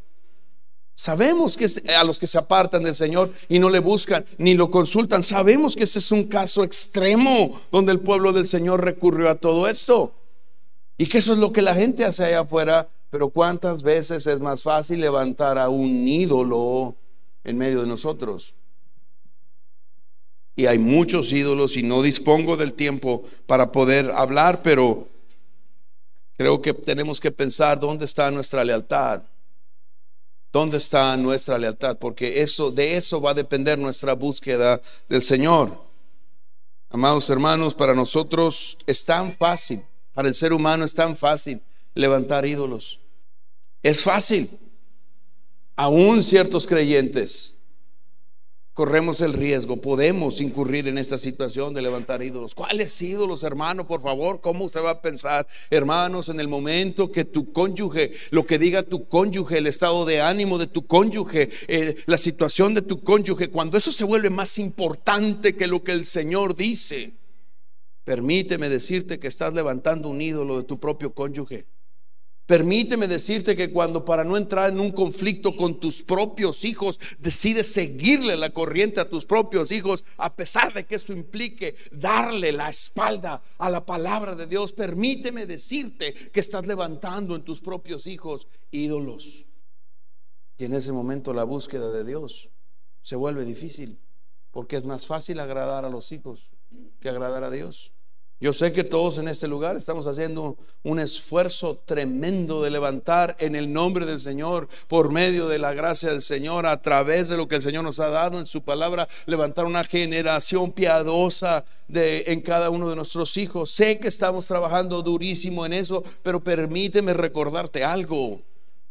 Sabemos 0.97 1.57
que 1.57 1.67
a 1.93 2.05
los 2.05 2.17
que 2.17 2.25
se 2.25 2.37
apartan 2.37 2.81
del 2.81 2.95
Señor 2.95 3.29
y 3.49 3.59
no 3.59 3.69
le 3.69 3.79
buscan 3.79 4.25
ni 4.37 4.53
lo 4.53 4.71
consultan, 4.71 5.23
sabemos 5.23 5.75
que 5.75 5.83
ese 5.83 5.99
es 5.99 6.09
un 6.09 6.23
caso 6.23 6.63
extremo 6.63 7.51
donde 7.69 7.91
el 7.91 7.99
pueblo 7.99 8.31
del 8.31 8.45
Señor 8.45 8.81
recurrió 8.81 9.29
a 9.29 9.35
todo 9.35 9.67
esto. 9.67 10.13
Y 10.97 11.07
que 11.07 11.17
eso 11.17 11.33
es 11.33 11.39
lo 11.39 11.51
que 11.51 11.61
la 11.61 11.75
gente 11.75 12.05
hace 12.05 12.23
allá 12.23 12.39
afuera. 12.39 12.87
Pero 13.09 13.29
cuántas 13.29 13.83
veces 13.83 14.25
es 14.25 14.39
más 14.39 14.63
fácil 14.63 15.01
levantar 15.01 15.57
a 15.57 15.67
un 15.67 16.07
ídolo 16.07 16.95
en 17.43 17.57
medio 17.57 17.81
de 17.81 17.87
nosotros. 17.87 18.55
Y 20.55 20.65
hay 20.67 20.79
muchos 20.79 21.31
ídolos 21.33 21.75
y 21.75 21.83
no 21.83 22.01
dispongo 22.01 22.55
del 22.55 22.71
tiempo 22.71 23.23
para 23.45 23.73
poder 23.73 24.11
hablar, 24.15 24.61
pero 24.61 25.09
creo 26.37 26.61
que 26.61 26.73
tenemos 26.73 27.19
que 27.19 27.31
pensar 27.31 27.79
dónde 27.79 28.05
está 28.05 28.31
nuestra 28.31 28.63
lealtad. 28.63 29.21
¿Dónde 30.55 30.77
está 30.77 31.17
nuestra 31.17 31.57
lealtad? 31.57 31.97
Porque 31.97 32.41
eso, 32.41 32.71
de 32.71 32.95
eso 32.95 33.19
va 33.19 33.31
a 33.31 33.33
depender 33.33 33.77
nuestra 33.77 34.13
búsqueda 34.13 34.79
del 35.09 35.21
Señor. 35.21 35.69
Amados 36.89 37.29
hermanos, 37.29 37.75
para 37.75 37.93
nosotros 37.93 38.77
es 38.87 39.03
tan 39.03 39.35
fácil, 39.35 39.83
para 40.13 40.29
el 40.29 40.33
ser 40.33 40.53
humano 40.53 40.85
es 40.85 40.93
tan 40.93 41.17
fácil 41.17 41.61
levantar 41.93 42.45
ídolos. 42.45 43.01
Es 43.83 44.01
fácil. 44.01 44.49
Aún 45.75 46.23
ciertos 46.23 46.65
creyentes 46.65 47.54
corremos 48.75 49.21
el 49.21 49.31
riesgo, 49.31 49.77
podemos 49.77 50.41
incurrir 50.41 50.89
en 50.89 50.97
esta 50.97 51.17
situación 51.17 51.73
de 51.73 51.81
levantar 51.81 52.21
ídolos. 52.21 52.53
¿Cuáles 52.53 53.01
ídolos, 53.01 53.43
hermano? 53.43 53.87
Por 53.87 54.01
favor, 54.01 54.41
¿cómo 54.41 54.65
usted 54.65 54.83
va 54.83 54.91
a 54.91 55.01
pensar, 55.01 55.47
hermanos, 55.69 56.27
en 56.27 56.41
el 56.41 56.49
momento 56.49 57.09
que 57.09 57.23
tu 57.23 57.53
cónyuge, 57.53 58.11
lo 58.31 58.45
que 58.45 58.59
diga 58.59 58.83
tu 58.83 59.07
cónyuge, 59.07 59.59
el 59.59 59.67
estado 59.67 60.03
de 60.03 60.21
ánimo 60.21 60.57
de 60.57 60.67
tu 60.67 60.85
cónyuge, 60.85 61.49
eh, 61.69 61.95
la 62.05 62.17
situación 62.17 62.73
de 62.73 62.81
tu 62.81 63.01
cónyuge, 63.01 63.49
cuando 63.49 63.77
eso 63.77 63.93
se 63.93 64.03
vuelve 64.03 64.29
más 64.29 64.59
importante 64.59 65.55
que 65.55 65.67
lo 65.67 65.81
que 65.81 65.93
el 65.93 66.03
Señor 66.03 66.57
dice? 66.57 67.13
Permíteme 68.03 68.67
decirte 68.67 69.19
que 69.19 69.29
estás 69.29 69.53
levantando 69.53 70.09
un 70.09 70.21
ídolo 70.21 70.57
de 70.57 70.65
tu 70.65 70.81
propio 70.81 71.13
cónyuge. 71.13 71.65
Permíteme 72.45 73.07
decirte 73.07 73.55
que 73.55 73.71
cuando 73.71 74.05
para 74.05 74.23
no 74.23 74.37
entrar 74.37 74.71
en 74.71 74.79
un 74.79 74.91
conflicto 74.91 75.55
con 75.55 75.79
tus 75.79 76.03
propios 76.03 76.63
hijos, 76.63 76.99
decides 77.17 77.73
seguirle 77.73 78.37
la 78.37 78.51
corriente 78.51 78.99
a 78.99 79.09
tus 79.09 79.25
propios 79.25 79.71
hijos, 79.71 80.05
a 80.17 80.35
pesar 80.35 80.71
de 80.71 80.85
que 80.85 80.95
eso 80.95 81.11
implique 81.11 81.75
darle 81.91 82.51
la 82.51 82.69
espalda 82.69 83.41
a 83.57 83.69
la 83.71 83.83
palabra 83.83 84.35
de 84.35 84.45
Dios, 84.45 84.73
permíteme 84.73 85.47
decirte 85.47 86.13
que 86.13 86.39
estás 86.39 86.67
levantando 86.67 87.35
en 87.35 87.43
tus 87.43 87.61
propios 87.61 88.05
hijos 88.05 88.47
ídolos. 88.69 89.47
Y 90.59 90.65
en 90.65 90.75
ese 90.75 90.91
momento 90.91 91.33
la 91.33 91.45
búsqueda 91.45 91.91
de 91.91 92.03
Dios 92.03 92.51
se 93.01 93.15
vuelve 93.15 93.43
difícil, 93.43 93.99
porque 94.51 94.77
es 94.77 94.85
más 94.85 95.07
fácil 95.07 95.39
agradar 95.39 95.83
a 95.83 95.89
los 95.89 96.11
hijos 96.11 96.51
que 96.99 97.09
agradar 97.09 97.43
a 97.43 97.49
Dios. 97.49 97.94
Yo 98.45 98.53
sé 98.53 98.71
que 98.71 98.83
todos 98.83 99.17
en 99.17 99.27
este 99.27 99.47
lugar 99.47 99.75
estamos 99.75 100.05
haciendo 100.05 100.55
un 100.83 100.99
esfuerzo 100.99 101.81
tremendo 101.83 102.61
de 102.61 102.69
levantar 102.69 103.35
en 103.39 103.55
el 103.55 103.73
nombre 103.73 104.05
del 104.05 104.19
Señor, 104.19 104.69
por 104.87 105.11
medio 105.11 105.47
de 105.47 105.57
la 105.57 105.73
gracia 105.73 106.11
del 106.11 106.21
Señor, 106.21 106.67
a 106.67 106.79
través 106.79 107.27
de 107.27 107.37
lo 107.37 107.47
que 107.47 107.55
el 107.55 107.63
Señor 107.63 107.83
nos 107.83 107.99
ha 107.99 108.09
dado 108.09 108.39
en 108.39 108.45
su 108.45 108.61
palabra, 108.61 109.07
levantar 109.25 109.65
una 109.65 109.83
generación 109.83 110.71
piadosa 110.73 111.65
de, 111.87 112.25
en 112.27 112.41
cada 112.41 112.69
uno 112.69 112.87
de 112.87 112.95
nuestros 112.95 113.35
hijos. 113.37 113.71
Sé 113.71 113.97
que 113.97 114.09
estamos 114.09 114.45
trabajando 114.45 115.01
durísimo 115.01 115.65
en 115.65 115.73
eso, 115.73 116.03
pero 116.21 116.39
permíteme 116.39 117.15
recordarte 117.15 117.83
algo. 117.83 118.41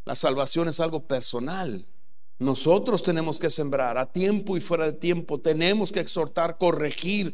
La 0.04 0.16
salvación 0.16 0.68
es 0.68 0.80
algo 0.80 0.98
personal. 0.98 1.86
Nosotros 2.38 3.02
tenemos 3.02 3.38
que 3.38 3.48
sembrar 3.48 3.96
a 3.96 4.10
tiempo 4.10 4.56
y 4.56 4.60
fuera 4.60 4.86
de 4.86 4.92
tiempo. 4.92 5.38
Tenemos 5.40 5.92
que 5.92 6.00
exhortar, 6.00 6.58
corregir, 6.58 7.32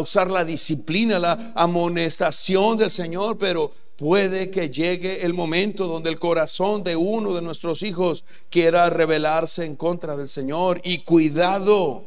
usar 0.00 0.28
la 0.28 0.44
disciplina, 0.44 1.18
la 1.18 1.52
amonestación 1.54 2.76
del 2.76 2.90
Señor, 2.90 3.38
pero 3.38 3.70
puede 3.96 4.50
que 4.50 4.68
llegue 4.68 5.24
el 5.24 5.34
momento 5.34 5.86
donde 5.86 6.10
el 6.10 6.18
corazón 6.18 6.82
de 6.82 6.96
uno 6.96 7.32
de 7.32 7.42
nuestros 7.42 7.82
hijos 7.82 8.24
quiera 8.50 8.90
rebelarse 8.90 9.64
en 9.64 9.76
contra 9.76 10.16
del 10.16 10.26
Señor. 10.26 10.80
Y 10.82 11.04
cuidado, 11.04 12.06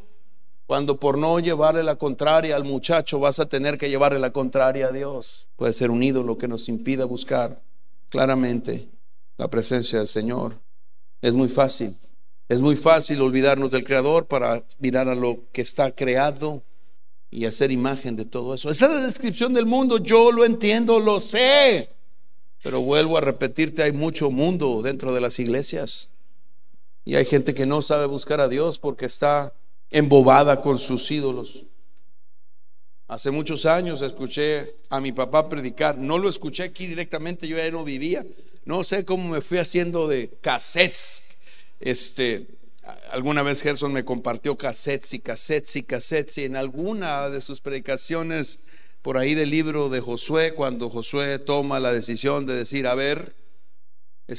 cuando 0.65 0.99
por 0.99 1.17
no 1.17 1.39
llevarle 1.39 1.81
la 1.81 1.95
contraria 1.95 2.57
al 2.57 2.65
muchacho 2.65 3.19
vas 3.19 3.39
a 3.39 3.47
tener 3.47 3.77
que 3.77 3.89
llevarle 3.89 4.19
la 4.19 4.33
contraria 4.33 4.87
a 4.87 4.91
Dios. 4.91 5.47
Puede 5.55 5.71
ser 5.71 5.91
un 5.91 6.03
ídolo 6.03 6.37
que 6.37 6.49
nos 6.49 6.67
impida 6.67 7.05
buscar 7.05 7.61
claramente 8.09 8.89
la 9.37 9.49
presencia 9.49 9.99
del 9.99 10.07
Señor. 10.07 10.55
Es 11.21 11.33
muy 11.33 11.47
fácil 11.47 11.95
es 12.49 12.61
muy 12.61 12.75
fácil 12.75 13.21
olvidarnos 13.21 13.71
del 13.71 13.83
Creador 13.83 14.27
para 14.27 14.63
mirar 14.79 15.07
a 15.07 15.15
lo 15.15 15.39
que 15.51 15.61
está 15.61 15.91
creado 15.91 16.63
y 17.31 17.45
hacer 17.45 17.71
imagen 17.71 18.15
de 18.15 18.25
todo 18.25 18.53
eso. 18.53 18.69
Esa 18.69 18.85
es 18.85 18.91
la 18.91 19.01
descripción 19.01 19.53
del 19.53 19.65
mundo, 19.65 19.97
yo 19.97 20.31
lo 20.31 20.45
entiendo, 20.45 20.99
lo 20.99 21.19
sé. 21.19 21.89
Pero 22.61 22.81
vuelvo 22.81 23.17
a 23.17 23.21
repetirte, 23.21 23.83
hay 23.83 23.91
mucho 23.91 24.29
mundo 24.29 24.81
dentro 24.81 25.13
de 25.13 25.21
las 25.21 25.39
iglesias. 25.39 26.11
Y 27.05 27.15
hay 27.15 27.25
gente 27.25 27.53
que 27.53 27.65
no 27.65 27.81
sabe 27.81 28.05
buscar 28.05 28.39
a 28.39 28.47
Dios 28.47 28.79
porque 28.79 29.05
está 29.05 29.53
embobada 29.89 30.61
con 30.61 30.79
sus 30.79 31.09
ídolos. 31.11 31.65
Hace 33.07 33.31
muchos 33.31 33.65
años 33.65 34.01
escuché 34.01 34.75
a 34.89 35.01
mi 35.01 35.11
papá 35.11 35.49
predicar. 35.49 35.97
No 35.97 36.17
lo 36.17 36.29
escuché 36.29 36.63
aquí 36.63 36.87
directamente, 36.87 37.47
yo 37.47 37.57
ya 37.57 37.69
no 37.69 37.83
vivía. 37.83 38.25
No 38.65 38.83
sé 38.83 39.03
cómo 39.03 39.29
me 39.29 39.41
fui 39.41 39.57
haciendo 39.57 40.07
de 40.07 40.29
cassettes 40.41 41.22
este, 41.83 42.47
alguna 43.11 43.43
vez 43.43 43.61
Gerson 43.61 43.91
me 43.91 44.05
compartió 44.05 44.57
cassettes 44.57 45.13
y 45.13 45.19
cassettes 45.19 45.75
y 45.75 45.83
cassettes 45.83 46.37
y 46.37 46.45
en 46.45 46.55
alguna 46.55 47.29
de 47.29 47.41
sus 47.41 47.59
predicaciones 47.59 48.63
por 49.01 49.17
ahí 49.17 49.35
del 49.35 49.49
libro 49.49 49.89
de 49.89 49.99
Josué, 49.99 50.53
cuando 50.53 50.89
Josué 50.89 51.37
toma 51.39 51.81
la 51.81 51.91
decisión 51.91 52.45
de 52.45 52.55
decir, 52.55 52.87
a 52.87 52.95
ver, 52.95 53.35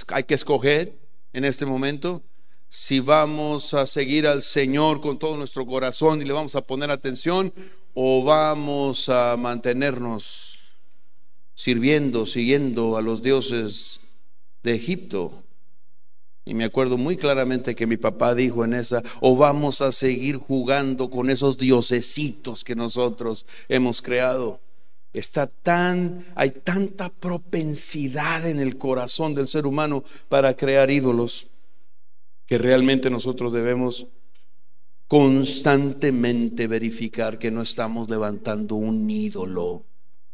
hay 0.09 0.25
que 0.25 0.35
escoger 0.35 0.99
en 1.35 1.45
este 1.45 1.67
momento 1.67 2.23
si 2.71 2.99
vamos 3.01 3.75
a 3.75 3.87
seguir 3.87 4.27
al 4.27 4.43
Señor 4.43 5.03
con 5.03 5.19
todo 5.19 5.37
nuestro 5.37 5.67
corazón 5.67 6.23
y 6.23 6.25
le 6.25 6.33
vamos 6.33 6.57
a 6.57 6.63
poner 6.63 6.91
atención 6.91 7.53
o 7.93 8.25
vamos 8.25 9.11
a 9.11 9.37
mantenernos 9.37 10.59
sirviendo, 11.55 12.25
siguiendo 12.25 12.97
a 12.97 13.03
los 13.03 13.23
dioses 13.23 14.01
de 14.63 14.75
Egipto. 14.75 15.44
Y 16.45 16.55
me 16.55 16.65
acuerdo 16.65 16.99
muy 16.99 17.17
claramente 17.17 17.75
que 17.75 17.87
mi 17.87 17.97
papá 17.97 18.35
dijo 18.35 18.65
en 18.65 18.75
esa, 18.75 19.03
o 19.21 19.37
vamos 19.37 19.81
a 19.81 19.93
seguir 19.93 20.37
jugando 20.37 21.09
con 21.09 21.31
esos 21.31 21.57
diosecitos 21.57 22.65
que 22.65 22.75
nosotros 22.75 23.47
hemos 23.69 24.03
creado. 24.03 24.61
Está 25.15 25.47
tan, 25.47 26.27
hay 26.35 26.51
tanta 26.51 27.09
propensidad 27.09 28.47
en 28.47 28.61
el 28.61 28.77
corazón 28.77 29.35
del 29.35 29.47
ser 29.47 29.67
humano 29.67 30.05
para 30.29 30.55
crear 30.55 30.91
ídolos 30.91 31.49
que 32.47 32.59
realmente 32.59 33.09
nosotros 33.09 33.53
debemos 33.53 34.07
constantemente 35.07 36.67
verificar 36.67 37.39
que 37.39 37.51
no 37.51 37.63
estamos 37.63 38.11
levantando 38.11 38.75
un 38.75 39.09
ídolo 39.09 39.85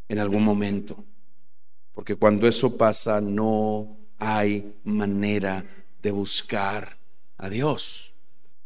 en 0.09 0.19
algún 0.19 0.43
momento. 0.43 1.05
Porque 1.93 2.17
cuando 2.17 2.49
eso 2.49 2.77
pasa 2.77 3.21
no 3.21 3.97
hay 4.19 4.75
manera 4.85 5.65
de 6.03 6.11
buscar 6.11 6.97
a 7.37 7.49
Dios. 7.49 8.13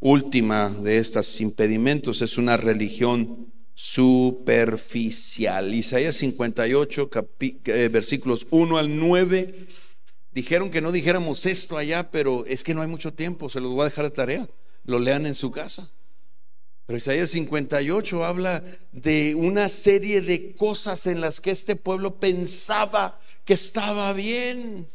Última 0.01 0.69
de 0.69 0.99
estos 0.99 1.41
impedimentos 1.41 2.21
es 2.23 2.37
una 2.37 2.57
religión 2.57 3.53
superficial. 3.75 5.73
Isaías 5.75 6.17
58, 6.17 7.11
eh, 7.41 7.89
versículos 7.89 8.47
1 8.51 8.79
al 8.79 8.97
9. 8.97 9.67
Dijeron 10.33 10.71
que 10.71 10.81
no 10.81 10.93
dijéramos 10.93 11.47
esto 11.47 11.77
allá, 11.77 12.11
pero 12.11 12.45
es 12.47 12.63
que 12.65 12.75
no 12.75 12.83
hay 12.83 12.89
mucho 12.89 13.13
tiempo, 13.15 13.49
se 13.49 13.61
los 13.61 13.71
voy 13.71 13.83
a 13.83 13.85
dejar 13.85 14.05
de 14.05 14.11
tarea. 14.11 14.49
Lo 14.85 14.99
lean 14.99 15.27
en 15.27 15.35
su 15.35 15.51
casa. 15.51 15.91
Pero 16.87 16.99
Isaías 16.99 17.31
58 17.31 18.25
habla 18.25 18.63
de 18.93 19.35
una 19.35 19.69
serie 19.71 20.21
de 20.21 20.55
cosas 20.55 21.07
en 21.07 21.21
las 21.21 21.41
que 21.41 21.51
este 21.51 21.77
pueblo 21.77 22.21
pensaba 22.21 23.19
que 23.45 23.55
estaba 23.55 24.13
bien 24.13 24.87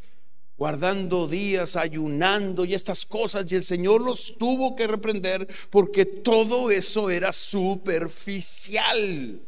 guardando 0.60 1.28
días, 1.28 1.78
ayunando 1.78 2.66
y 2.66 2.76
estas 2.76 3.05
cosas. 3.05 3.49
Y 3.51 3.55
el 3.55 3.64
Señor 3.64 4.01
los 4.01 4.36
tuvo 4.38 4.76
que 4.76 4.86
reprender 4.86 5.47
porque 5.70 6.05
todo 6.05 6.70
eso 6.70 7.10
era 7.10 7.32
superficial. 7.32 9.41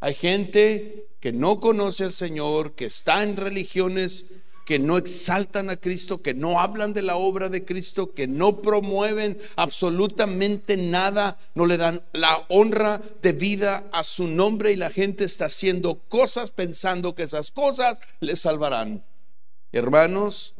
Hay 0.00 0.14
gente 0.14 1.08
que 1.20 1.32
no 1.32 1.60
conoce 1.60 2.04
al 2.04 2.12
Señor, 2.12 2.72
que 2.72 2.86
está 2.86 3.22
en 3.22 3.36
religiones 3.36 4.36
que 4.64 4.78
no 4.78 4.96
exaltan 4.96 5.68
a 5.68 5.76
Cristo, 5.76 6.22
que 6.22 6.32
no 6.32 6.58
hablan 6.58 6.94
de 6.94 7.02
la 7.02 7.16
obra 7.16 7.50
de 7.50 7.66
Cristo, 7.66 8.14
que 8.14 8.26
no 8.26 8.62
promueven 8.62 9.38
absolutamente 9.56 10.78
nada, 10.78 11.36
no 11.54 11.66
le 11.66 11.76
dan 11.76 12.02
la 12.14 12.46
honra 12.48 12.98
de 13.20 13.32
vida 13.32 13.84
a 13.92 14.02
su 14.04 14.26
nombre 14.26 14.72
y 14.72 14.76
la 14.76 14.90
gente 14.90 15.24
está 15.24 15.46
haciendo 15.46 15.96
cosas 16.08 16.50
pensando 16.50 17.14
que 17.14 17.24
esas 17.24 17.50
cosas 17.50 18.00
le 18.20 18.36
salvarán. 18.36 19.02
Hermanos, 19.74 20.54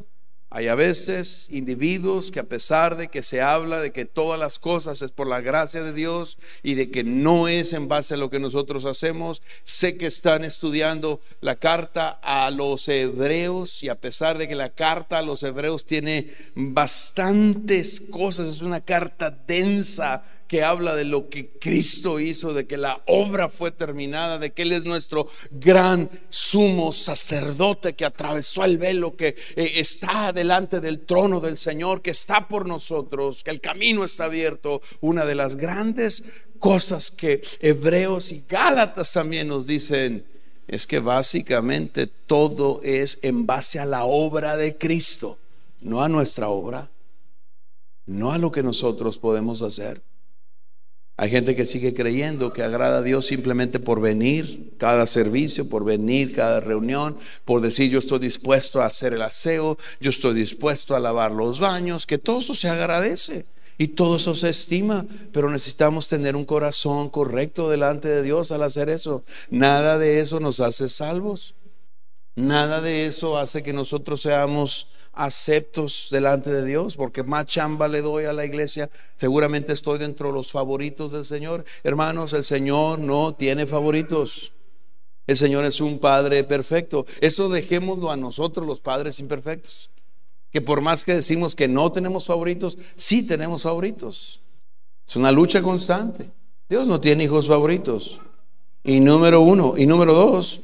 hay 0.49 0.67
a 0.67 0.75
veces 0.75 1.47
individuos 1.49 2.31
que 2.31 2.41
a 2.41 2.49
pesar 2.49 2.97
de 2.97 3.07
que 3.07 3.23
se 3.23 3.41
habla 3.41 3.79
de 3.79 3.93
que 3.93 4.03
todas 4.03 4.37
las 4.37 4.59
cosas 4.59 5.01
es 5.01 5.13
por 5.13 5.25
la 5.25 5.39
gracia 5.39 5.83
de 5.83 5.93
Dios 5.93 6.37
y 6.63 6.73
de 6.75 6.91
que 6.91 7.05
no 7.05 7.47
es 7.47 7.71
en 7.71 7.87
base 7.87 8.15
a 8.15 8.17
lo 8.17 8.29
que 8.29 8.41
nosotros 8.41 8.83
hacemos, 8.83 9.41
sé 9.63 9.97
que 9.97 10.05
están 10.05 10.43
estudiando 10.43 11.21
la 11.39 11.55
carta 11.55 12.19
a 12.21 12.51
los 12.51 12.89
hebreos 12.89 13.83
y 13.83 13.87
a 13.87 13.95
pesar 13.95 14.37
de 14.37 14.49
que 14.49 14.55
la 14.55 14.71
carta 14.71 15.19
a 15.19 15.21
los 15.21 15.43
hebreos 15.43 15.85
tiene 15.85 16.33
bastantes 16.53 18.01
cosas, 18.11 18.47
es 18.47 18.61
una 18.61 18.81
carta 18.81 19.31
densa 19.31 20.25
que 20.47 20.63
habla 20.63 20.95
de 20.95 21.05
lo 21.05 21.29
que 21.29 21.49
Cristo 21.59 22.19
hizo, 22.19 22.53
de 22.53 22.67
que 22.67 22.77
la 22.77 23.01
obra 23.07 23.49
fue 23.49 23.71
terminada, 23.71 24.37
de 24.37 24.51
que 24.51 24.61
Él 24.61 24.71
es 24.71 24.85
nuestro 24.85 25.27
gran 25.51 26.09
sumo 26.29 26.93
sacerdote 26.93 27.93
que 27.93 28.05
atravesó 28.05 28.63
el 28.63 28.77
velo, 28.77 29.15
que 29.15 29.35
eh, 29.55 29.71
está 29.75 30.31
delante 30.33 30.81
del 30.81 31.05
trono 31.05 31.39
del 31.39 31.57
Señor, 31.57 32.01
que 32.01 32.11
está 32.11 32.47
por 32.47 32.67
nosotros, 32.67 33.43
que 33.43 33.51
el 33.51 33.61
camino 33.61 34.03
está 34.03 34.25
abierto. 34.25 34.81
Una 35.01 35.25
de 35.25 35.35
las 35.35 35.55
grandes 35.55 36.23
cosas 36.59 37.11
que 37.11 37.41
Hebreos 37.59 38.31
y 38.31 38.43
Gálatas 38.47 39.13
también 39.13 39.47
nos 39.47 39.67
dicen 39.67 40.25
es 40.67 40.87
que 40.87 40.99
básicamente 40.99 42.07
todo 42.07 42.81
es 42.83 43.19
en 43.21 43.45
base 43.45 43.79
a 43.79 43.85
la 43.85 44.05
obra 44.05 44.57
de 44.57 44.77
Cristo, 44.77 45.37
no 45.81 46.01
a 46.01 46.09
nuestra 46.09 46.49
obra, 46.49 46.89
no 48.07 48.31
a 48.31 48.37
lo 48.37 48.51
que 48.51 48.63
nosotros 48.63 49.17
podemos 49.17 49.61
hacer. 49.61 50.01
Hay 51.17 51.29
gente 51.29 51.55
que 51.55 51.65
sigue 51.65 51.93
creyendo 51.93 52.51
que 52.51 52.61
agrada 52.61 52.97
a 52.97 53.01
Dios 53.01 53.25
simplemente 53.25 53.79
por 53.79 54.01
venir 54.01 54.73
cada 54.77 55.07
servicio, 55.07 55.69
por 55.69 55.85
venir 55.85 56.35
cada 56.35 56.59
reunión, 56.59 57.15
por 57.45 57.61
decir 57.61 57.89
yo 57.89 57.99
estoy 57.99 58.19
dispuesto 58.19 58.81
a 58.81 58.87
hacer 58.87 59.13
el 59.13 59.21
aseo, 59.21 59.77
yo 60.01 60.09
estoy 60.09 60.33
dispuesto 60.33 60.93
a 60.93 60.99
lavar 60.99 61.31
los 61.31 61.61
baños, 61.61 62.05
que 62.05 62.17
todo 62.17 62.39
eso 62.39 62.53
se 62.53 62.67
agradece 62.67 63.45
y 63.77 63.89
todo 63.89 64.17
eso 64.17 64.35
se 64.35 64.49
estima, 64.49 65.05
pero 65.31 65.49
necesitamos 65.49 66.09
tener 66.09 66.35
un 66.35 66.43
corazón 66.43 67.09
correcto 67.09 67.69
delante 67.69 68.09
de 68.09 68.21
Dios 68.21 68.51
al 68.51 68.63
hacer 68.63 68.89
eso. 68.89 69.23
Nada 69.49 69.97
de 69.97 70.19
eso 70.19 70.41
nos 70.41 70.59
hace 70.59 70.89
salvos. 70.89 71.55
Nada 72.35 72.81
de 72.81 73.05
eso 73.05 73.37
hace 73.37 73.63
que 73.63 73.71
nosotros 73.71 74.21
seamos 74.21 74.87
aceptos 75.15 76.09
delante 76.11 76.51
de 76.51 76.65
Dios, 76.65 76.95
porque 76.95 77.23
más 77.23 77.45
chamba 77.45 77.87
le 77.87 78.01
doy 78.01 78.25
a 78.25 78.33
la 78.33 78.45
iglesia, 78.45 78.89
seguramente 79.15 79.73
estoy 79.73 79.99
dentro 79.99 80.27
de 80.27 80.33
los 80.33 80.51
favoritos 80.51 81.11
del 81.11 81.25
Señor. 81.25 81.65
Hermanos, 81.83 82.33
el 82.33 82.43
Señor 82.43 82.99
no 82.99 83.33
tiene 83.33 83.65
favoritos. 83.65 84.51
El 85.27 85.37
Señor 85.37 85.65
es 85.65 85.81
un 85.81 85.99
Padre 85.99 86.43
perfecto. 86.43 87.05
Eso 87.19 87.49
dejémoslo 87.49 88.11
a 88.11 88.17
nosotros, 88.17 88.65
los 88.65 88.81
padres 88.81 89.19
imperfectos. 89.19 89.89
Que 90.51 90.61
por 90.61 90.81
más 90.81 91.03
que 91.03 91.15
decimos 91.15 91.55
que 91.55 91.67
no 91.67 91.91
tenemos 91.91 92.25
favoritos, 92.25 92.77
sí 92.95 93.25
tenemos 93.25 93.63
favoritos. 93.63 94.41
Es 95.07 95.15
una 95.15 95.31
lucha 95.31 95.61
constante. 95.61 96.29
Dios 96.69 96.87
no 96.87 96.99
tiene 96.99 97.25
hijos 97.25 97.47
favoritos. 97.47 98.19
Y 98.83 98.99
número 98.99 99.41
uno. 99.41 99.73
Y 99.77 99.85
número 99.85 100.13
dos, 100.13 100.61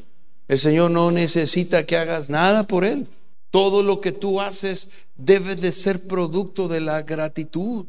el 0.47 0.59
Señor 0.59 0.91
no 0.91 1.11
necesita 1.11 1.85
que 1.85 1.97
hagas 1.97 2.29
nada 2.29 2.63
por 2.63 2.85
Él. 2.85 3.07
Todo 3.51 3.83
lo 3.83 4.01
que 4.01 4.11
tú 4.11 4.41
haces 4.41 4.89
debe 5.15 5.55
de 5.55 5.71
ser 5.71 6.07
producto 6.07 6.67
de 6.67 6.81
la 6.81 7.03
gratitud 7.03 7.85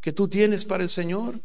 que 0.00 0.12
tú 0.12 0.28
tienes 0.28 0.64
para 0.64 0.82
el 0.82 0.88
Señor. 0.88 1.40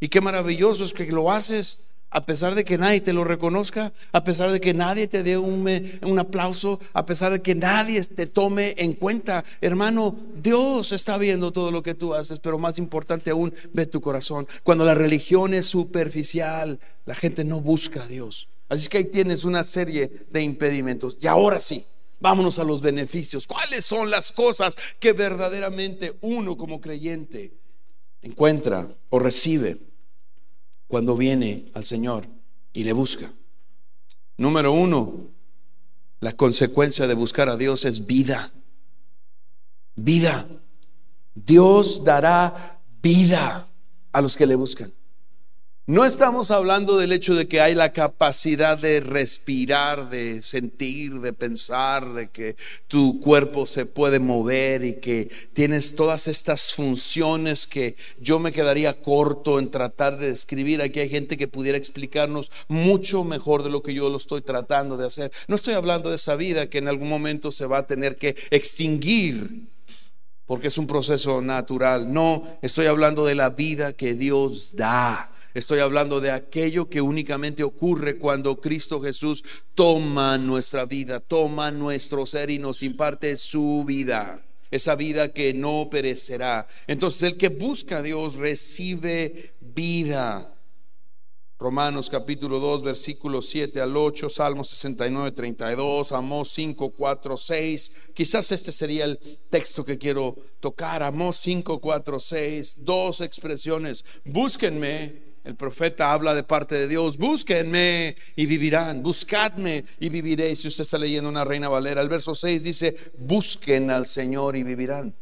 Y 0.00 0.08
qué 0.08 0.20
maravilloso 0.20 0.84
es 0.84 0.92
que 0.92 1.06
lo 1.06 1.30
haces 1.30 1.88
a 2.12 2.26
pesar 2.26 2.54
de 2.54 2.64
que 2.64 2.76
nadie 2.76 3.00
te 3.00 3.12
lo 3.12 3.24
reconozca, 3.24 3.92
a 4.12 4.22
pesar 4.22 4.52
de 4.52 4.60
que 4.60 4.74
nadie 4.74 5.08
te 5.08 5.22
dé 5.22 5.38
un, 5.38 5.66
un, 6.02 6.18
aplauso, 6.18 6.78
a 6.92 7.06
pesar 7.06 7.32
de 7.32 7.40
que 7.40 7.54
nadie 7.54 8.02
te 8.02 8.26
tome 8.26 8.74
en 8.76 8.92
cuenta. 8.92 9.44
Hermano, 9.62 10.14
Dios 10.42 10.92
está 10.92 11.16
viendo 11.16 11.52
todo 11.52 11.70
lo 11.70 11.82
que 11.82 11.94
tú 11.94 12.14
haces, 12.14 12.38
pero 12.38 12.58
más 12.58 12.78
importante 12.78 13.30
aún, 13.30 13.54
ve 13.72 13.86
tu 13.86 14.02
corazón. 14.02 14.46
Cuando 14.62 14.84
la 14.84 14.94
religión 14.94 15.54
es 15.54 15.66
superficial, 15.66 16.78
la 17.06 17.14
gente 17.14 17.44
no 17.44 17.62
busca 17.62 18.02
a 18.02 18.06
Dios. 18.06 18.48
Así 18.68 18.88
que 18.88 18.98
ahí 18.98 19.04
tienes 19.04 19.44
una 19.44 19.64
serie 19.64 20.10
de 20.30 20.42
impedimentos. 20.42 21.16
Y 21.20 21.26
ahora 21.26 21.60
sí, 21.60 21.84
vámonos 22.22 22.58
a 22.58 22.64
los 22.64 22.80
beneficios. 22.80 23.46
¿Cuáles 23.46 23.84
son 23.84 24.10
las 24.10 24.32
cosas 24.32 24.76
que 24.98 25.12
verdaderamente 25.12 26.16
uno 26.22 26.56
como 26.56 26.80
creyente 26.80 27.52
encuentra 28.22 28.88
o 29.10 29.18
recibe 29.18 29.76
cuando 30.86 31.16
viene 31.16 31.66
al 31.74 31.84
Señor 31.84 32.26
y 32.72 32.84
le 32.84 32.92
busca? 32.92 33.30
Número 34.38 34.72
uno, 34.72 35.28
la 36.20 36.32
consecuencia 36.34 37.06
de 37.06 37.14
buscar 37.14 37.48
a 37.48 37.56
Dios 37.56 37.84
es 37.84 38.06
vida. 38.06 38.52
Vida. 39.96 40.48
Dios 41.34 42.04
dará 42.04 42.80
vida 43.02 43.68
a 44.12 44.20
los 44.22 44.36
que 44.36 44.46
le 44.46 44.54
buscan. 44.54 44.92
No 45.84 46.04
estamos 46.04 46.52
hablando 46.52 46.96
del 46.96 47.10
hecho 47.10 47.34
de 47.34 47.48
que 47.48 47.60
hay 47.60 47.74
la 47.74 47.92
capacidad 47.92 48.78
de 48.78 49.00
respirar, 49.00 50.10
de 50.10 50.40
sentir, 50.40 51.18
de 51.18 51.32
pensar, 51.32 52.12
de 52.12 52.30
que 52.30 52.54
tu 52.86 53.18
cuerpo 53.18 53.66
se 53.66 53.84
puede 53.84 54.20
mover 54.20 54.84
y 54.84 55.00
que 55.00 55.28
tienes 55.52 55.96
todas 55.96 56.28
estas 56.28 56.72
funciones 56.72 57.66
que 57.66 57.96
yo 58.20 58.38
me 58.38 58.52
quedaría 58.52 59.02
corto 59.02 59.58
en 59.58 59.72
tratar 59.72 60.18
de 60.18 60.28
describir. 60.28 60.80
Aquí 60.80 61.00
hay 61.00 61.08
gente 61.08 61.36
que 61.36 61.48
pudiera 61.48 61.78
explicarnos 61.78 62.52
mucho 62.68 63.24
mejor 63.24 63.64
de 63.64 63.70
lo 63.70 63.82
que 63.82 63.92
yo 63.92 64.08
lo 64.08 64.18
estoy 64.18 64.42
tratando 64.42 64.96
de 64.96 65.06
hacer. 65.06 65.32
No 65.48 65.56
estoy 65.56 65.74
hablando 65.74 66.10
de 66.10 66.14
esa 66.14 66.36
vida 66.36 66.70
que 66.70 66.78
en 66.78 66.86
algún 66.86 67.08
momento 67.08 67.50
se 67.50 67.66
va 67.66 67.78
a 67.78 67.86
tener 67.88 68.14
que 68.14 68.36
extinguir 68.52 69.66
porque 70.46 70.68
es 70.68 70.78
un 70.78 70.86
proceso 70.86 71.42
natural. 71.42 72.12
No, 72.12 72.44
estoy 72.62 72.86
hablando 72.86 73.24
de 73.26 73.34
la 73.34 73.50
vida 73.50 73.94
que 73.94 74.14
Dios 74.14 74.76
da 74.76 75.31
Estoy 75.54 75.80
hablando 75.80 76.20
de 76.20 76.30
aquello 76.30 76.88
que 76.88 77.02
únicamente 77.02 77.62
ocurre 77.62 78.16
cuando 78.16 78.60
Cristo 78.60 79.00
Jesús 79.00 79.44
toma 79.74 80.38
nuestra 80.38 80.86
vida, 80.86 81.20
toma 81.20 81.70
nuestro 81.70 82.24
ser 82.24 82.50
y 82.50 82.58
nos 82.58 82.82
imparte 82.82 83.36
su 83.36 83.84
vida. 83.86 84.42
Esa 84.70 84.96
vida 84.96 85.34
que 85.34 85.52
no 85.52 85.88
perecerá. 85.90 86.66
Entonces 86.86 87.22
el 87.24 87.36
que 87.36 87.48
busca 87.48 87.98
a 87.98 88.02
Dios 88.02 88.36
recibe 88.36 89.52
vida. 89.60 90.48
Romanos 91.58 92.08
capítulo 92.08 92.58
2, 92.58 92.82
versículos 92.82 93.46
7 93.50 93.80
al 93.82 93.96
8, 93.96 94.30
Salmo 94.30 94.64
69, 94.64 95.30
32, 95.30 96.10
Amós 96.10 96.48
5, 96.48 96.90
4, 96.90 97.36
6. 97.36 97.92
Quizás 98.14 98.50
este 98.50 98.72
sería 98.72 99.04
el 99.04 99.18
texto 99.50 99.84
que 99.84 99.98
quiero 99.98 100.34
tocar. 100.58 101.02
Amós 101.02 101.36
5, 101.36 101.78
4, 101.78 102.18
6. 102.18 102.84
Dos 102.84 103.20
expresiones. 103.20 104.04
Búsquenme 104.24 105.31
el 105.44 105.56
profeta 105.56 106.12
habla 106.12 106.34
de 106.34 106.44
parte 106.44 106.76
de 106.76 106.86
Dios, 106.86 107.18
búsquenme 107.18 108.16
y 108.36 108.46
vivirán, 108.46 109.02
buscadme 109.02 109.84
y 109.98 110.08
viviréis. 110.08 110.60
Si 110.60 110.68
usted 110.68 110.82
está 110.82 110.98
leyendo 110.98 111.28
una 111.28 111.44
reina 111.44 111.68
valera, 111.68 112.00
el 112.00 112.08
verso 112.08 112.34
6 112.34 112.62
dice, 112.62 112.96
busquen 113.18 113.90
al 113.90 114.06
Señor 114.06 114.56
y 114.56 114.62
vivirán. 114.62 115.14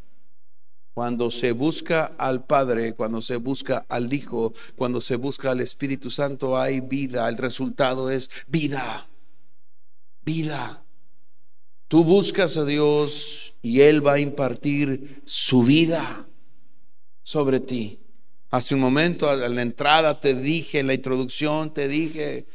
Cuando 0.92 1.30
se 1.30 1.52
busca 1.52 2.12
al 2.18 2.44
Padre, 2.44 2.94
cuando 2.94 3.22
se 3.22 3.36
busca 3.36 3.86
al 3.88 4.12
Hijo, 4.12 4.52
cuando 4.76 5.00
se 5.00 5.16
busca 5.16 5.52
al 5.52 5.60
Espíritu 5.60 6.10
Santo, 6.10 6.58
hay 6.58 6.80
vida. 6.80 7.26
El 7.26 7.38
resultado 7.38 8.10
es 8.10 8.30
vida. 8.46 9.08
Vida. 10.22 10.84
Tú 11.88 12.04
buscas 12.04 12.58
a 12.58 12.66
Dios 12.66 13.54
y 13.62 13.80
Él 13.80 14.06
va 14.06 14.14
a 14.14 14.18
impartir 14.18 15.22
su 15.24 15.62
vida 15.62 16.26
sobre 17.22 17.60
ti. 17.60 17.99
Hace 18.50 18.74
un 18.74 18.80
momento, 18.80 19.32
en 19.32 19.54
la 19.54 19.62
entrada 19.62 20.20
te 20.20 20.34
dije, 20.34 20.80
en 20.80 20.88
la 20.88 20.94
introducción 20.94 21.72
te 21.72 21.86
dije, 21.86 22.46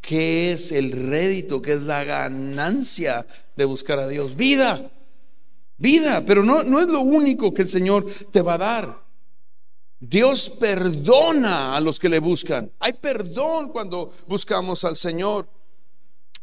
¿qué 0.00 0.52
es 0.52 0.72
el 0.72 0.90
rédito? 0.90 1.62
¿Qué 1.62 1.72
es 1.72 1.84
la 1.84 2.02
ganancia 2.02 3.24
de 3.54 3.64
buscar 3.64 4.00
a 4.00 4.08
Dios? 4.08 4.34
Vida, 4.34 4.80
vida, 5.76 6.24
pero 6.26 6.42
no, 6.42 6.64
no 6.64 6.80
es 6.80 6.88
lo 6.88 7.00
único 7.00 7.54
que 7.54 7.62
el 7.62 7.68
Señor 7.68 8.04
te 8.32 8.42
va 8.42 8.54
a 8.54 8.58
dar. 8.58 9.08
Dios 10.00 10.50
perdona 10.50 11.76
a 11.76 11.80
los 11.80 12.00
que 12.00 12.08
le 12.08 12.18
buscan. 12.18 12.72
Hay 12.80 12.94
perdón 12.94 13.68
cuando 13.68 14.12
buscamos 14.26 14.84
al 14.84 14.96
Señor. 14.96 15.48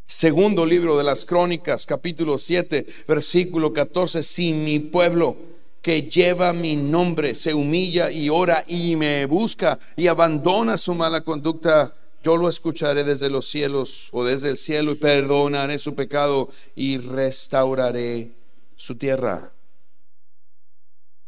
Segundo 0.06 0.66
libro 0.66 0.98
de 0.98 1.04
las 1.04 1.26
Crónicas, 1.26 1.86
capítulo 1.86 2.38
7, 2.38 2.86
versículo 3.08 3.74
14. 3.74 4.24
Si 4.24 4.54
mi 4.54 4.80
pueblo 4.80 5.55
que 5.86 6.02
lleva 6.02 6.52
mi 6.52 6.76
nombre 6.76 7.36
se 7.36 7.54
humilla 7.54 8.10
y 8.10 8.28
ora 8.28 8.64
y 8.66 8.96
me 8.96 9.28
busca 9.28 9.78
y 9.96 10.08
abandona 10.08 10.80
su 10.80 10.96
mala 10.96 11.22
conducta, 11.22 11.94
yo 12.24 12.38
lo 12.38 12.50
escucharé 12.50 13.04
desde 13.04 13.30
los 13.30 13.48
cielos 13.48 14.10
o 14.12 14.24
desde 14.24 14.50
el 14.50 14.58
cielo 14.58 14.94
y 14.94 14.96
perdonaré 14.96 15.78
su 15.78 15.94
pecado 15.94 16.50
y 16.76 16.98
restauraré 16.98 18.32
su 18.76 18.96
tierra. 18.96 19.54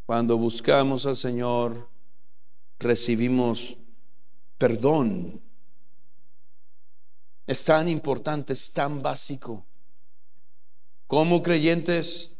Cuando 0.08 0.38
buscamos 0.38 1.06
al 1.06 1.18
Señor, 1.18 1.88
recibimos 2.80 3.78
perdón. 4.58 5.40
Es 7.46 7.64
tan 7.64 7.88
importante, 7.88 8.54
es 8.54 8.74
tan 8.74 9.04
básico. 9.04 9.64
Como 11.06 11.44
creyentes 11.44 12.38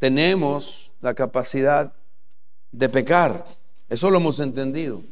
tenemos 0.00 0.85
la 1.00 1.14
capacidad 1.14 1.92
de 2.72 2.88
pecar. 2.88 3.44
Eso 3.88 4.10
lo 4.10 4.18
hemos 4.18 4.40
entendido. 4.40 5.02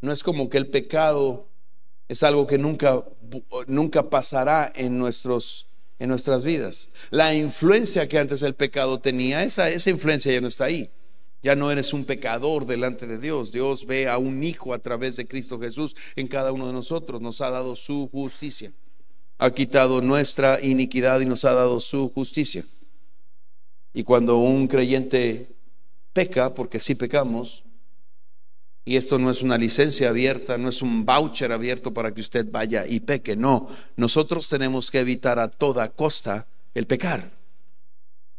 No 0.00 0.12
es 0.12 0.22
como 0.22 0.48
que 0.48 0.58
el 0.58 0.68
pecado 0.68 1.48
es 2.08 2.22
algo 2.22 2.46
que 2.46 2.58
nunca, 2.58 3.02
nunca 3.66 4.10
pasará 4.10 4.70
en, 4.74 4.98
nuestros, 4.98 5.68
en 5.98 6.08
nuestras 6.08 6.44
vidas. 6.44 6.90
La 7.10 7.34
influencia 7.34 8.08
que 8.08 8.18
antes 8.18 8.42
el 8.42 8.54
pecado 8.54 9.00
tenía, 9.00 9.42
esa, 9.42 9.70
esa 9.70 9.90
influencia 9.90 10.32
ya 10.32 10.40
no 10.40 10.48
está 10.48 10.64
ahí. 10.64 10.90
Ya 11.42 11.54
no 11.54 11.70
eres 11.70 11.92
un 11.92 12.06
pecador 12.06 12.64
delante 12.64 13.06
de 13.06 13.18
Dios. 13.18 13.52
Dios 13.52 13.86
ve 13.86 14.08
a 14.08 14.16
un 14.16 14.42
hijo 14.42 14.72
a 14.72 14.78
través 14.78 15.16
de 15.16 15.28
Cristo 15.28 15.60
Jesús 15.60 15.94
en 16.16 16.26
cada 16.26 16.52
uno 16.52 16.66
de 16.66 16.72
nosotros. 16.72 17.20
Nos 17.20 17.42
ha 17.42 17.50
dado 17.50 17.76
su 17.76 18.08
justicia. 18.10 18.72
Ha 19.36 19.50
quitado 19.50 20.00
nuestra 20.00 20.58
iniquidad 20.62 21.20
y 21.20 21.26
nos 21.26 21.44
ha 21.44 21.52
dado 21.52 21.80
su 21.80 22.10
justicia. 22.14 22.64
Y 23.94 24.02
cuando 24.02 24.36
un 24.38 24.66
creyente 24.66 25.48
peca, 26.12 26.52
porque 26.52 26.80
sí 26.80 26.96
pecamos, 26.96 27.64
y 28.84 28.96
esto 28.96 29.18
no 29.18 29.30
es 29.30 29.40
una 29.40 29.56
licencia 29.56 30.10
abierta, 30.10 30.58
no 30.58 30.68
es 30.68 30.82
un 30.82 31.06
voucher 31.06 31.52
abierto 31.52 31.94
para 31.94 32.12
que 32.12 32.20
usted 32.20 32.46
vaya 32.50 32.86
y 32.86 33.00
peque, 33.00 33.36
no, 33.36 33.66
nosotros 33.96 34.48
tenemos 34.48 34.90
que 34.90 35.00
evitar 35.00 35.38
a 35.38 35.48
toda 35.48 35.88
costa 35.88 36.46
el 36.74 36.86
pecar. 36.86 37.30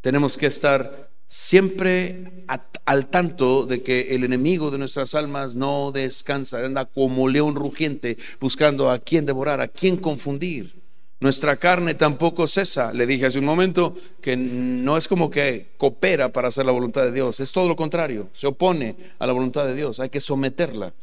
Tenemos 0.02 0.38
que 0.38 0.46
estar 0.46 1.10
siempre 1.26 2.46
al 2.86 3.08
tanto 3.08 3.66
de 3.66 3.82
que 3.82 4.14
el 4.14 4.24
enemigo 4.24 4.70
de 4.70 4.78
nuestras 4.78 5.16
almas 5.16 5.56
no 5.56 5.92
descansa, 5.92 6.64
anda 6.64 6.86
como 6.86 7.28
león 7.28 7.56
rugiente 7.56 8.18
buscando 8.40 8.92
a 8.92 9.00
quién 9.00 9.26
devorar, 9.26 9.62
a 9.62 9.68
quién 9.68 9.98
confundir. 9.98 10.85
Nuestra 11.26 11.56
carne 11.56 11.96
tampoco 11.96 12.46
cesa. 12.46 12.94
Le 12.94 13.08
dije 13.08 13.26
hace 13.26 13.40
un 13.40 13.46
momento 13.46 13.96
que 14.22 14.38
no 14.38 14.96
es 14.96 15.08
como 15.08 15.32
que 15.32 15.70
coopera 15.76 16.32
para 16.32 16.50
hacer 16.50 16.68
la 16.68 16.72
voluntad 16.72 17.02
de 17.02 17.12
Dios, 17.12 17.40
es 17.40 17.52
todo 17.52 17.68
lo 17.68 17.76
contrario, 17.76 18.30
se 18.32 18.46
opone 18.46 18.96
a 19.18 19.26
la 19.26 19.34
voluntad 19.34 19.66
de 19.66 19.74
Dios, 19.74 20.00
hay 20.00 20.10
que 20.12 20.22
someterla. 20.22 20.94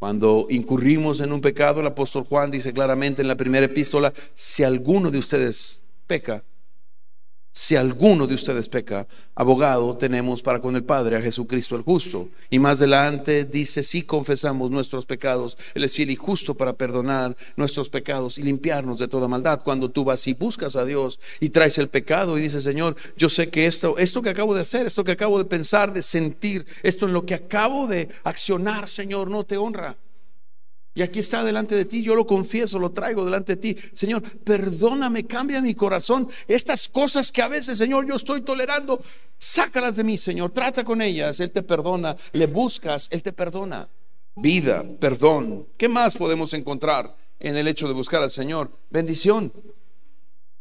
Cuando 0.00 0.48
incurrimos 0.50 1.20
en 1.20 1.32
un 1.32 1.40
pecado, 1.40 1.78
el 1.78 1.86
apóstol 1.86 2.24
Juan 2.24 2.50
dice 2.50 2.72
claramente 2.72 3.22
en 3.22 3.28
la 3.28 3.36
primera 3.36 3.66
epístola, 3.66 4.12
si 4.34 4.64
alguno 4.64 5.12
de 5.12 5.18
ustedes 5.18 5.84
peca, 6.08 6.42
si 7.54 7.76
alguno 7.76 8.26
de 8.26 8.34
ustedes 8.34 8.66
peca, 8.66 9.06
abogado 9.34 9.94
tenemos 9.98 10.42
para 10.42 10.60
con 10.60 10.74
el 10.74 10.84
Padre 10.84 11.16
a 11.16 11.20
Jesucristo 11.20 11.76
el 11.76 11.82
justo. 11.82 12.30
Y 12.48 12.58
más 12.58 12.78
adelante 12.78 13.44
dice, 13.44 13.82
si 13.82 14.04
confesamos 14.04 14.70
nuestros 14.70 15.04
pecados, 15.04 15.58
Él 15.74 15.84
es 15.84 15.94
fiel 15.94 16.10
y 16.10 16.16
justo 16.16 16.54
para 16.54 16.72
perdonar 16.72 17.36
nuestros 17.56 17.90
pecados 17.90 18.38
y 18.38 18.42
limpiarnos 18.42 18.98
de 18.98 19.08
toda 19.08 19.28
maldad. 19.28 19.60
Cuando 19.62 19.90
tú 19.90 20.02
vas 20.02 20.26
y 20.26 20.32
buscas 20.32 20.76
a 20.76 20.86
Dios 20.86 21.20
y 21.40 21.50
traes 21.50 21.76
el 21.76 21.88
pecado 21.88 22.38
y 22.38 22.42
dices, 22.42 22.64
Señor, 22.64 22.96
yo 23.18 23.28
sé 23.28 23.50
que 23.50 23.66
esto, 23.66 23.98
esto 23.98 24.22
que 24.22 24.30
acabo 24.30 24.54
de 24.54 24.62
hacer, 24.62 24.86
esto 24.86 25.04
que 25.04 25.12
acabo 25.12 25.36
de 25.36 25.44
pensar, 25.44 25.92
de 25.92 26.00
sentir, 26.00 26.64
esto 26.82 27.06
en 27.06 27.12
lo 27.12 27.26
que 27.26 27.34
acabo 27.34 27.86
de 27.86 28.08
accionar, 28.24 28.88
Señor, 28.88 29.30
no 29.30 29.44
te 29.44 29.58
honra. 29.58 29.96
Y 30.94 31.00
aquí 31.00 31.20
está 31.20 31.42
delante 31.42 31.74
de 31.74 31.86
ti, 31.86 32.02
yo 32.02 32.14
lo 32.14 32.26
confieso, 32.26 32.78
lo 32.78 32.90
traigo 32.90 33.24
delante 33.24 33.56
de 33.56 33.62
ti. 33.62 33.76
Señor, 33.94 34.22
perdóname, 34.22 35.26
cambia 35.26 35.62
mi 35.62 35.74
corazón. 35.74 36.28
Estas 36.46 36.88
cosas 36.88 37.32
que 37.32 37.40
a 37.40 37.48
veces, 37.48 37.78
Señor, 37.78 38.06
yo 38.06 38.14
estoy 38.14 38.42
tolerando, 38.42 39.02
sácalas 39.38 39.96
de 39.96 40.04
mí, 40.04 40.18
Señor. 40.18 40.50
Trata 40.50 40.84
con 40.84 41.00
ellas, 41.00 41.40
Él 41.40 41.50
te 41.50 41.62
perdona. 41.62 42.14
Le 42.32 42.46
buscas, 42.46 43.08
Él 43.10 43.22
te 43.22 43.32
perdona. 43.32 43.88
Vida, 44.36 44.84
perdón. 45.00 45.66
¿Qué 45.78 45.88
más 45.88 46.14
podemos 46.14 46.52
encontrar 46.52 47.16
en 47.40 47.56
el 47.56 47.68
hecho 47.68 47.88
de 47.88 47.94
buscar 47.94 48.22
al 48.22 48.30
Señor? 48.30 48.70
Bendición. 48.90 49.50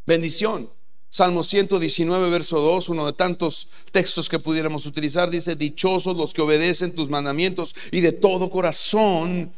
Bendición. 0.06 0.70
Salmo 1.10 1.44
119, 1.44 2.30
verso 2.30 2.62
2, 2.62 2.88
uno 2.88 3.06
de 3.06 3.12
tantos 3.12 3.68
textos 3.92 4.30
que 4.30 4.40
pudiéramos 4.40 4.86
utilizar, 4.86 5.30
dice, 5.30 5.58
dichosos 5.58 6.16
los 6.16 6.34
que 6.34 6.42
obedecen 6.42 6.96
tus 6.96 7.10
mandamientos 7.10 7.76
y 7.92 8.00
de 8.00 8.14
todo 8.14 8.50
corazón 8.50 9.52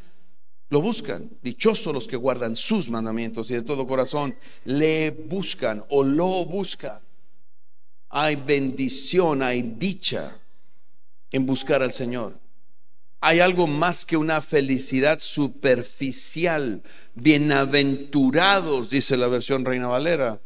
lo 0.74 0.82
buscan. 0.82 1.30
Dichosos 1.44 1.94
los 1.94 2.08
que 2.08 2.16
guardan 2.16 2.56
sus 2.56 2.90
mandamientos 2.90 3.52
y 3.52 3.54
de 3.54 3.62
todo 3.62 3.86
corazón 3.86 4.36
le 4.66 5.12
buscan 5.12 5.86
o 5.90 6.04
lo 6.04 6.46
buscan. 6.46 7.00
Hay 8.10 8.36
bendición, 8.36 9.44
hay 9.44 9.62
dicha 9.62 10.36
en 11.32 11.46
buscar 11.46 11.84
al 11.84 11.92
Señor. 11.92 12.40
Hay 13.22 13.40
algo 13.40 13.68
más 13.68 14.04
que 14.04 14.18
una 14.18 14.42
felicidad 14.42 15.20
superficial. 15.20 16.82
Bienaventurados, 17.14 18.90
dice 18.90 19.16
la 19.16 19.28
versión 19.28 19.64
Reina 19.66 19.88
Valera 19.88 20.42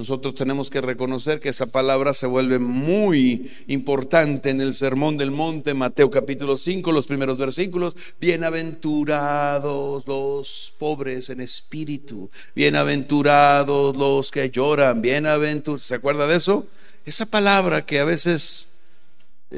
nosotros 0.00 0.34
tenemos 0.34 0.70
que 0.70 0.80
reconocer 0.80 1.40
que 1.40 1.50
esa 1.50 1.66
palabra 1.66 2.14
se 2.14 2.26
vuelve 2.26 2.58
muy 2.58 3.50
importante 3.66 4.48
en 4.48 4.62
el 4.62 4.72
Sermón 4.72 5.18
del 5.18 5.30
Monte, 5.30 5.74
Mateo 5.74 6.08
capítulo 6.08 6.56
5, 6.56 6.90
los 6.90 7.06
primeros 7.06 7.36
versículos. 7.36 7.94
Bienaventurados 8.18 10.08
los 10.08 10.72
pobres 10.78 11.28
en 11.28 11.42
espíritu, 11.42 12.30
bienaventurados 12.56 13.94
los 13.94 14.30
que 14.30 14.48
lloran, 14.48 15.02
bienaventurados. 15.02 15.82
¿Se 15.82 15.96
acuerda 15.96 16.26
de 16.26 16.36
eso? 16.38 16.66
Esa 17.04 17.26
palabra 17.26 17.84
que 17.84 18.00
a 18.00 18.04
veces 18.04 18.79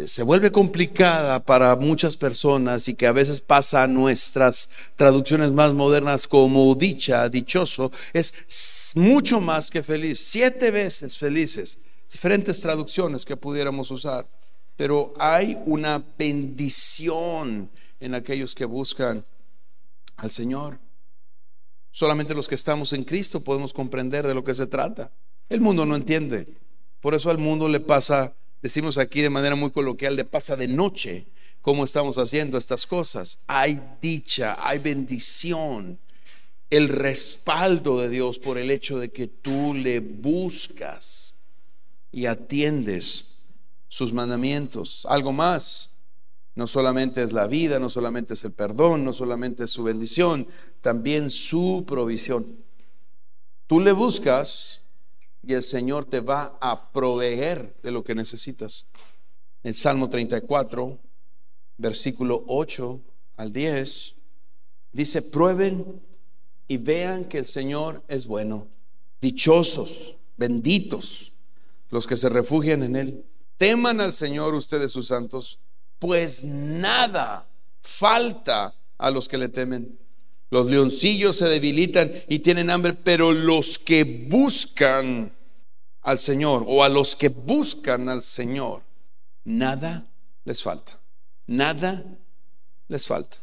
se 0.07 0.23
vuelve 0.23 0.51
complicada 0.51 1.45
para 1.45 1.77
muchas 1.77 2.17
personas 2.17 2.89
y 2.89 2.95
que 2.95 3.07
a 3.07 3.13
veces 3.13 3.43
pasa 3.43 3.83
a 3.83 3.87
nuestras 3.87 4.71
traducciones 4.97 5.53
más 5.53 5.75
modernas 5.75 6.27
como 6.27 6.75
dicha, 6.75 7.29
dichoso, 7.29 7.93
es 8.15 8.95
mucho 8.97 9.41
más 9.41 9.71
que 9.71 9.83
feliz, 9.83 10.19
siete 10.19 10.71
veces 10.71 11.19
felices, 11.19 11.79
diferentes 12.11 12.59
traducciones 12.61 13.27
que 13.27 13.37
pudiéramos 13.37 13.91
usar, 13.91 14.27
pero 14.77 15.13
hay 15.19 15.59
una 15.67 16.03
bendición 16.17 17.71
en 18.01 18.15
aquellos 18.15 18.55
que 18.55 18.65
buscan 18.65 19.23
al 20.17 20.31
Señor. 20.31 20.79
Solamente 21.91 22.35
los 22.35 22.49
que 22.49 22.55
estamos 22.55 22.95
en 22.95 23.05
Cristo 23.05 23.45
podemos 23.45 23.75
comprender 23.75 24.27
de 24.27 24.35
lo 24.35 24.43
que 24.43 24.55
se 24.55 24.67
trata. 24.67 25.13
El 25.51 25.61
mundo 25.61 25.85
no 25.85 25.95
entiende. 25.95 26.49
Por 27.03 27.15
eso 27.15 27.31
al 27.31 27.37
mundo 27.37 27.69
le 27.69 27.81
pasa 27.81 28.35
decimos 28.63 28.97
aquí 28.97 29.21
de 29.21 29.31
manera 29.31 29.57
muy 29.57 29.71
coloquial, 29.71 30.17
de 30.17 30.25
pasa 30.25 30.57
de 30.57 30.69
noche, 30.69 31.27
cómo 31.61 31.85
estamos 31.85 32.17
haciendo 32.17 32.57
estas 32.57 32.87
cosas. 32.87 33.41
Hay 33.47 33.81
dicha, 34.01 34.57
hay 34.61 34.79
bendición, 34.79 35.99
el 36.71 36.89
respaldo 36.89 37.99
de 37.99 38.09
Dios 38.09 38.39
por 38.39 38.57
el 38.57 38.71
hecho 38.71 38.99
de 38.99 39.11
que 39.11 39.27
tú 39.27 39.75
le 39.75 40.01
buscas 40.01 41.37
y 42.11 42.27
atiendes 42.27 43.37
sus 43.89 44.13
mandamientos. 44.13 45.07
Algo 45.09 45.33
más, 45.33 45.91
no 46.55 46.67
solamente 46.67 47.23
es 47.23 47.33
la 47.33 47.47
vida, 47.47 47.79
no 47.79 47.89
solamente 47.89 48.35
es 48.35 48.45
el 48.45 48.53
perdón, 48.53 49.05
no 49.05 49.13
solamente 49.13 49.65
es 49.65 49.71
su 49.71 49.83
bendición, 49.85 50.47
también 50.81 51.31
su 51.31 51.85
provisión. 51.87 52.47
Tú 53.67 53.81
le 53.81 53.93
buscas 53.93 54.82
y 55.43 55.55
el 55.55 55.63
Señor 55.63 56.05
te 56.05 56.21
va 56.21 56.57
a 56.61 56.93
proveer 56.93 57.77
de 57.83 57.91
lo 57.91 58.05
que 58.05 58.15
necesitas. 58.15 58.87
El 59.63 59.75
Salmo 59.75 60.09
34, 60.09 60.99
versículo 61.79 62.45
8 62.47 63.01
al 63.37 63.53
10, 63.53 64.17
dice, 64.93 65.23
prueben 65.23 66.03
y 66.69 66.77
vean 66.77 67.25
que 67.25 67.39
el 67.39 67.45
Señor 67.45 68.03
es 68.09 68.27
bueno. 68.27 68.69
Dichosos, 69.21 70.17
benditos 70.37 71.33
los 71.93 72.07
que 72.07 72.17
se 72.17 72.31
refugian 72.31 72.83
en 72.83 72.97
Él. 72.97 73.25
Teman 73.59 74.01
al 74.01 74.13
Señor 74.13 74.55
ustedes 74.55 74.91
sus 74.91 75.09
santos, 75.09 75.61
pues 75.99 76.45
nada 76.45 77.47
falta 77.81 78.75
a 78.97 79.11
los 79.11 79.29
que 79.29 79.39
le 79.39 79.49
temen. 79.49 79.99
Los 80.53 80.69
leoncillos 80.69 81.37
se 81.37 81.47
debilitan 81.47 82.13
y 82.29 82.41
tienen 82.41 82.69
hambre, 82.69 82.93
pero 82.93 83.33
los 83.33 83.79
que 83.79 84.05
buscan 84.05 85.33
al 86.03 86.19
Señor 86.19 86.67
o 86.67 86.85
a 86.85 86.91
los 86.91 87.17
que 87.17 87.31
buscan 87.31 88.11
al 88.11 88.21
Señor, 88.21 88.83
nada 89.45 90.07
les 90.45 90.63
falta. 90.63 91.01
Nada 91.47 92.05
les 92.87 93.07
falta. 93.07 93.39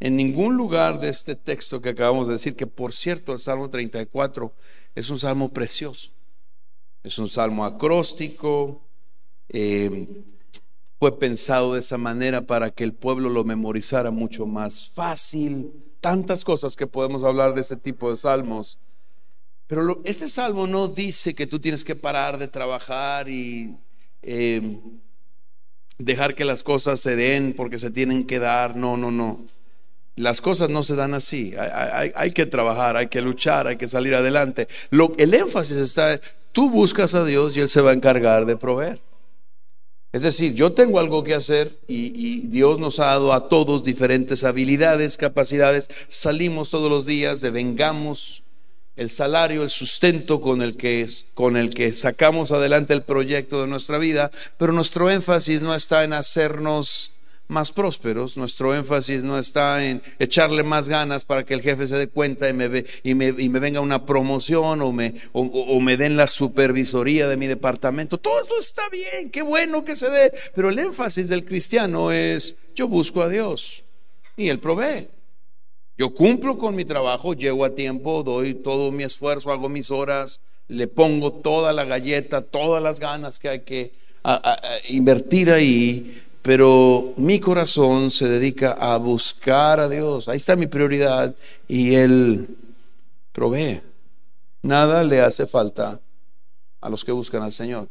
En 0.00 0.16
ningún 0.16 0.56
lugar 0.56 1.00
de 1.00 1.10
este 1.10 1.36
texto 1.36 1.82
que 1.82 1.90
acabamos 1.90 2.28
de 2.28 2.32
decir, 2.32 2.56
que 2.56 2.66
por 2.66 2.94
cierto 2.94 3.34
el 3.34 3.40
Salmo 3.40 3.68
34 3.68 4.50
es 4.94 5.10
un 5.10 5.18
salmo 5.18 5.50
precioso, 5.50 6.12
es 7.02 7.18
un 7.18 7.28
salmo 7.28 7.66
acróstico, 7.66 8.88
eh, 9.50 10.24
fue 10.98 11.18
pensado 11.18 11.74
de 11.74 11.80
esa 11.80 11.98
manera 11.98 12.46
para 12.46 12.70
que 12.70 12.84
el 12.84 12.94
pueblo 12.94 13.28
lo 13.28 13.44
memorizara 13.44 14.10
mucho 14.10 14.46
más 14.46 14.88
fácil, 14.88 15.87
tantas 16.00 16.44
cosas 16.44 16.76
que 16.76 16.86
podemos 16.86 17.24
hablar 17.24 17.54
de 17.54 17.60
ese 17.60 17.76
tipo 17.76 18.10
de 18.10 18.16
salmos. 18.16 18.78
Pero 19.66 20.00
este 20.04 20.28
salmo 20.28 20.66
no 20.66 20.88
dice 20.88 21.34
que 21.34 21.46
tú 21.46 21.60
tienes 21.60 21.84
que 21.84 21.94
parar 21.94 22.38
de 22.38 22.48
trabajar 22.48 23.28
y 23.28 23.76
em, 24.22 24.80
dejar 25.98 26.34
que 26.34 26.44
las 26.44 26.62
cosas 26.62 27.00
se 27.00 27.16
den 27.16 27.52
porque 27.54 27.78
se 27.78 27.90
tienen 27.90 28.26
que 28.26 28.38
dar. 28.38 28.76
No, 28.76 28.96
no, 28.96 29.10
no. 29.10 29.44
Las 30.16 30.40
cosas 30.40 30.70
no 30.70 30.82
se 30.82 30.96
dan 30.96 31.14
así. 31.14 31.54
Hay, 32.14 32.32
que 32.32 32.46
trabajar, 32.46 32.96
hay 32.96 33.08
que 33.08 33.20
luchar, 33.20 33.66
hay 33.66 33.76
que 33.76 33.86
salir 33.86 34.14
adelante. 34.14 34.66
Lo, 34.90 35.12
el 35.16 35.32
énfasis 35.34 35.76
está, 35.76 36.18
tú 36.50 36.70
buscas 36.70 37.14
a 37.14 37.24
Dios 37.24 37.56
y 37.56 37.60
Él 37.60 37.68
se 37.68 37.80
va 37.80 37.90
a 37.90 37.94
encargar 37.94 38.46
de 38.46 38.56
proveer. 38.56 39.00
Es 40.12 40.22
decir, 40.22 40.54
yo 40.54 40.72
tengo 40.72 41.00
algo 41.00 41.22
que 41.22 41.34
hacer 41.34 41.78
y, 41.86 42.46
Dios 42.46 42.78
nos 42.78 42.98
ha 42.98 43.06
dado 43.06 43.32
a 43.34 43.48
todos 43.48 43.82
diferentes 43.82 44.42
habilidades, 44.42 45.18
capacidades. 45.18 45.88
Salimos 46.08 46.70
todos 46.70 46.90
los 46.90 47.04
días, 47.04 47.42
devengamos 47.42 48.42
el 48.96 49.10
salario, 49.10 49.62
el 49.62 49.70
sustento 49.70 50.40
con 50.40 50.62
el 50.62 50.76
que 50.76 51.06
con 51.34 51.56
el 51.56 51.70
que 51.70 51.92
sacamos 51.92 52.50
adelante 52.52 52.94
el 52.94 53.02
proyecto 53.02 53.60
de 53.60 53.68
nuestra 53.68 53.98
vida, 53.98 54.30
pero 54.56 54.72
nuestro 54.72 55.10
énfasis 55.10 55.62
no 55.62 55.74
está 55.74 56.02
en 56.04 56.14
hacernos 56.14 57.17
más 57.48 57.72
prósperos. 57.72 58.36
Nuestro 58.36 58.74
énfasis 58.74 59.24
no 59.24 59.38
está 59.38 59.84
en 59.84 60.02
echarle 60.18 60.62
más 60.62 60.88
ganas 60.88 61.24
para 61.24 61.44
que 61.44 61.54
el 61.54 61.62
jefe 61.62 61.86
se 61.86 61.96
dé 61.96 62.08
cuenta 62.08 62.48
y 62.48 62.52
me, 62.52 62.84
y 63.02 63.14
me, 63.14 63.34
y 63.36 63.48
me 63.48 63.58
venga 63.58 63.80
una 63.80 64.06
promoción 64.06 64.82
o 64.82 64.92
me, 64.92 65.14
o, 65.32 65.80
me 65.80 65.96
den 65.96 66.16
la 66.16 66.26
supervisoría 66.26 67.28
de 67.28 67.36
mi 67.36 67.46
departamento. 67.46 68.18
Todo 68.18 68.42
eso 68.42 68.58
está 68.58 68.82
bien, 68.90 69.30
qué 69.30 69.42
bueno 69.42 69.84
que 69.84 69.96
se 69.96 70.10
dé, 70.10 70.32
pero 70.54 70.68
el 70.68 70.78
énfasis 70.78 71.28
del 71.28 71.44
cristiano 71.44 72.12
es 72.12 72.58
yo 72.74 72.86
busco 72.86 73.22
a 73.22 73.28
Dios 73.28 73.82
y 74.36 74.48
Él 74.48 74.60
provee. 74.60 75.08
Yo 75.96 76.14
cumplo 76.14 76.58
con 76.58 76.76
mi 76.76 76.84
trabajo, 76.84 77.34
llego 77.34 77.64
a 77.64 77.74
tiempo, 77.74 78.22
doy 78.22 78.54
todo 78.54 78.92
mi 78.92 79.02
esfuerzo, 79.02 79.50
hago 79.50 79.68
mis 79.68 79.90
horas, 79.90 80.40
le 80.68 80.86
pongo 80.86 81.32
toda 81.32 81.72
la 81.72 81.84
galleta, 81.84 82.42
todas 82.42 82.80
las 82.80 83.00
ganas 83.00 83.40
que 83.40 83.48
hay 83.48 83.60
que 83.60 83.92
invertir 84.88 85.50
ahí, 85.50 86.22
pero 86.42 87.14
mi 87.16 87.40
corazón 87.40 88.10
se 88.10 88.28
dedica 88.28 88.72
a 88.72 88.96
buscar 88.96 89.80
a 89.80 89.88
Dios. 89.88 90.28
Ahí 90.28 90.36
está 90.36 90.56
mi 90.56 90.66
prioridad 90.66 91.34
y 91.66 91.94
Él 91.94 92.56
provee. 93.32 93.82
Nada 94.62 95.02
le 95.02 95.20
hace 95.20 95.46
falta 95.46 96.00
a 96.80 96.88
los 96.88 97.04
que 97.04 97.12
buscan 97.12 97.42
al 97.42 97.52
Señor. 97.52 97.88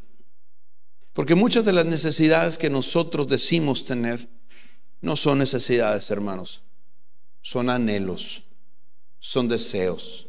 Porque 1.14 1.36
muchas 1.36 1.66
de 1.66 1.74
las 1.74 1.86
necesidades 1.86 2.58
que 2.58 2.70
nosotros 2.70 3.28
decimos 3.28 3.86
tener 3.86 4.28
no 5.02 5.16
son 5.16 5.40
necesidades, 5.40 6.10
hermanos. 6.12 6.64
son 7.42 7.70
anhelos, 7.70 8.44
son 9.20 9.48
deseos, 9.48 10.28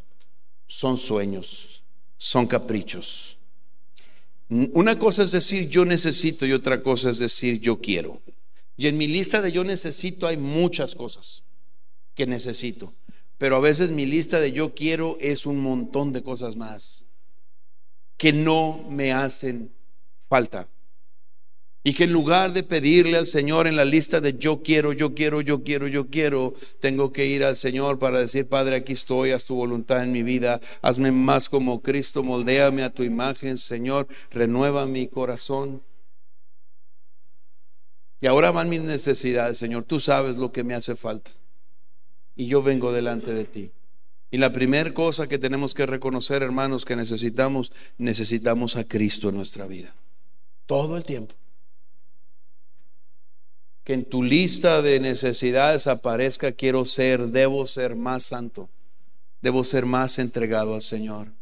son 0.69 0.97
sueños, 0.97 1.83
son 2.16 2.47
caprichos. 2.47 3.38
Una 4.51 4.99
cosa 4.99 5.24
es 5.24 5.32
decir 5.32 5.68
yo 5.68 5.84
necesito 5.84 6.46
y 6.46 6.53
otra 6.53 6.82
cosa 6.82 7.11
es 7.11 7.18
decir 7.18 7.61
yo 7.61 7.80
quiero. 7.80 8.22
Y 8.76 8.86
en 8.86 8.96
mi 8.96 9.07
lista 9.07 9.42
de 9.42 9.53
yo 9.53 9.64
necesito 9.64 10.26
hay 10.26 10.36
muchas 10.36 10.94
cosas 10.94 11.42
que 12.14 12.26
necesito. 12.26 12.94
Pero 13.36 13.57
a 13.57 13.61
veces 13.61 13.90
mi 13.90 14.07
lista 14.07 14.40
de 14.40 14.53
yo 14.53 14.74
quiero 14.74 15.16
es 15.20 15.46
un 15.46 15.61
montón 15.61 16.12
de 16.12 16.22
cosas 16.22 16.57
más 16.57 17.05
que 18.16 18.32
no 18.32 18.84
me 18.90 19.12
hacen 19.12 19.72
falta. 20.18 20.68
Y 21.89 21.95
que 21.95 22.05
en 22.05 22.12
lugar 22.12 22.53
de 22.53 22.64
pedirle 22.64 23.16
al 23.16 23.24
Señor 23.24 23.66
en 23.66 23.74
la 23.74 23.86
lista 23.86 24.20
de 24.20 24.36
yo 24.36 24.62
quiero, 24.62 24.93
yo 24.93 25.14
quiero, 25.14 25.41
yo 25.41 25.64
quiero, 25.64 25.89
yo 25.89 26.09
quiero, 26.09 26.53
tengo 26.80 27.14
que 27.14 27.24
ir 27.24 27.43
al 27.43 27.57
Señor 27.57 27.99
para 27.99 28.18
decir, 28.18 28.47
Padre, 28.47 28.76
aquí 28.76 28.93
estoy, 28.93 29.30
haz 29.30 29.47
tu 29.47 29.55
voluntad 29.55 30.03
en 30.03 30.12
mi 30.12 30.22
vida, 30.22 30.61
hazme 30.82 31.12
más 31.12 31.49
como 31.49 31.80
Cristo, 31.80 32.22
moldéame 32.22 32.82
a 32.82 32.93
tu 32.93 33.05
imagen, 33.05 33.57
Señor, 33.57 34.07
renueva 34.30 34.84
mi 34.84 35.09
corazón. 35.09 35.80
Y 38.20 38.26
ahora 38.26 38.51
van 38.51 38.68
mis 38.68 38.82
necesidades, 38.82 39.57
Señor, 39.57 39.84
tú 39.84 39.99
sabes 39.99 40.36
lo 40.36 40.53
que 40.53 40.64
me 40.64 40.74
hace 40.74 40.95
falta 40.95 41.30
y 42.36 42.49
yo 42.49 42.62
vengo 42.62 42.93
delante 42.93 43.32
de 43.32 43.47
ti. 43.47 43.70
Y 44.30 44.36
la 44.36 44.53
primera 44.53 44.93
cosa 44.93 45.26
que 45.26 45.39
tenemos 45.39 45.72
que 45.72 45.86
reconocer, 45.86 46.43
hermanos, 46.43 46.84
que 46.84 46.97
necesitamos, 46.97 47.72
necesitamos 47.97 48.76
a 48.76 48.84
Cristo 48.84 49.30
en 49.30 49.36
nuestra 49.36 49.66
vida. 49.66 49.95
Todo 50.66 50.99
el 50.99 51.05
tiempo. 51.05 51.34
Que 53.89 53.95
en 53.95 54.05
tu 54.05 54.22
lista 54.22 54.82
de 54.82 55.01
necesidades 55.01 55.86
aparezca, 55.86 56.53
quiero 56.53 56.84
ser, 56.84 57.28
debo 57.28 57.64
ser 57.64 57.97
más 57.97 58.22
santo, 58.22 58.68
debo 59.41 59.64
ser 59.64 59.86
más 59.86 60.18
entregado 60.18 60.74
al 60.74 60.82
Señor, 60.82 61.32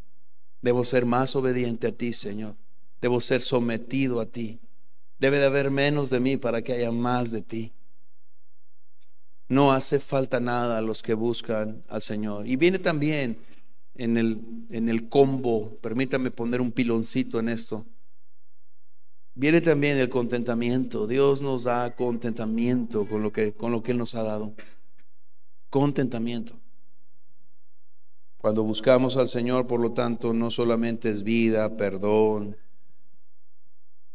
debo 0.63 0.85
ser 0.85 1.07
más 1.07 1.35
obediente 1.35 1.89
a 1.89 1.91
ti, 1.91 2.13
Señor, 2.13 2.55
debo 3.01 3.21
ser 3.21 3.43
sometido 3.43 4.21
a 4.21 4.27
ti. 4.27 4.61
Debe 5.19 5.39
de 5.39 5.47
haber 5.47 5.73
menos 5.73 6.09
de 6.09 6.21
mí 6.21 6.37
para 6.37 6.63
que 6.63 6.75
haya 6.75 6.93
más 6.93 7.33
de 7.33 7.43
ti. 7.43 7.73
No 9.49 9.73
hace 9.73 9.99
falta 9.99 10.39
nada 10.39 10.79
a 10.79 10.83
los 10.83 11.03
que 11.03 11.15
buscan 11.15 11.83
al 11.89 12.01
Señor. 12.01 12.47
Y 12.47 12.55
viene 12.55 12.79
también 12.79 13.39
en 13.97 14.17
el, 14.17 14.41
en 14.71 14.89
el 14.89 15.09
combo, 15.09 15.79
permítame 15.81 16.31
poner 16.31 16.61
un 16.61 16.71
piloncito 16.71 17.41
en 17.41 17.49
esto. 17.49 17.85
Viene 19.39 19.61
también 19.61 19.99
el 19.99 20.09
contentamiento. 20.09 21.07
Dios 21.07 21.43
nos 21.43 21.65
da 21.65 21.95
contentamiento 21.95 23.07
con 23.07 23.23
lo 23.23 23.33
que, 23.33 23.53
con 23.53 23.71
lo 23.71 23.83
que 23.83 23.93
Él 23.93 23.99
nos 23.99 24.15
ha 24.15 24.23
dado. 24.23 24.55
Contentamiento. 25.69 26.55
Cuando 28.39 28.63
buscamos 28.63 29.19
al 29.19 29.29
Señor, 29.29 29.67
por 29.67 29.79
lo 29.81 29.93
tanto, 29.93 30.33
no 30.33 30.51
solamente 30.51 31.11
es 31.11 31.23
vida, 31.23 31.77
perdón, 31.77 32.57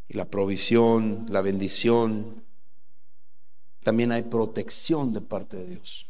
y 0.07 0.15
la 0.15 0.25
provisión, 0.25 1.27
la 1.29 1.41
bendición, 1.41 2.43
también 3.83 4.11
hay 4.11 4.23
protección 4.23 5.13
de 5.13 5.21
parte 5.21 5.55
de 5.57 5.67
Dios. 5.67 6.07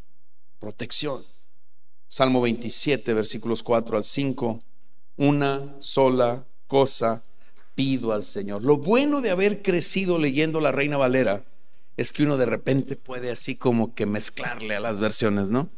Protección. 0.58 1.20
Salmo 2.08 2.40
27, 2.40 3.12
versículos 3.12 3.62
4 3.62 3.98
al 3.98 4.04
5. 4.04 4.62
Una 5.18 5.76
sola 5.80 6.46
cosa 6.66 7.22
pido 7.74 8.12
al 8.12 8.22
Señor. 8.22 8.64
Lo 8.64 8.78
bueno 8.78 9.20
de 9.20 9.30
haber 9.30 9.62
crecido 9.62 10.18
leyendo 10.18 10.60
la 10.60 10.72
Reina 10.72 10.96
Valera 10.96 11.44
es 11.96 12.12
que 12.12 12.22
uno 12.22 12.36
de 12.36 12.46
repente 12.46 12.96
puede 12.96 13.30
así 13.30 13.56
como 13.56 13.94
que 13.94 14.06
mezclarle 14.06 14.76
a 14.76 14.80
las 14.80 14.98
versiones, 14.98 15.48
¿no? 15.48 15.68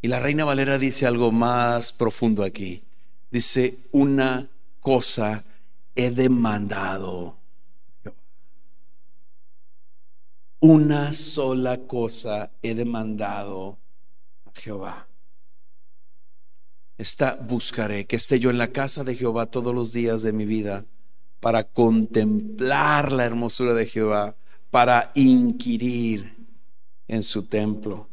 Y 0.00 0.08
la 0.08 0.20
Reina 0.20 0.44
Valera 0.44 0.78
dice 0.78 1.06
algo 1.06 1.32
más 1.32 1.92
profundo 1.92 2.44
aquí. 2.44 2.82
Dice, 3.30 3.76
una 3.92 4.48
cosa 4.80 5.44
he 5.94 6.10
demandado 6.10 7.38
una 10.60 11.12
sola 11.12 11.78
cosa 11.86 12.50
he 12.62 12.74
demandado 12.74 13.78
a 14.44 14.52
Jehová. 14.58 15.08
Esta 16.96 17.36
buscaré, 17.36 18.06
que 18.06 18.16
esté 18.16 18.40
yo 18.40 18.50
en 18.50 18.58
la 18.58 18.72
casa 18.72 19.04
de 19.04 19.14
Jehová 19.14 19.46
todos 19.46 19.72
los 19.72 19.92
días 19.92 20.22
de 20.22 20.32
mi 20.32 20.46
vida 20.46 20.84
para 21.40 21.64
contemplar 21.64 23.12
la 23.12 23.24
hermosura 23.24 23.74
de 23.74 23.86
Jehová, 23.86 24.36
para 24.70 25.12
inquirir 25.14 26.34
en 27.06 27.22
su 27.22 27.46
templo. 27.46 28.08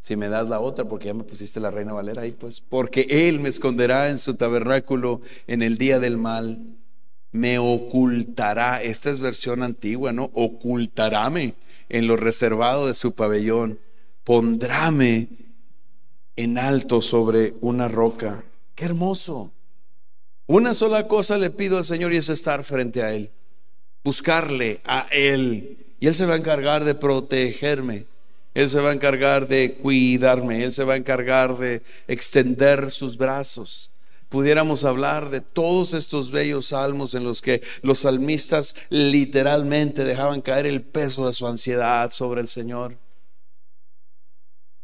Si 0.00 0.16
me 0.16 0.28
das 0.28 0.48
la 0.48 0.60
otra, 0.60 0.86
porque 0.86 1.06
ya 1.06 1.14
me 1.14 1.24
pusiste 1.24 1.60
la 1.60 1.70
reina 1.70 1.92
Valera 1.92 2.22
ahí, 2.22 2.32
pues, 2.32 2.60
porque 2.60 3.06
Él 3.08 3.40
me 3.40 3.48
esconderá 3.48 4.08
en 4.08 4.18
su 4.18 4.34
tabernáculo 4.34 5.20
en 5.46 5.62
el 5.62 5.78
día 5.78 6.00
del 6.00 6.16
mal 6.16 6.58
me 7.32 7.58
ocultará, 7.58 8.82
esta 8.82 9.10
es 9.10 9.20
versión 9.20 9.62
antigua, 9.62 10.12
¿no? 10.12 10.30
Ocultaráme 10.34 11.54
en 11.88 12.06
lo 12.06 12.16
reservado 12.16 12.86
de 12.86 12.94
su 12.94 13.12
pabellón, 13.12 13.78
pondráme 14.24 15.28
en 16.36 16.58
alto 16.58 17.02
sobre 17.02 17.54
una 17.60 17.88
roca. 17.88 18.44
Qué 18.74 18.84
hermoso. 18.84 19.52
Una 20.50 20.74
sola 20.74 21.06
cosa 21.06 21.38
le 21.38 21.50
pido 21.50 21.78
al 21.78 21.84
Señor 21.84 22.12
y 22.12 22.16
es 22.16 22.28
estar 22.28 22.64
frente 22.64 23.04
a 23.04 23.14
Él, 23.14 23.30
buscarle 24.02 24.80
a 24.84 25.06
Él. 25.12 25.78
Y 26.00 26.08
Él 26.08 26.14
se 26.16 26.26
va 26.26 26.34
a 26.34 26.38
encargar 26.38 26.82
de 26.82 26.96
protegerme. 26.96 28.06
Él 28.52 28.68
se 28.68 28.80
va 28.80 28.90
a 28.90 28.92
encargar 28.92 29.46
de 29.46 29.74
cuidarme. 29.74 30.64
Él 30.64 30.72
se 30.72 30.82
va 30.82 30.94
a 30.94 30.96
encargar 30.96 31.56
de 31.56 31.82
extender 32.08 32.90
sus 32.90 33.16
brazos 33.16 33.92
pudiéramos 34.28 34.84
hablar 34.84 35.28
de 35.28 35.40
todos 35.40 35.92
estos 35.92 36.30
bellos 36.30 36.66
salmos 36.66 37.14
en 37.14 37.24
los 37.24 37.42
que 37.42 37.62
los 37.82 37.98
salmistas 37.98 38.76
literalmente 38.88 40.04
dejaban 40.04 40.40
caer 40.40 40.66
el 40.66 40.82
peso 40.82 41.26
de 41.26 41.32
su 41.32 41.48
ansiedad 41.48 42.10
sobre 42.12 42.40
el 42.40 42.46
Señor. 42.46 42.96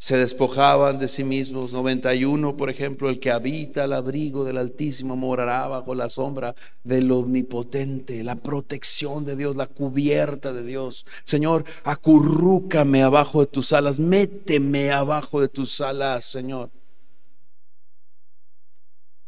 Se 0.07 0.17
despojaban 0.17 1.01
de 1.01 1.09
sí 1.09 1.25
mismos. 1.25 1.73
91, 1.73 2.57
por 2.57 2.71
ejemplo, 2.71 3.11
el 3.11 3.19
que 3.19 3.33
habita 3.33 3.83
al 3.83 3.93
abrigo 3.93 4.45
del 4.45 4.57
Altísimo 4.57 5.17
morará 5.17 5.67
bajo 5.67 5.97
la 5.97 6.09
sombra 6.09 6.55
del 6.85 7.11
Omnipotente, 7.11 8.23
la 8.23 8.37
protección 8.37 9.25
de 9.25 9.35
Dios, 9.35 9.57
la 9.57 9.67
cubierta 9.67 10.53
de 10.53 10.63
Dios. 10.63 11.07
Señor, 11.25 11.65
acurrúcame 11.83 13.03
abajo 13.03 13.41
de 13.41 13.47
tus 13.49 13.73
alas, 13.73 13.99
méteme 13.99 14.93
abajo 14.93 15.41
de 15.41 15.49
tus 15.49 15.81
alas, 15.81 16.25
Señor. 16.25 16.71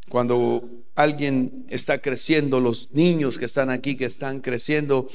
Cuando 0.09 0.63
alguien 0.95 1.67
está 1.71 1.99
creciendo, 1.99 2.61
los 2.61 2.93
niños 2.93 3.37
que 3.37 3.47
están 3.47 3.71
aquí, 3.71 3.97
que 3.97 4.05
están 4.05 4.39
creciendo, 4.39 5.09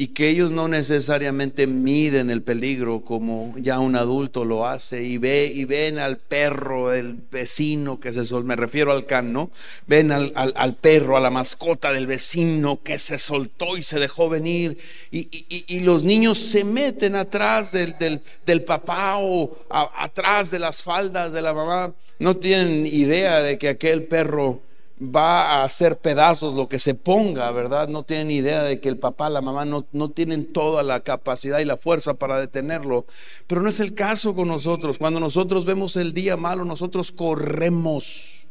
y 0.00 0.08
que 0.08 0.28
ellos 0.28 0.52
no 0.52 0.68
necesariamente 0.68 1.66
miden 1.66 2.30
el 2.30 2.40
peligro 2.42 3.00
como 3.00 3.52
ya 3.58 3.80
un 3.80 3.96
adulto 3.96 4.44
lo 4.44 4.64
hace 4.64 5.02
y 5.02 5.18
ve 5.18 5.50
y 5.52 5.64
ven 5.64 5.98
al 5.98 6.18
perro 6.18 6.90
del 6.90 7.14
vecino 7.14 7.98
que 7.98 8.12
se 8.12 8.24
sol, 8.24 8.44
me 8.44 8.54
refiero 8.54 8.92
al 8.92 9.06
can, 9.06 9.32
¿no? 9.32 9.50
Ven 9.88 10.12
al, 10.12 10.32
al, 10.36 10.74
perro, 10.74 11.16
a 11.16 11.20
la 11.20 11.30
mascota 11.30 11.92
del 11.92 12.06
vecino 12.06 12.80
que 12.80 12.96
se 12.96 13.18
soltó 13.18 13.76
y 13.76 13.82
se 13.82 13.98
dejó 13.98 14.28
venir 14.28 14.78
y, 15.10 15.28
y, 15.66 15.80
los 15.80 16.04
niños 16.04 16.38
se 16.38 16.62
meten 16.62 17.16
atrás 17.16 17.72
del, 17.72 18.20
del 18.46 18.62
papá 18.62 19.16
o 19.18 19.58
atrás 19.68 20.52
de 20.52 20.60
las 20.60 20.84
faldas 20.84 21.32
de 21.32 21.42
la 21.42 21.52
mamá, 21.52 21.92
no 22.20 22.36
tienen 22.36 22.86
idea 22.86 23.40
de 23.40 23.58
que 23.58 23.70
aquel 23.70 24.04
perro 24.04 24.62
va 25.00 25.56
a 25.60 25.64
hacer 25.64 25.98
pedazos 25.98 26.54
lo 26.54 26.68
que 26.68 26.78
se 26.78 26.94
ponga, 26.94 27.50
¿verdad? 27.52 27.88
No 27.88 28.02
tienen 28.02 28.30
idea 28.30 28.62
de 28.62 28.80
que 28.80 28.88
el 28.88 28.98
papá, 28.98 29.30
la 29.30 29.40
mamá 29.40 29.64
no, 29.64 29.86
no, 29.92 30.10
tienen 30.10 30.52
toda 30.52 30.82
la 30.82 31.00
capacidad 31.00 31.60
y 31.60 31.64
la 31.64 31.76
fuerza 31.76 32.14
para 32.14 32.40
detenerlo. 32.40 33.06
Pero 33.46 33.62
no 33.62 33.68
es 33.68 33.80
el 33.80 33.94
caso 33.94 34.34
con 34.34 34.48
nosotros. 34.48 34.98
Cuando 34.98 35.20
nosotros 35.20 35.66
vemos 35.66 35.96
el 35.96 36.12
día 36.12 36.36
malo, 36.36 36.64
nosotros 36.64 37.12
corremos 37.12 38.48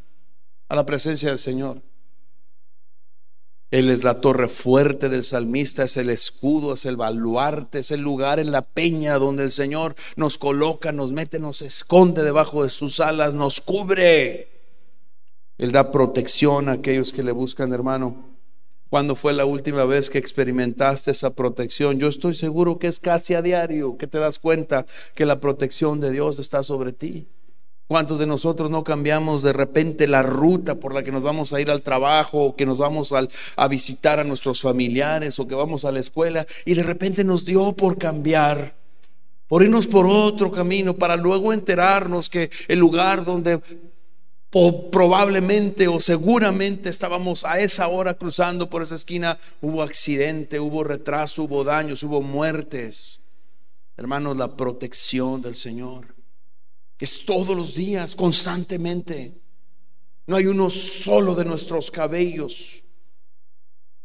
a 0.70 0.76
la 0.76 0.86
presencia 0.86 1.30
del 1.30 1.40
Señor. 1.40 1.82
Él 3.70 3.90
es 3.90 4.06
la 4.06 4.22
torre 4.22 4.48
fuerte 4.48 5.10
del 5.10 5.24
salmista, 5.24 5.84
es 5.84 5.98
el 5.98 6.10
escudo, 6.10 6.74
es 6.74 6.86
el 6.86 6.96
baluarte, 6.96 7.80
es 7.80 7.92
el 7.92 8.00
lugar 8.00 8.40
en 8.40 8.52
la 8.52 8.62
peña 8.62 9.18
donde 9.18 9.44
el 9.44 9.52
Señor 9.52 9.96
nos 10.16 10.38
coloca, 10.38 10.94
nos 10.94 11.12
mete, 11.12 11.38
nos 11.40 11.62
esconde 11.62 12.24
debajo 12.24 12.64
de 12.64 12.70
sus 12.70 13.02
alas, 13.02 13.34
nos 13.34 13.60
cubre. 13.60 14.57
Él 15.58 15.72
da 15.72 15.92
protección 15.92 16.70
a 16.70 16.74
aquellos 16.74 17.12
que 17.12 17.24
le 17.24 17.32
buscan, 17.32 17.74
hermano. 17.74 18.16
¿Cuándo 18.90 19.16
fue 19.16 19.34
la 19.34 19.46
última 19.46 19.84
vez 19.86 20.10
que 20.10 20.18
experimentaste 20.18 21.12
esa 21.12 21.32
protección? 21.32 22.00
Yo 22.00 22.08
estoy 22.08 22.34
seguro 22.34 22.80
que 22.80 22.88
es 22.88 23.00
casi 23.00 23.34
a 23.34 23.42
diario 23.42 23.98
que 23.98 24.08
te 24.08 24.18
das 24.18 24.40
cuenta 24.40 24.86
que 25.14 25.26
la 25.26 25.42
protección 25.42 26.00
de 26.00 26.12
Dios 26.12 26.40
está 26.40 26.64
sobre 26.64 26.94
ti. 26.94 27.28
¿Cuántos 27.88 28.20
de 28.20 28.28
nosotros 28.28 28.70
no 28.70 28.84
cambiamos 28.84 29.44
de 29.44 29.54
repente 29.54 30.08
la 30.08 30.22
ruta 30.22 30.76
por 30.76 30.94
la 30.94 31.04
que 31.04 31.12
nos 31.12 31.24
vamos 31.24 31.54
a 31.54 31.60
ir 31.60 31.70
al 31.70 31.82
trabajo 31.82 32.44
o 32.44 32.56
que 32.56 32.66
nos 32.66 32.78
vamos 32.78 33.14
a 33.14 33.68
visitar 33.68 34.20
a 34.20 34.24
nuestros 34.24 34.62
familiares 34.62 35.40
o 35.40 35.48
que 35.48 35.56
vamos 35.56 35.84
a 35.86 35.92
la 35.92 36.00
escuela 36.00 36.46
y 36.66 36.74
de 36.74 36.84
repente 36.84 37.24
nos 37.24 37.46
dio 37.46 37.74
por 37.74 37.98
cambiar 37.98 38.78
por 39.48 39.64
irnos 39.64 39.88
por 39.88 40.06
otro 40.06 40.52
camino, 40.52 40.96
para 40.96 41.16
luego 41.16 41.54
enterarnos 41.54 42.30
que 42.30 42.50
el 42.68 42.80
lugar 42.80 43.24
donde 43.24 43.62
probablemente 44.92 45.88
o 45.88 46.00
seguramente 46.00 46.90
estábamos 46.90 47.44
a 47.44 47.60
esa 47.60 47.88
hora 47.88 48.14
cruzando 48.14 48.70
por 48.70 48.82
esa 48.82 48.96
esquina, 48.96 49.38
hubo 49.62 49.82
accidente, 49.82 50.60
hubo 50.60 50.84
retraso, 50.84 51.44
hubo 51.44 51.64
daños, 51.64 52.04
hubo 52.04 52.22
muertes. 52.22 53.20
Hermanos, 53.98 54.38
la 54.38 54.56
protección 54.56 55.42
del 55.42 55.56
Señor 55.56 56.16
es 57.00 57.26
todos 57.26 57.56
los 57.56 57.76
días, 57.76 58.16
constantemente. 58.16 59.42
No 60.26 60.36
hay 60.36 60.48
uno 60.48 60.70
solo 60.70 61.36
de 61.36 61.46
nuestros 61.46 61.92
cabellos. 61.92 62.84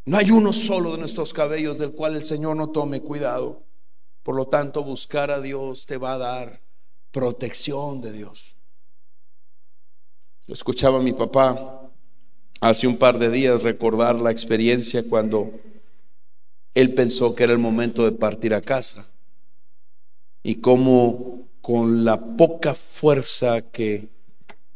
No 0.04 0.18
hay 0.18 0.30
uno 0.30 0.52
solo 0.52 0.92
de 0.92 0.98
nuestros 0.98 1.32
cabellos 1.32 1.78
del 1.78 1.92
cual 1.92 2.16
el 2.16 2.24
Señor 2.24 2.56
no 2.56 2.70
tome 2.70 3.00
cuidado. 3.00 3.62
Por 4.22 4.36
lo 4.36 4.46
tanto, 4.46 4.84
buscar 4.84 5.30
a 5.30 5.40
Dios 5.40 5.86
te 5.86 5.96
va 5.96 6.14
a 6.14 6.18
dar 6.18 6.62
protección 7.10 8.00
de 8.00 8.12
Dios. 8.12 8.51
Escuchaba 10.48 10.98
a 10.98 11.02
mi 11.02 11.12
papá 11.12 11.90
hace 12.60 12.86
un 12.86 12.96
par 12.96 13.18
de 13.18 13.30
días 13.30 13.62
recordar 13.62 14.20
la 14.20 14.30
experiencia 14.30 15.04
cuando 15.08 15.50
él 16.74 16.94
pensó 16.94 17.34
que 17.34 17.44
era 17.44 17.52
el 17.52 17.58
momento 17.58 18.04
de 18.04 18.12
partir 18.12 18.54
a 18.54 18.60
casa 18.60 19.12
y 20.42 20.56
cómo 20.56 21.48
con 21.60 22.04
la 22.04 22.36
poca 22.36 22.74
fuerza 22.74 23.62
que 23.62 24.08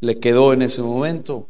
le 0.01 0.19
quedó 0.21 0.53
en 0.53 0.63
ese 0.63 0.83
momento, 0.83 1.49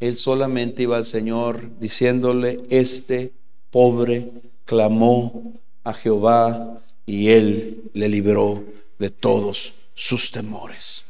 él 0.00 0.16
solamente 0.16 0.82
iba 0.82 0.96
al 0.96 1.04
Señor 1.04 1.78
diciéndole, 1.78 2.62
este 2.70 3.32
pobre 3.70 4.30
clamó 4.64 5.54
a 5.84 5.92
Jehová 5.92 6.80
y 7.06 7.28
él 7.28 7.90
le 7.94 8.08
libró 8.08 8.64
de 8.98 9.10
todos 9.10 9.74
sus 9.94 10.30
temores. 10.30 11.07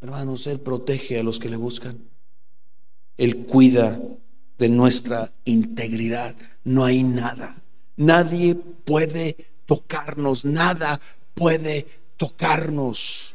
Hermanos, 0.00 0.46
Él 0.46 0.60
protege 0.60 1.18
a 1.18 1.22
los 1.22 1.38
que 1.38 1.48
le 1.48 1.56
buscan. 1.56 1.98
Él 3.16 3.46
cuida 3.46 4.00
de 4.58 4.68
nuestra 4.68 5.30
integridad. 5.44 6.34
No 6.64 6.84
hay 6.84 7.02
nada. 7.02 7.60
Nadie 7.96 8.54
puede 8.54 9.36
tocarnos. 9.66 10.44
Nada 10.44 11.00
puede 11.34 11.86
tocarnos 12.16 13.34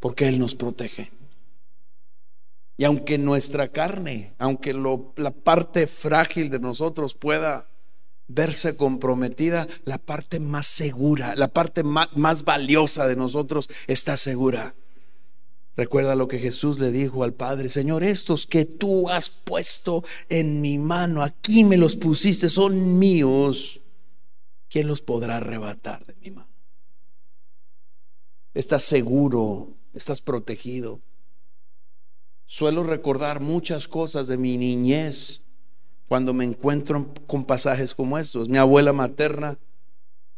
porque 0.00 0.28
Él 0.28 0.38
nos 0.38 0.54
protege. 0.54 1.10
Y 2.76 2.84
aunque 2.84 3.18
nuestra 3.18 3.68
carne, 3.68 4.34
aunque 4.38 4.72
la 4.72 5.30
parte 5.30 5.86
frágil 5.86 6.50
de 6.50 6.58
nosotros 6.58 7.14
pueda 7.14 7.68
verse 8.26 8.76
comprometida, 8.76 9.66
la 9.84 9.98
parte 9.98 10.40
más 10.40 10.66
segura, 10.66 11.34
la 11.36 11.48
parte 11.48 11.82
más, 11.84 12.44
valiosa 12.44 13.06
de 13.06 13.16
nosotros 13.16 13.68
está 13.86 14.16
segura. 14.16 14.74
Recuerda 15.76 16.14
lo 16.14 16.28
que 16.28 16.38
Jesús 16.38 16.78
le 16.78 16.92
dijo 16.92 17.24
al 17.24 17.34
Padre, 17.34 17.68
Señor, 17.68 18.04
estos 18.04 18.46
que 18.46 18.64
tú 18.64 19.08
has 19.08 19.28
puesto 19.28 20.04
en 20.28 20.60
mi 20.60 20.78
mano, 20.78 21.22
aquí 21.22 21.64
me 21.64 21.76
los 21.76 21.96
pusiste, 21.96 22.48
son 22.48 22.98
míos. 22.98 23.80
¿Quién 24.68 24.86
los 24.86 25.02
podrá 25.02 25.38
arrebatar 25.38 26.04
de 26.06 26.14
mi 26.14 26.30
mano? 26.30 26.48
Estás 28.54 28.84
seguro, 28.84 29.76
estás 29.92 30.20
protegido. 30.20 31.00
Suelo 32.46 32.84
recordar 32.84 33.40
muchas 33.40 33.88
cosas 33.88 34.28
de 34.28 34.36
mi 34.36 34.56
niñez 34.56 35.44
cuando 36.06 36.32
me 36.34 36.44
encuentro 36.44 37.12
con 37.26 37.44
pasajes 37.44 37.94
como 37.94 38.16
estos. 38.16 38.48
Mi 38.48 38.58
abuela 38.58 38.92
materna 38.92 39.58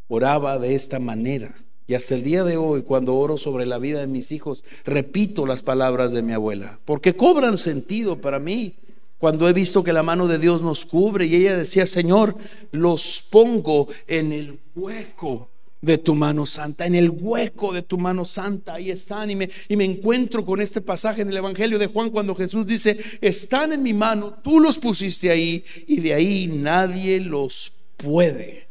oraba 0.08 0.58
de 0.58 0.74
esta 0.74 0.98
manera. 0.98 1.65
Y 1.88 1.94
hasta 1.94 2.14
el 2.16 2.24
día 2.24 2.42
de 2.42 2.56
hoy, 2.56 2.82
cuando 2.82 3.14
oro 3.16 3.36
sobre 3.36 3.64
la 3.64 3.78
vida 3.78 4.00
de 4.00 4.08
mis 4.08 4.32
hijos, 4.32 4.64
repito 4.84 5.46
las 5.46 5.62
palabras 5.62 6.12
de 6.12 6.22
mi 6.22 6.32
abuela, 6.32 6.80
porque 6.84 7.14
cobran 7.14 7.56
sentido 7.58 8.20
para 8.20 8.38
mí. 8.38 8.74
Cuando 9.18 9.48
he 9.48 9.54
visto 9.54 9.82
que 9.82 9.94
la 9.94 10.02
mano 10.02 10.28
de 10.28 10.38
Dios 10.38 10.60
nos 10.60 10.84
cubre 10.84 11.24
y 11.24 11.36
ella 11.36 11.56
decía, 11.56 11.86
Señor, 11.86 12.34
los 12.70 13.26
pongo 13.30 13.88
en 14.06 14.30
el 14.32 14.58
hueco 14.74 15.48
de 15.80 15.96
tu 15.96 16.14
mano 16.14 16.44
santa, 16.44 16.84
en 16.84 16.94
el 16.94 17.10
hueco 17.10 17.72
de 17.72 17.80
tu 17.80 17.96
mano 17.96 18.26
santa, 18.26 18.74
ahí 18.74 18.90
están. 18.90 19.30
Y 19.30 19.36
me, 19.36 19.48
y 19.68 19.76
me 19.76 19.84
encuentro 19.84 20.44
con 20.44 20.60
este 20.60 20.82
pasaje 20.82 21.22
en 21.22 21.30
el 21.30 21.36
Evangelio 21.38 21.78
de 21.78 21.86
Juan 21.86 22.10
cuando 22.10 22.34
Jesús 22.34 22.66
dice, 22.66 22.98
están 23.22 23.72
en 23.72 23.82
mi 23.82 23.94
mano, 23.94 24.34
tú 24.42 24.60
los 24.60 24.78
pusiste 24.78 25.30
ahí 25.30 25.64
y 25.86 26.00
de 26.00 26.12
ahí 26.12 26.46
nadie 26.48 27.20
los 27.20 27.72
puede 27.96 28.68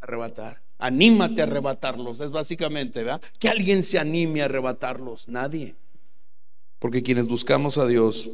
arrebatar. 0.00 0.65
Anímate 0.78 1.40
a 1.40 1.44
arrebatarlos, 1.44 2.20
es 2.20 2.30
básicamente, 2.30 3.02
¿verdad? 3.02 3.22
Que 3.38 3.48
alguien 3.48 3.82
se 3.82 3.98
anime 3.98 4.42
a 4.42 4.44
arrebatarlos, 4.44 5.28
nadie. 5.28 5.74
Porque 6.78 7.02
quienes 7.02 7.28
buscamos 7.28 7.78
a 7.78 7.86
Dios 7.86 8.30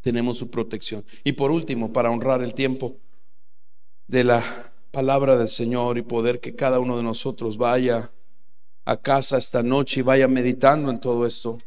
tenemos 0.00 0.38
su 0.38 0.50
protección. 0.50 1.04
Y 1.24 1.32
por 1.32 1.50
último, 1.50 1.92
para 1.92 2.10
honrar 2.10 2.42
el 2.42 2.54
tiempo 2.54 2.96
de 4.06 4.24
la 4.24 4.72
palabra 4.90 5.36
del 5.36 5.48
Señor 5.48 5.98
y 5.98 6.02
poder 6.02 6.40
que 6.40 6.54
cada 6.54 6.80
uno 6.80 6.96
de 6.96 7.02
nosotros 7.02 7.56
vaya 7.56 8.10
a 8.84 8.96
casa 8.96 9.36
esta 9.36 9.62
noche 9.62 10.00
y 10.00 10.02
vaya 10.02 10.28
meditando 10.28 10.90
en 10.90 11.00
todo 11.00 11.26
esto. 11.26 11.58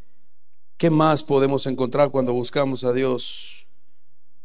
¿Qué 0.77 0.89
más 0.89 1.23
podemos 1.23 1.67
encontrar 1.67 2.11
cuando 2.11 2.33
buscamos 2.33 2.83
a 2.83 2.93
Dios? 2.93 3.58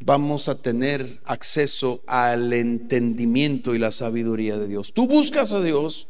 Vamos 0.00 0.48
a 0.48 0.60
tener 0.60 1.20
acceso 1.24 2.02
al 2.06 2.52
entendimiento 2.52 3.74
y 3.74 3.78
la 3.78 3.90
sabiduría 3.90 4.58
de 4.58 4.68
Dios. 4.68 4.92
Tú 4.92 5.06
buscas 5.06 5.52
a 5.52 5.62
Dios 5.62 6.08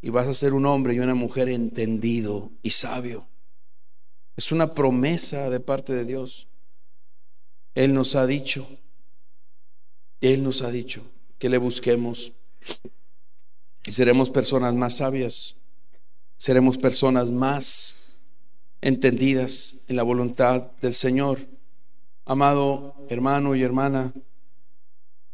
y 0.00 0.10
vas 0.10 0.26
a 0.28 0.34
ser 0.34 0.54
un 0.54 0.66
hombre 0.66 0.94
y 0.94 1.00
una 1.00 1.14
mujer 1.14 1.48
entendido 1.48 2.50
y 2.62 2.70
sabio. 2.70 3.26
Es 4.36 4.52
una 4.52 4.74
promesa 4.74 5.50
de 5.50 5.60
parte 5.60 5.92
de 5.92 6.04
Dios. 6.04 6.46
Él 7.74 7.92
nos 7.92 8.14
ha 8.14 8.26
dicho, 8.26 8.66
Él 10.20 10.42
nos 10.42 10.62
ha 10.62 10.70
dicho, 10.70 11.02
que 11.38 11.48
le 11.48 11.58
busquemos. 11.58 12.32
Y 13.84 13.92
seremos 13.92 14.30
personas 14.30 14.74
más 14.74 14.96
sabias, 14.96 15.56
seremos 16.36 16.78
personas 16.78 17.30
más 17.30 18.18
entendidas 18.80 19.84
en 19.88 19.96
la 19.96 20.02
voluntad 20.02 20.70
del 20.80 20.94
Señor. 20.94 21.38
Amado 22.28 22.96
hermano 23.08 23.54
y 23.54 23.62
hermana, 23.62 24.12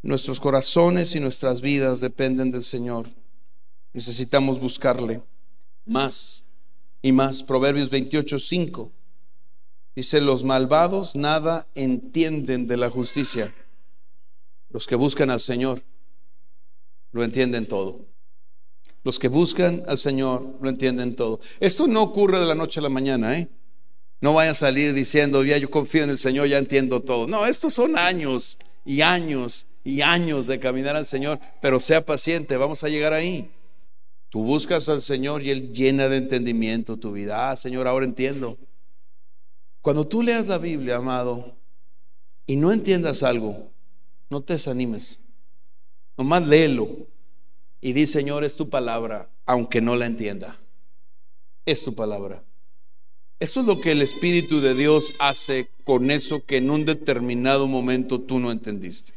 nuestros 0.02 0.38
corazones 0.38 1.14
y 1.14 1.20
nuestras 1.20 1.62
vidas 1.62 2.00
dependen 2.00 2.50
del 2.50 2.62
Señor. 2.62 3.08
Necesitamos 3.94 4.60
buscarle 4.60 5.22
más 5.86 6.46
y 7.00 7.12
más. 7.12 7.42
Proverbios 7.42 7.88
28, 7.88 8.38
5. 8.38 8.92
Dice, 9.96 10.20
los 10.20 10.44
malvados 10.44 11.16
nada 11.16 11.66
entienden 11.74 12.66
de 12.66 12.76
la 12.76 12.90
justicia. 12.90 13.54
Los 14.68 14.86
que 14.86 14.94
buscan 14.94 15.30
al 15.30 15.40
Señor 15.40 15.82
lo 17.12 17.24
entienden 17.24 17.66
todo. 17.66 18.04
Los 19.02 19.18
que 19.18 19.28
buscan 19.28 19.82
al 19.88 19.96
Señor 19.96 20.58
lo 20.60 20.68
entienden 20.68 21.16
todo. 21.16 21.40
Esto 21.58 21.86
no 21.86 22.02
ocurre 22.02 22.38
de 22.38 22.46
la 22.46 22.54
noche 22.54 22.80
a 22.80 22.82
la 22.82 22.90
mañana, 22.90 23.38
¿eh? 23.38 23.48
No 24.22 24.32
vaya 24.34 24.52
a 24.52 24.54
salir 24.54 24.94
diciendo, 24.94 25.42
ya 25.42 25.58
yo 25.58 25.68
confío 25.68 26.04
en 26.04 26.10
el 26.10 26.16
Señor, 26.16 26.46
ya 26.46 26.56
entiendo 26.56 27.00
todo. 27.00 27.26
No, 27.26 27.44
estos 27.44 27.74
son 27.74 27.98
años 27.98 28.56
y 28.84 29.00
años 29.00 29.66
y 29.82 30.00
años 30.00 30.46
de 30.46 30.60
caminar 30.60 30.94
al 30.94 31.06
Señor, 31.06 31.40
pero 31.60 31.80
sea 31.80 32.06
paciente, 32.06 32.56
vamos 32.56 32.84
a 32.84 32.88
llegar 32.88 33.12
ahí. 33.12 33.50
Tú 34.28 34.44
buscas 34.44 34.88
al 34.88 35.02
Señor 35.02 35.42
y 35.42 35.50
Él 35.50 35.72
llena 35.72 36.08
de 36.08 36.18
entendimiento 36.18 36.98
tu 36.98 37.10
vida. 37.10 37.50
Ah, 37.50 37.56
Señor, 37.56 37.88
ahora 37.88 38.06
entiendo. 38.06 38.56
Cuando 39.80 40.06
tú 40.06 40.22
leas 40.22 40.46
la 40.46 40.58
Biblia, 40.58 40.98
amado, 40.98 41.56
y 42.46 42.54
no 42.54 42.70
entiendas 42.70 43.24
algo, 43.24 43.72
no 44.30 44.40
te 44.40 44.52
desanimes. 44.52 45.18
Nomás 46.16 46.46
léelo 46.46 47.08
y 47.80 47.92
di, 47.92 48.06
Señor, 48.06 48.44
es 48.44 48.54
tu 48.54 48.70
palabra, 48.70 49.28
aunque 49.46 49.80
no 49.80 49.96
la 49.96 50.06
entienda. 50.06 50.60
Es 51.66 51.82
tu 51.82 51.92
palabra. 51.96 52.44
Esto 53.42 53.58
es 53.58 53.66
lo 53.66 53.80
que 53.80 53.90
el 53.90 54.02
Espíritu 54.02 54.60
de 54.60 54.72
Dios 54.72 55.14
hace 55.18 55.68
con 55.82 56.12
eso 56.12 56.46
que 56.46 56.58
en 56.58 56.70
un 56.70 56.84
determinado 56.84 57.66
momento 57.66 58.20
tú 58.20 58.38
no 58.38 58.52
entendiste. 58.52 59.14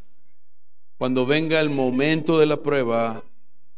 Cuando 0.97 1.27
venga 1.27 1.61
el 1.61 1.69
momento 1.69 2.39
de 2.39 2.47
la 2.47 2.57
prueba, 2.57 3.23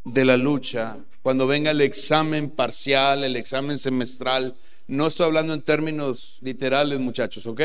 de 0.05 0.23
la 0.23 0.37
lucha, 0.37 0.99
cuando 1.21 1.47
venga 1.47 1.71
el 1.71 1.81
examen 1.81 2.49
parcial, 2.49 3.25
el 3.25 3.35
examen 3.35 3.77
semestral, 3.77 4.55
no 4.87 5.07
estoy 5.07 5.25
hablando 5.25 5.53
en 5.53 5.63
términos 5.63 6.37
literales, 6.39 6.97
muchachos, 6.97 7.45
¿ok? 7.45 7.61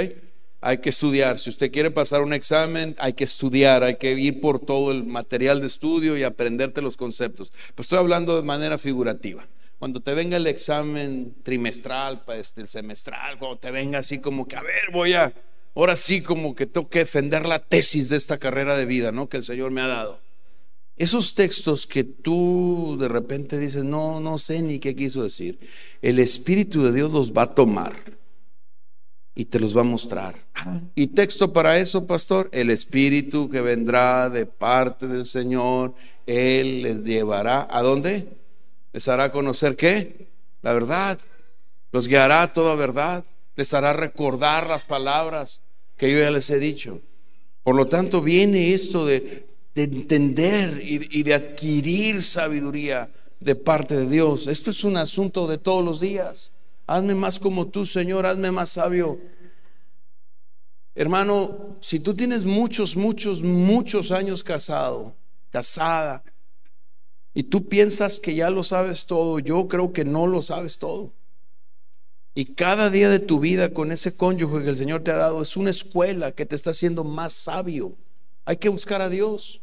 hay 0.60 0.78
que 0.78 0.90
estudiar. 0.90 1.38
Si 1.38 1.50
usted 1.50 1.70
quiere 1.70 1.92
pasar 1.92 2.22
un 2.22 2.32
examen, 2.32 2.96
hay 2.98 3.12
que 3.12 3.22
estudiar, 3.22 3.84
hay 3.84 3.94
que 3.94 4.10
ir 4.10 4.40
por 4.40 4.58
todo 4.58 4.90
el 4.90 5.04
material 5.04 5.60
de 5.60 5.68
estudio 5.68 6.16
y 6.16 6.24
aprenderte 6.24 6.82
los 6.82 6.96
conceptos. 6.96 7.52
Pero 7.76 7.82
estoy 7.82 7.98
hablando 8.00 8.34
de 8.34 8.42
manera 8.42 8.76
figurativa. 8.76 9.46
Cuando 9.82 9.98
te 9.98 10.14
venga 10.14 10.36
el 10.36 10.46
examen 10.46 11.34
trimestral, 11.42 12.22
este, 12.36 12.60
el 12.60 12.68
semestral, 12.68 13.36
cuando 13.36 13.58
te 13.58 13.72
venga 13.72 13.98
así 13.98 14.20
como 14.20 14.46
que, 14.46 14.54
a 14.54 14.62
ver, 14.62 14.92
voy 14.92 15.14
a, 15.14 15.34
ahora 15.74 15.96
sí 15.96 16.22
como 16.22 16.54
que 16.54 16.66
tengo 16.66 16.88
que 16.88 17.00
defender 17.00 17.44
la 17.46 17.58
tesis 17.58 18.08
de 18.08 18.16
esta 18.16 18.38
carrera 18.38 18.76
de 18.76 18.86
vida, 18.86 19.10
¿no? 19.10 19.28
Que 19.28 19.38
el 19.38 19.42
Señor 19.42 19.72
me 19.72 19.80
ha 19.80 19.88
dado. 19.88 20.20
Esos 20.96 21.34
textos 21.34 21.88
que 21.88 22.04
tú 22.04 22.96
de 23.00 23.08
repente 23.08 23.58
dices, 23.58 23.82
no, 23.82 24.20
no 24.20 24.38
sé 24.38 24.62
ni 24.62 24.78
qué 24.78 24.94
quiso 24.94 25.24
decir, 25.24 25.58
el 26.00 26.20
Espíritu 26.20 26.84
de 26.84 26.92
Dios 26.92 27.10
los 27.10 27.32
va 27.32 27.42
a 27.42 27.54
tomar 27.56 27.92
y 29.34 29.46
te 29.46 29.58
los 29.58 29.76
va 29.76 29.80
a 29.80 29.82
mostrar. 29.82 30.36
Y 30.94 31.08
texto 31.08 31.52
para 31.52 31.76
eso, 31.78 32.06
pastor, 32.06 32.48
el 32.52 32.70
Espíritu 32.70 33.50
que 33.50 33.60
vendrá 33.60 34.30
de 34.30 34.46
parte 34.46 35.08
del 35.08 35.24
Señor, 35.24 35.96
Él 36.24 36.82
les 36.82 37.02
llevará 37.02 37.66
a 37.68 37.82
dónde? 37.82 38.41
Les 38.92 39.08
hará 39.08 39.32
conocer 39.32 39.76
qué? 39.76 40.28
La 40.62 40.72
verdad. 40.72 41.18
Los 41.92 42.08
guiará 42.08 42.42
a 42.42 42.52
toda 42.52 42.74
verdad. 42.74 43.24
Les 43.56 43.74
hará 43.74 43.92
recordar 43.92 44.66
las 44.66 44.84
palabras 44.84 45.60
que 45.96 46.10
yo 46.10 46.18
ya 46.18 46.30
les 46.30 46.48
he 46.50 46.58
dicho. 46.58 47.00
Por 47.62 47.76
lo 47.76 47.86
tanto, 47.86 48.22
viene 48.22 48.72
esto 48.72 49.06
de 49.06 49.46
de 49.74 49.84
entender 49.84 50.80
y, 50.84 51.22
de 51.22 51.34
adquirir 51.34 52.22
sabiduría 52.22 53.10
de 53.40 53.54
parte 53.54 53.96
de 53.96 54.08
Dios. 54.08 54.46
Esto 54.46 54.70
es 54.70 54.84
un 54.84 54.96
asunto 54.96 55.46
de 55.46 55.58
todos 55.58 55.84
los 55.84 56.00
días. 56.00 56.52
Hazme 56.86 57.14
más 57.14 57.38
como 57.38 57.66
tú, 57.68 57.86
Señor, 57.86 58.26
hazme 58.26 58.52
más 58.52 58.70
sabio. 58.70 59.18
Hermano, 60.94 61.78
si 61.80 62.00
tú 62.00 62.14
tienes 62.14 62.44
muchos, 62.44 62.96
muchos, 62.96 63.42
muchos 63.42 64.12
años 64.12 64.44
casado, 64.44 65.14
casada, 65.50 66.22
y 67.34 67.44
tú 67.44 67.68
piensas 67.68 68.20
que 68.20 68.34
ya 68.34 68.50
lo 68.50 68.62
sabes 68.62 69.06
todo, 69.06 69.38
yo 69.38 69.68
creo 69.68 69.92
que 69.92 70.04
no 70.04 70.26
lo 70.26 70.42
sabes 70.42 70.78
todo. 70.78 71.12
Y 72.34 72.54
cada 72.54 72.90
día 72.90 73.10
de 73.10 73.18
tu 73.18 73.40
vida 73.40 73.72
con 73.72 73.92
ese 73.92 74.16
cónyuge 74.16 74.64
que 74.64 74.70
el 74.70 74.76
Señor 74.76 75.02
te 75.02 75.10
ha 75.10 75.16
dado 75.16 75.42
es 75.42 75.56
una 75.56 75.70
escuela 75.70 76.32
que 76.32 76.46
te 76.46 76.56
está 76.56 76.70
haciendo 76.70 77.04
más 77.04 77.32
sabio. 77.34 77.94
Hay 78.44 78.56
que 78.56 78.70
buscar 78.70 79.02
a 79.02 79.08
Dios. 79.08 79.60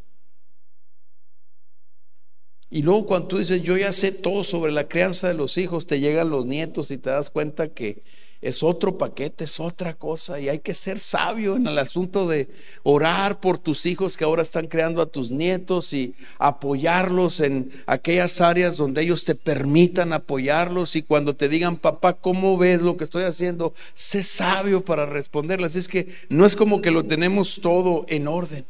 Y 2.69 2.83
luego 2.83 3.07
cuando 3.07 3.27
tú 3.27 3.37
dices, 3.39 3.63
yo 3.63 3.75
ya 3.77 3.91
sé 3.91 4.11
todo 4.11 4.43
sobre 4.43 4.71
la 4.71 4.87
crianza 4.87 5.27
de 5.27 5.33
los 5.33 5.57
hijos, 5.57 5.87
te 5.87 5.99
llegan 5.99 6.29
los 6.29 6.45
nietos 6.45 6.91
y 6.91 6.97
te 6.99 7.09
das 7.09 7.31
cuenta 7.31 7.73
que 7.73 8.03
es 8.41 8.63
otro 8.63 8.97
paquete, 8.97 9.43
es 9.43 9.59
otra 9.59 9.93
cosa. 9.95 10.39
Y 10.39 10.47
hay 10.47 10.59
que 10.59 10.73
ser 10.73 10.99
sabio 10.99 11.57
en 11.57 11.67
el 11.67 11.77
asunto 11.77 12.27
de 12.27 12.49
orar 12.83 13.41
por 13.41 13.57
tus 13.57 13.85
hijos 13.85 14.15
que 14.15 14.23
ahora 14.23 14.41
están 14.41 14.67
creando 14.67 15.01
a 15.01 15.07
tus 15.07 15.31
nietos 15.31 15.91
y 15.91 16.15
apoyarlos 16.37 17.41
en 17.41 17.69
aquellas 17.85 18.39
áreas 18.39 18.77
donde 18.77 19.01
ellos 19.01 19.25
te 19.25 19.35
permitan 19.35 20.13
apoyarlos. 20.13 20.95
Y 20.95 21.03
cuando 21.03 21.35
te 21.35 21.49
digan, 21.49 21.75
papá, 21.75 22.13
¿cómo 22.13 22.57
ves 22.57 22.81
lo 22.81 22.95
que 22.95 23.03
estoy 23.03 23.23
haciendo? 23.23 23.73
Sé 23.93 24.23
sabio 24.23 24.85
para 24.85 25.05
responderles. 25.05 25.75
Es 25.75 25.89
que 25.89 26.07
no 26.29 26.45
es 26.45 26.55
como 26.55 26.81
que 26.81 26.91
lo 26.91 27.03
tenemos 27.03 27.59
todo 27.61 28.05
en 28.07 28.27
orden. 28.27 28.65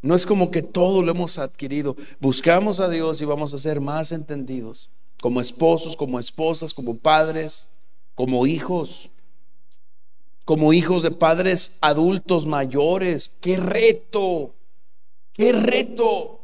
No 0.00 0.14
es 0.14 0.26
como 0.26 0.52
que 0.52 0.62
todo 0.62 1.02
lo 1.02 1.10
hemos 1.10 1.38
adquirido. 1.38 1.96
Buscamos 2.20 2.78
a 2.78 2.88
Dios 2.88 3.20
y 3.20 3.24
vamos 3.24 3.52
a 3.52 3.58
ser 3.58 3.80
más 3.80 4.12
entendidos, 4.12 4.90
como 5.20 5.40
esposos, 5.40 5.96
como 5.96 6.20
esposas, 6.20 6.72
como 6.72 6.98
padres, 6.98 7.68
como 8.18 8.48
hijos, 8.48 9.10
como 10.44 10.72
hijos 10.72 11.04
de 11.04 11.12
padres 11.12 11.78
adultos 11.82 12.48
mayores. 12.48 13.28
¡Qué 13.40 13.56
reto! 13.56 14.56
¡Qué 15.32 15.52
reto! 15.52 16.40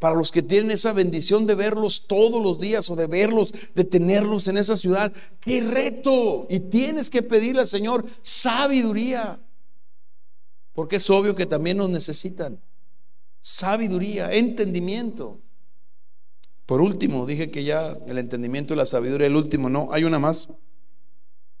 Para 0.00 0.16
los 0.16 0.32
que 0.32 0.42
tienen 0.42 0.72
esa 0.72 0.92
bendición 0.92 1.46
de 1.46 1.54
verlos 1.54 2.08
todos 2.08 2.42
los 2.42 2.58
días 2.58 2.90
o 2.90 2.96
de 2.96 3.06
verlos, 3.06 3.54
de 3.72 3.84
tenerlos 3.84 4.48
en 4.48 4.58
esa 4.58 4.76
ciudad. 4.76 5.12
¡Qué 5.38 5.60
reto! 5.60 6.48
Y 6.50 6.58
tienes 6.58 7.08
que 7.08 7.22
pedirle 7.22 7.60
al 7.60 7.68
Señor 7.68 8.04
sabiduría. 8.22 9.40
Porque 10.72 10.96
es 10.96 11.08
obvio 11.08 11.36
que 11.36 11.46
también 11.46 11.76
nos 11.76 11.88
necesitan 11.88 12.60
sabiduría, 13.42 14.32
entendimiento. 14.32 15.38
Por 16.66 16.80
último, 16.80 17.26
dije 17.26 17.52
que 17.52 17.62
ya 17.62 17.96
el 18.08 18.18
entendimiento 18.18 18.74
y 18.74 18.76
la 18.76 18.86
sabiduría, 18.86 19.28
el 19.28 19.36
último, 19.36 19.68
no, 19.70 19.90
hay 19.92 20.02
una 20.02 20.18
más. 20.18 20.48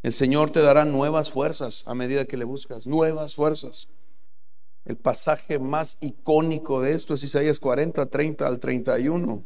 El 0.06 0.12
Señor 0.12 0.52
te 0.52 0.60
dará 0.60 0.84
nuevas 0.84 1.32
fuerzas 1.32 1.82
a 1.88 1.92
medida 1.96 2.26
que 2.26 2.36
le 2.36 2.44
buscas, 2.44 2.86
nuevas 2.86 3.34
fuerzas. 3.34 3.88
El 4.84 4.96
pasaje 4.96 5.58
más 5.58 5.98
icónico 6.00 6.80
de 6.80 6.92
esto 6.92 7.14
es 7.14 7.24
Isaías 7.24 7.58
40, 7.58 8.06
30 8.06 8.46
al 8.46 8.60
31. 8.60 9.44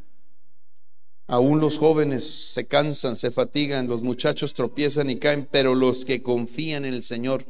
Aún 1.29 1.61
los 1.61 1.79
jóvenes 1.79 2.53
se 2.53 2.67
cansan, 2.67 3.17
se 3.17 3.31
fatigan, 3.31 3.89
los 3.89 4.03
muchachos 4.03 4.53
tropiezan 4.53 5.09
y 5.09 5.19
caen, 5.19 5.49
pero 5.51 5.75
los 5.75 6.05
que 6.05 6.23
confían 6.23 6.85
en 6.85 6.93
el 6.93 7.03
Señor 7.03 7.47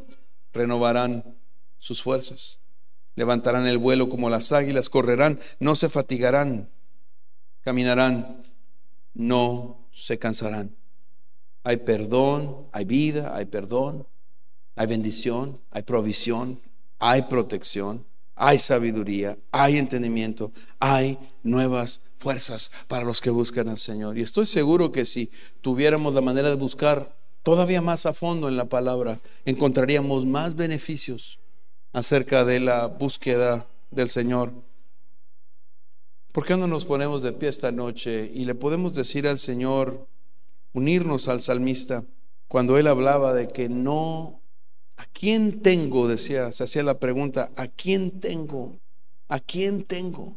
renovarán 0.53 1.37
sus 1.79 2.05
fuerzas. 2.05 2.61
Levantarán 3.17 3.67
el 3.67 3.79
vuelo 3.79 4.09
como 4.09 4.31
las 4.31 4.53
águilas, 4.53 4.89
correrán, 4.89 5.41
no 5.59 5.75
se 5.75 5.89
fatigarán, 5.89 6.71
caminarán, 7.63 8.45
no 9.15 9.89
se 9.91 10.17
cansarán. 10.17 10.80
Hay 11.63 11.79
perdón, 11.79 12.69
hay 12.73 12.85
vida, 12.85 13.37
hay 13.37 13.45
perdón, 13.45 14.07
hay 14.77 14.87
bendición, 14.87 15.59
hay 15.71 15.83
provisión, 15.83 16.61
hay 16.99 17.23
protección, 17.23 18.07
hay 18.35 18.59
sabiduría, 18.59 19.37
hay 19.51 19.77
entendimiento, 19.77 20.53
hay 20.79 21.19
nuevas 21.43 22.01
fuerzas 22.17 22.71
para 22.89 23.05
los 23.05 23.21
que 23.21 23.31
buscan 23.31 23.69
al 23.69 23.77
Señor. 23.77 24.17
Y 24.17 24.23
estoy 24.23 24.47
seguro 24.47 24.93
que 24.93 25.05
si 25.05 25.31
tuviéramos 25.61 26.15
la 26.15 26.23
manera 26.23 26.49
de 26.49 26.57
buscar 26.57 27.15
todavía 27.43 27.83
más 27.83 28.07
a 28.07 28.13
fondo 28.13 28.49
en 28.49 28.57
la 28.57 28.67
palabra, 28.67 29.21
encontraríamos 29.45 30.25
más 30.25 30.57
beneficios 30.57 31.39
acerca 31.93 32.45
de 32.45 32.61
la 32.61 32.87
búsqueda 32.87 33.67
del 33.91 34.09
Señor. 34.09 34.53
¿Por 36.33 36.47
qué 36.47 36.57
no 36.57 36.67
nos 36.67 36.85
ponemos 36.85 37.23
de 37.23 37.33
pie 37.33 37.49
esta 37.49 37.73
noche 37.73 38.31
y 38.33 38.45
le 38.45 38.55
podemos 38.55 38.95
decir 38.95 39.27
al 39.27 39.39
Señor, 39.39 40.07
unirnos 40.73 41.29
al 41.29 41.41
salmista, 41.41 42.05
cuando 42.49 42.79
él 42.79 42.87
hablaba 42.87 43.33
de 43.33 43.49
que 43.49 43.69
no, 43.69 44.41
¿a 44.97 45.07
quién 45.07 45.63
tengo? 45.63 46.09
Decía, 46.09 46.53
se 46.53 46.65
hacía 46.65 46.83
la 46.83 46.99
pregunta, 46.99 47.51
¿a 47.57 47.69
quién 47.69 48.21
tengo? 48.21 48.79
¿A 49.29 49.39
quién 49.41 49.85
tengo 49.85 50.37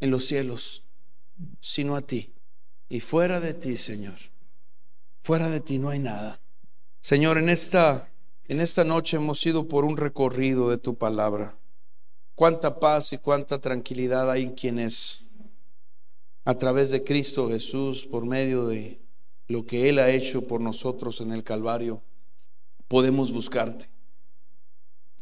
en 0.00 0.10
los 0.10 0.24
cielos? 0.24 0.84
Sino 1.60 1.96
a 1.96 2.02
ti. 2.02 2.32
Y 2.88 3.00
fuera 3.00 3.40
de 3.40 3.54
ti, 3.54 3.76
Señor, 3.76 4.16
fuera 5.20 5.50
de 5.50 5.60
ti 5.60 5.78
no 5.78 5.90
hay 5.90 5.98
nada. 5.98 6.40
Señor, 7.00 7.38
en 7.38 7.48
esta 7.48 8.08
en 8.48 8.62
esta 8.62 8.82
noche 8.82 9.18
hemos 9.18 9.44
ido 9.44 9.68
por 9.68 9.84
un 9.84 9.98
recorrido 9.98 10.70
de 10.70 10.78
tu 10.78 10.96
palabra. 10.96 11.58
Cuánta 12.34 12.80
paz 12.80 13.12
y 13.12 13.18
cuánta 13.18 13.60
tranquilidad 13.60 14.30
hay 14.30 14.44
en 14.44 14.54
quienes 14.54 15.28
a 16.46 16.56
través 16.56 16.90
de 16.90 17.04
Cristo 17.04 17.50
Jesús, 17.50 18.06
por 18.06 18.24
medio 18.24 18.66
de 18.66 18.98
lo 19.48 19.66
que 19.66 19.88
Él 19.88 19.98
ha 19.98 20.10
hecho 20.10 20.46
por 20.46 20.60
nosotros 20.60 21.20
en 21.20 21.32
el 21.32 21.42
Calvario, 21.42 22.02
podemos 22.86 23.32
buscarte 23.32 23.90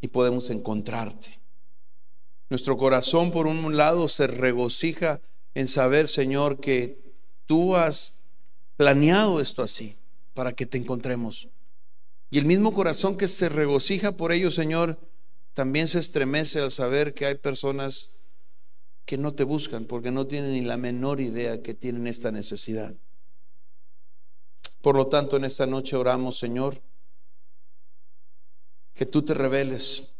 y 0.01 0.09
podemos 0.09 0.51
encontrarte. 0.51 1.39
Nuestro 2.51 2.77
corazón, 2.77 3.33
por 3.33 3.47
un 3.47 3.77
lado, 3.77 4.09
se 4.09 4.27
regocija 4.27 5.21
en 5.55 5.69
saber, 5.69 6.07
Señor, 6.07 6.61
que 6.61 7.01
tú 7.47 7.77
has 7.77 8.27
planeado 8.77 9.41
esto 9.41 9.63
así 9.63 9.97
para 10.35 10.53
que 10.53 10.67
te 10.67 10.79
encontremos. 10.79 11.49
Y 12.31 12.39
el 12.39 12.45
mismo 12.45 12.73
corazón 12.73 13.17
que 13.17 13.29
se 13.29 13.49
regocija 13.49 14.17
por 14.17 14.33
ello, 14.33 14.51
Señor, 14.51 14.99
también 15.55 15.89
se 15.89 15.99
estremece 15.99 16.61
al 16.61 16.71
saber 16.71 17.15
que 17.15 17.27
hay 17.27 17.37
personas 17.37 18.17
que 19.07 19.17
no 19.17 19.35
te 19.35 19.45
buscan 19.45 19.85
porque 19.85 20.11
no 20.11 20.27
tienen 20.27 20.53
ni 20.53 20.61
la 20.61 20.77
menor 20.77 21.21
idea 21.21 21.63
que 21.63 21.75
tienen 21.75 22.07
esta 22.07 22.33
necesidad. 22.33 22.95
Por 24.87 24.95
lo 24.95 25.09
tanto, 25.09 25.37
en 25.37 25.45
esta 25.45 25.67
noche 25.67 25.97
oramos, 25.97 26.39
Señor, 26.39 26.81
que 28.95 29.05
tú 29.05 29.23
te 29.23 29.35
reveles, 29.35 30.13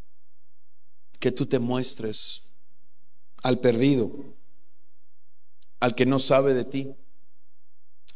que 1.21 1.31
tú 1.31 1.47
te 1.47 1.61
muestres 1.61 2.49
al 3.45 3.61
perdido, 3.61 4.11
al 5.79 5.95
que 5.95 6.05
no 6.05 6.19
sabe 6.19 6.53
de 6.53 6.65
ti, 6.65 6.97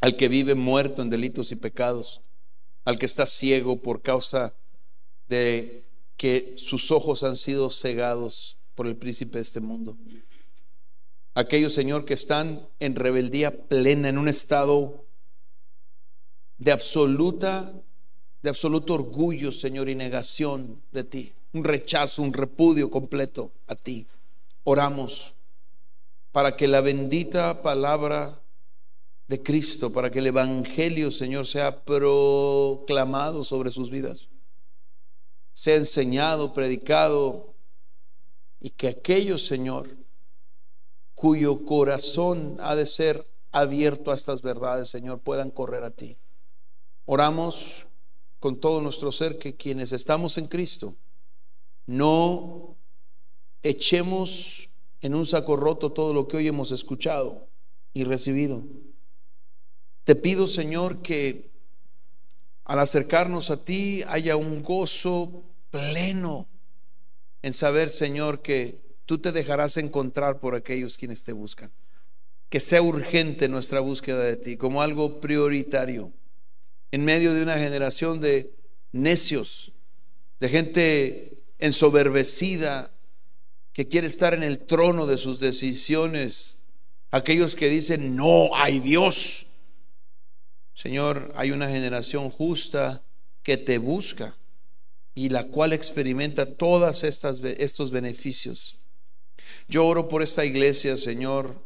al 0.00 0.16
que 0.16 0.26
vive 0.26 0.56
muerto 0.56 1.02
en 1.02 1.10
delitos 1.10 1.52
y 1.52 1.54
pecados 1.54 2.20
al 2.84 2.98
que 2.98 3.06
está 3.06 3.26
ciego 3.26 3.80
por 3.80 4.02
causa 4.02 4.52
de 5.28 5.84
que 6.16 6.54
sus 6.56 6.90
ojos 6.90 7.22
han 7.22 7.36
sido 7.36 7.70
cegados 7.70 8.58
por 8.74 8.88
el 8.88 8.96
príncipe 8.96 9.38
de 9.38 9.42
este 9.42 9.60
mundo. 9.60 9.96
Aquellos, 11.34 11.74
Señor, 11.74 12.04
que 12.04 12.14
están 12.14 12.68
en 12.80 12.96
rebeldía 12.96 13.68
plena, 13.68 14.08
en 14.08 14.18
un 14.18 14.26
estado 14.26 14.99
de 16.60 16.72
absoluta, 16.72 17.72
de 18.42 18.48
absoluto 18.50 18.94
orgullo, 18.94 19.50
Señor, 19.50 19.88
y 19.88 19.94
negación 19.94 20.80
de 20.92 21.04
ti. 21.04 21.32
Un 21.54 21.64
rechazo, 21.64 22.22
un 22.22 22.34
repudio 22.34 22.90
completo 22.90 23.50
a 23.66 23.74
ti. 23.74 24.06
Oramos 24.64 25.34
para 26.32 26.56
que 26.56 26.68
la 26.68 26.82
bendita 26.82 27.62
palabra 27.62 28.40
de 29.26 29.42
Cristo, 29.42 29.90
para 29.90 30.10
que 30.10 30.18
el 30.18 30.26
Evangelio, 30.26 31.10
Señor, 31.10 31.46
sea 31.46 31.82
proclamado 31.82 33.42
sobre 33.42 33.70
sus 33.70 33.90
vidas, 33.90 34.28
sea 35.54 35.76
enseñado, 35.76 36.52
predicado, 36.52 37.54
y 38.60 38.68
que 38.70 38.88
aquellos, 38.88 39.46
Señor, 39.46 39.88
cuyo 41.14 41.64
corazón 41.64 42.58
ha 42.60 42.74
de 42.76 42.84
ser 42.84 43.24
abierto 43.50 44.10
a 44.10 44.14
estas 44.14 44.42
verdades, 44.42 44.90
Señor, 44.90 45.20
puedan 45.20 45.50
correr 45.50 45.84
a 45.84 45.90
ti. 45.90 46.18
Oramos 47.12 47.88
con 48.38 48.60
todo 48.60 48.80
nuestro 48.80 49.10
ser 49.10 49.36
que 49.36 49.56
quienes 49.56 49.90
estamos 49.90 50.38
en 50.38 50.46
Cristo 50.46 50.94
no 51.86 52.76
echemos 53.64 54.70
en 55.00 55.16
un 55.16 55.26
saco 55.26 55.56
roto 55.56 55.90
todo 55.90 56.14
lo 56.14 56.28
que 56.28 56.36
hoy 56.36 56.46
hemos 56.46 56.70
escuchado 56.70 57.48
y 57.92 58.04
recibido. 58.04 58.62
Te 60.04 60.14
pido, 60.14 60.46
Señor, 60.46 61.02
que 61.02 61.50
al 62.62 62.78
acercarnos 62.78 63.50
a 63.50 63.64
ti 63.64 64.04
haya 64.06 64.36
un 64.36 64.62
gozo 64.62 65.42
pleno 65.70 66.46
en 67.42 67.54
saber, 67.54 67.88
Señor, 67.88 68.40
que 68.40 68.80
tú 69.04 69.18
te 69.18 69.32
dejarás 69.32 69.78
encontrar 69.78 70.38
por 70.38 70.54
aquellos 70.54 70.96
quienes 70.96 71.24
te 71.24 71.32
buscan. 71.32 71.72
Que 72.48 72.60
sea 72.60 72.82
urgente 72.82 73.48
nuestra 73.48 73.80
búsqueda 73.80 74.22
de 74.22 74.36
ti 74.36 74.56
como 74.56 74.80
algo 74.80 75.20
prioritario 75.20 76.12
en 76.92 77.04
medio 77.04 77.34
de 77.34 77.42
una 77.42 77.58
generación 77.58 78.20
de 78.20 78.54
necios, 78.92 79.72
de 80.40 80.48
gente 80.48 81.42
ensoberbecida 81.58 82.92
que 83.72 83.88
quiere 83.88 84.06
estar 84.06 84.34
en 84.34 84.42
el 84.42 84.58
trono 84.58 85.06
de 85.06 85.16
sus 85.16 85.40
decisiones, 85.40 86.64
aquellos 87.10 87.54
que 87.54 87.68
dicen 87.68 88.16
no 88.16 88.54
hay 88.54 88.80
Dios. 88.80 89.46
Señor, 90.74 91.32
hay 91.36 91.50
una 91.50 91.68
generación 91.68 92.30
justa 92.30 93.02
que 93.42 93.56
te 93.56 93.78
busca 93.78 94.36
y 95.14 95.28
la 95.28 95.48
cual 95.48 95.72
experimenta 95.72 96.56
todos 96.56 97.04
estos 97.04 97.90
beneficios. 97.90 98.78
Yo 99.68 99.86
oro 99.86 100.08
por 100.08 100.22
esta 100.22 100.44
iglesia, 100.44 100.96
Señor, 100.96 101.62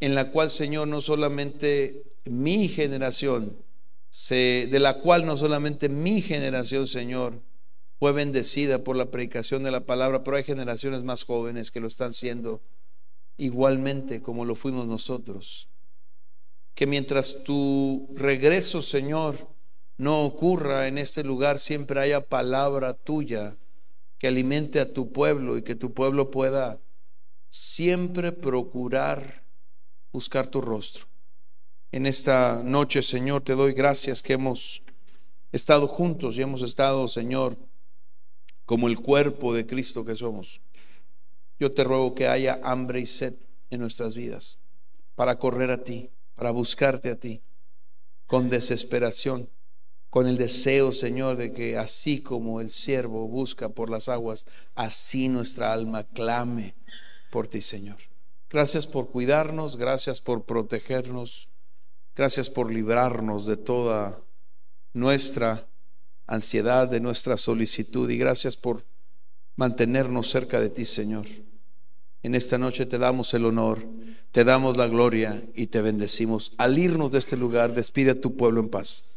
en 0.00 0.14
la 0.14 0.30
cual, 0.30 0.50
Señor, 0.50 0.88
no 0.88 1.00
solamente 1.00 2.04
mi 2.24 2.68
generación, 2.68 3.56
de 4.10 4.78
la 4.80 4.98
cual 5.00 5.26
no 5.26 5.36
solamente 5.36 5.88
mi 5.88 6.22
generación, 6.22 6.86
Señor, 6.86 7.42
fue 7.98 8.12
bendecida 8.12 8.84
por 8.84 8.96
la 8.96 9.10
predicación 9.10 9.62
de 9.62 9.70
la 9.70 9.84
palabra, 9.84 10.22
pero 10.22 10.36
hay 10.36 10.44
generaciones 10.44 11.02
más 11.02 11.24
jóvenes 11.24 11.70
que 11.70 11.80
lo 11.80 11.88
están 11.88 12.12
siendo 12.12 12.62
igualmente 13.36 14.22
como 14.22 14.44
lo 14.44 14.54
fuimos 14.54 14.86
nosotros. 14.86 15.68
Que 16.74 16.86
mientras 16.86 17.42
tu 17.42 18.08
regreso, 18.14 18.82
Señor, 18.82 19.48
no 19.96 20.22
ocurra 20.22 20.86
en 20.86 20.96
este 20.96 21.24
lugar, 21.24 21.58
siempre 21.58 22.00
haya 22.00 22.28
palabra 22.28 22.94
tuya 22.94 23.56
que 24.18 24.28
alimente 24.28 24.78
a 24.80 24.92
tu 24.92 25.12
pueblo 25.12 25.56
y 25.56 25.62
que 25.62 25.74
tu 25.74 25.92
pueblo 25.92 26.30
pueda 26.30 26.80
siempre 27.48 28.32
procurar 28.32 29.44
buscar 30.12 30.46
tu 30.46 30.60
rostro. 30.60 31.07
En 31.90 32.04
esta 32.04 32.62
noche, 32.62 33.02
Señor, 33.02 33.42
te 33.42 33.54
doy 33.54 33.72
gracias 33.72 34.22
que 34.22 34.34
hemos 34.34 34.82
estado 35.52 35.88
juntos 35.88 36.36
y 36.36 36.42
hemos 36.42 36.60
estado, 36.60 37.08
Señor, 37.08 37.56
como 38.66 38.88
el 38.88 39.00
cuerpo 39.00 39.54
de 39.54 39.66
Cristo 39.66 40.04
que 40.04 40.14
somos. 40.14 40.60
Yo 41.58 41.72
te 41.72 41.84
ruego 41.84 42.14
que 42.14 42.28
haya 42.28 42.60
hambre 42.62 43.00
y 43.00 43.06
sed 43.06 43.34
en 43.70 43.80
nuestras 43.80 44.14
vidas 44.14 44.58
para 45.14 45.38
correr 45.38 45.70
a 45.70 45.82
ti, 45.82 46.10
para 46.34 46.50
buscarte 46.50 47.10
a 47.10 47.18
ti, 47.18 47.40
con 48.26 48.50
desesperación, 48.50 49.48
con 50.10 50.26
el 50.28 50.36
deseo, 50.36 50.92
Señor, 50.92 51.38
de 51.38 51.54
que 51.54 51.78
así 51.78 52.20
como 52.20 52.60
el 52.60 52.68
siervo 52.68 53.26
busca 53.28 53.70
por 53.70 53.88
las 53.88 54.10
aguas, 54.10 54.44
así 54.74 55.30
nuestra 55.30 55.72
alma 55.72 56.04
clame 56.04 56.74
por 57.30 57.48
ti, 57.48 57.62
Señor. 57.62 57.96
Gracias 58.50 58.86
por 58.86 59.10
cuidarnos, 59.10 59.76
gracias 59.76 60.20
por 60.20 60.44
protegernos, 60.44 61.48
gracias 62.18 62.50
por 62.50 62.72
librarnos 62.72 63.46
de 63.46 63.56
toda 63.56 64.20
nuestra 64.92 65.68
ansiedad, 66.26 66.88
de 66.88 66.98
nuestra 66.98 67.36
solicitud 67.36 68.10
y 68.10 68.18
gracias 68.18 68.56
por 68.56 68.84
mantenernos 69.54 70.28
cerca 70.28 70.60
de 70.60 70.68
ti, 70.68 70.84
Señor. 70.84 71.26
En 72.24 72.34
esta 72.34 72.58
noche 72.58 72.86
te 72.86 72.98
damos 72.98 73.32
el 73.34 73.46
honor, 73.46 73.86
te 74.32 74.42
damos 74.42 74.76
la 74.76 74.88
gloria 74.88 75.40
y 75.54 75.68
te 75.68 75.80
bendecimos. 75.80 76.54
Al 76.58 76.76
irnos 76.76 77.12
de 77.12 77.18
este 77.18 77.36
lugar, 77.36 77.72
despide 77.72 78.10
a 78.10 78.20
tu 78.20 78.36
pueblo 78.36 78.60
en 78.60 78.68
paz 78.68 79.14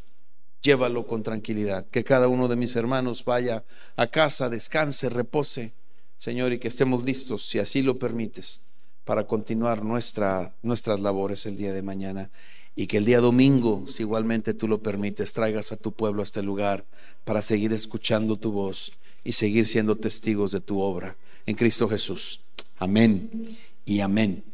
llévalo 0.61 1.07
con 1.07 1.23
tranquilidad. 1.23 1.88
Que 1.88 2.03
cada 2.03 2.28
uno 2.28 2.48
de 2.48 2.56
mis 2.56 2.76
hermanos 2.76 3.26
vaya 3.26 3.64
a 3.95 4.06
casa, 4.06 4.48
descanse, 4.48 5.10
repose, 5.10 5.73
Señor, 6.19 6.53
y 6.53 6.60
que 6.60 6.68
estemos 6.68 7.03
listos, 7.03 7.48
si 7.48 7.57
así 7.57 7.82
lo 7.82 7.98
permites, 7.98 8.61
para 9.06 9.26
continuar 9.26 9.84
nuestra, 9.84 10.56
nuestras 10.61 10.99
labores 10.99 11.48
el 11.48 11.57
día 11.57 11.73
de 11.73 11.82
mañana. 11.82 12.30
Y 12.76 12.88
que 12.88 12.98
el 12.98 13.06
día 13.06 13.19
domingo, 13.19 13.85
si 13.88 14.03
igualmente 14.03 14.53
tú 14.53 14.68
lo 14.68 14.81
permites, 14.81 15.34
traigas 15.34 15.72
a 15.72 15.77
tu 15.77 15.91
pueblo 15.91 16.22
a 16.22 16.23
este 16.23 16.41
lugar 16.41 16.85
para 17.26 17.41
seguir 17.41 17.73
escuchando 17.73 18.38
tu 18.38 18.52
voz 18.52 18.93
y 19.23 19.34
seguir 19.34 19.68
siendo 19.68 19.95
testigos 19.95 20.52
de 20.52 20.61
tu 20.61 20.80
obra 20.80 21.15
en 21.45 21.56
Cristo 21.56 21.88
Jesús. 21.88 22.41
Amén 22.80 23.30
y 23.85 23.99
amén. 23.99 24.51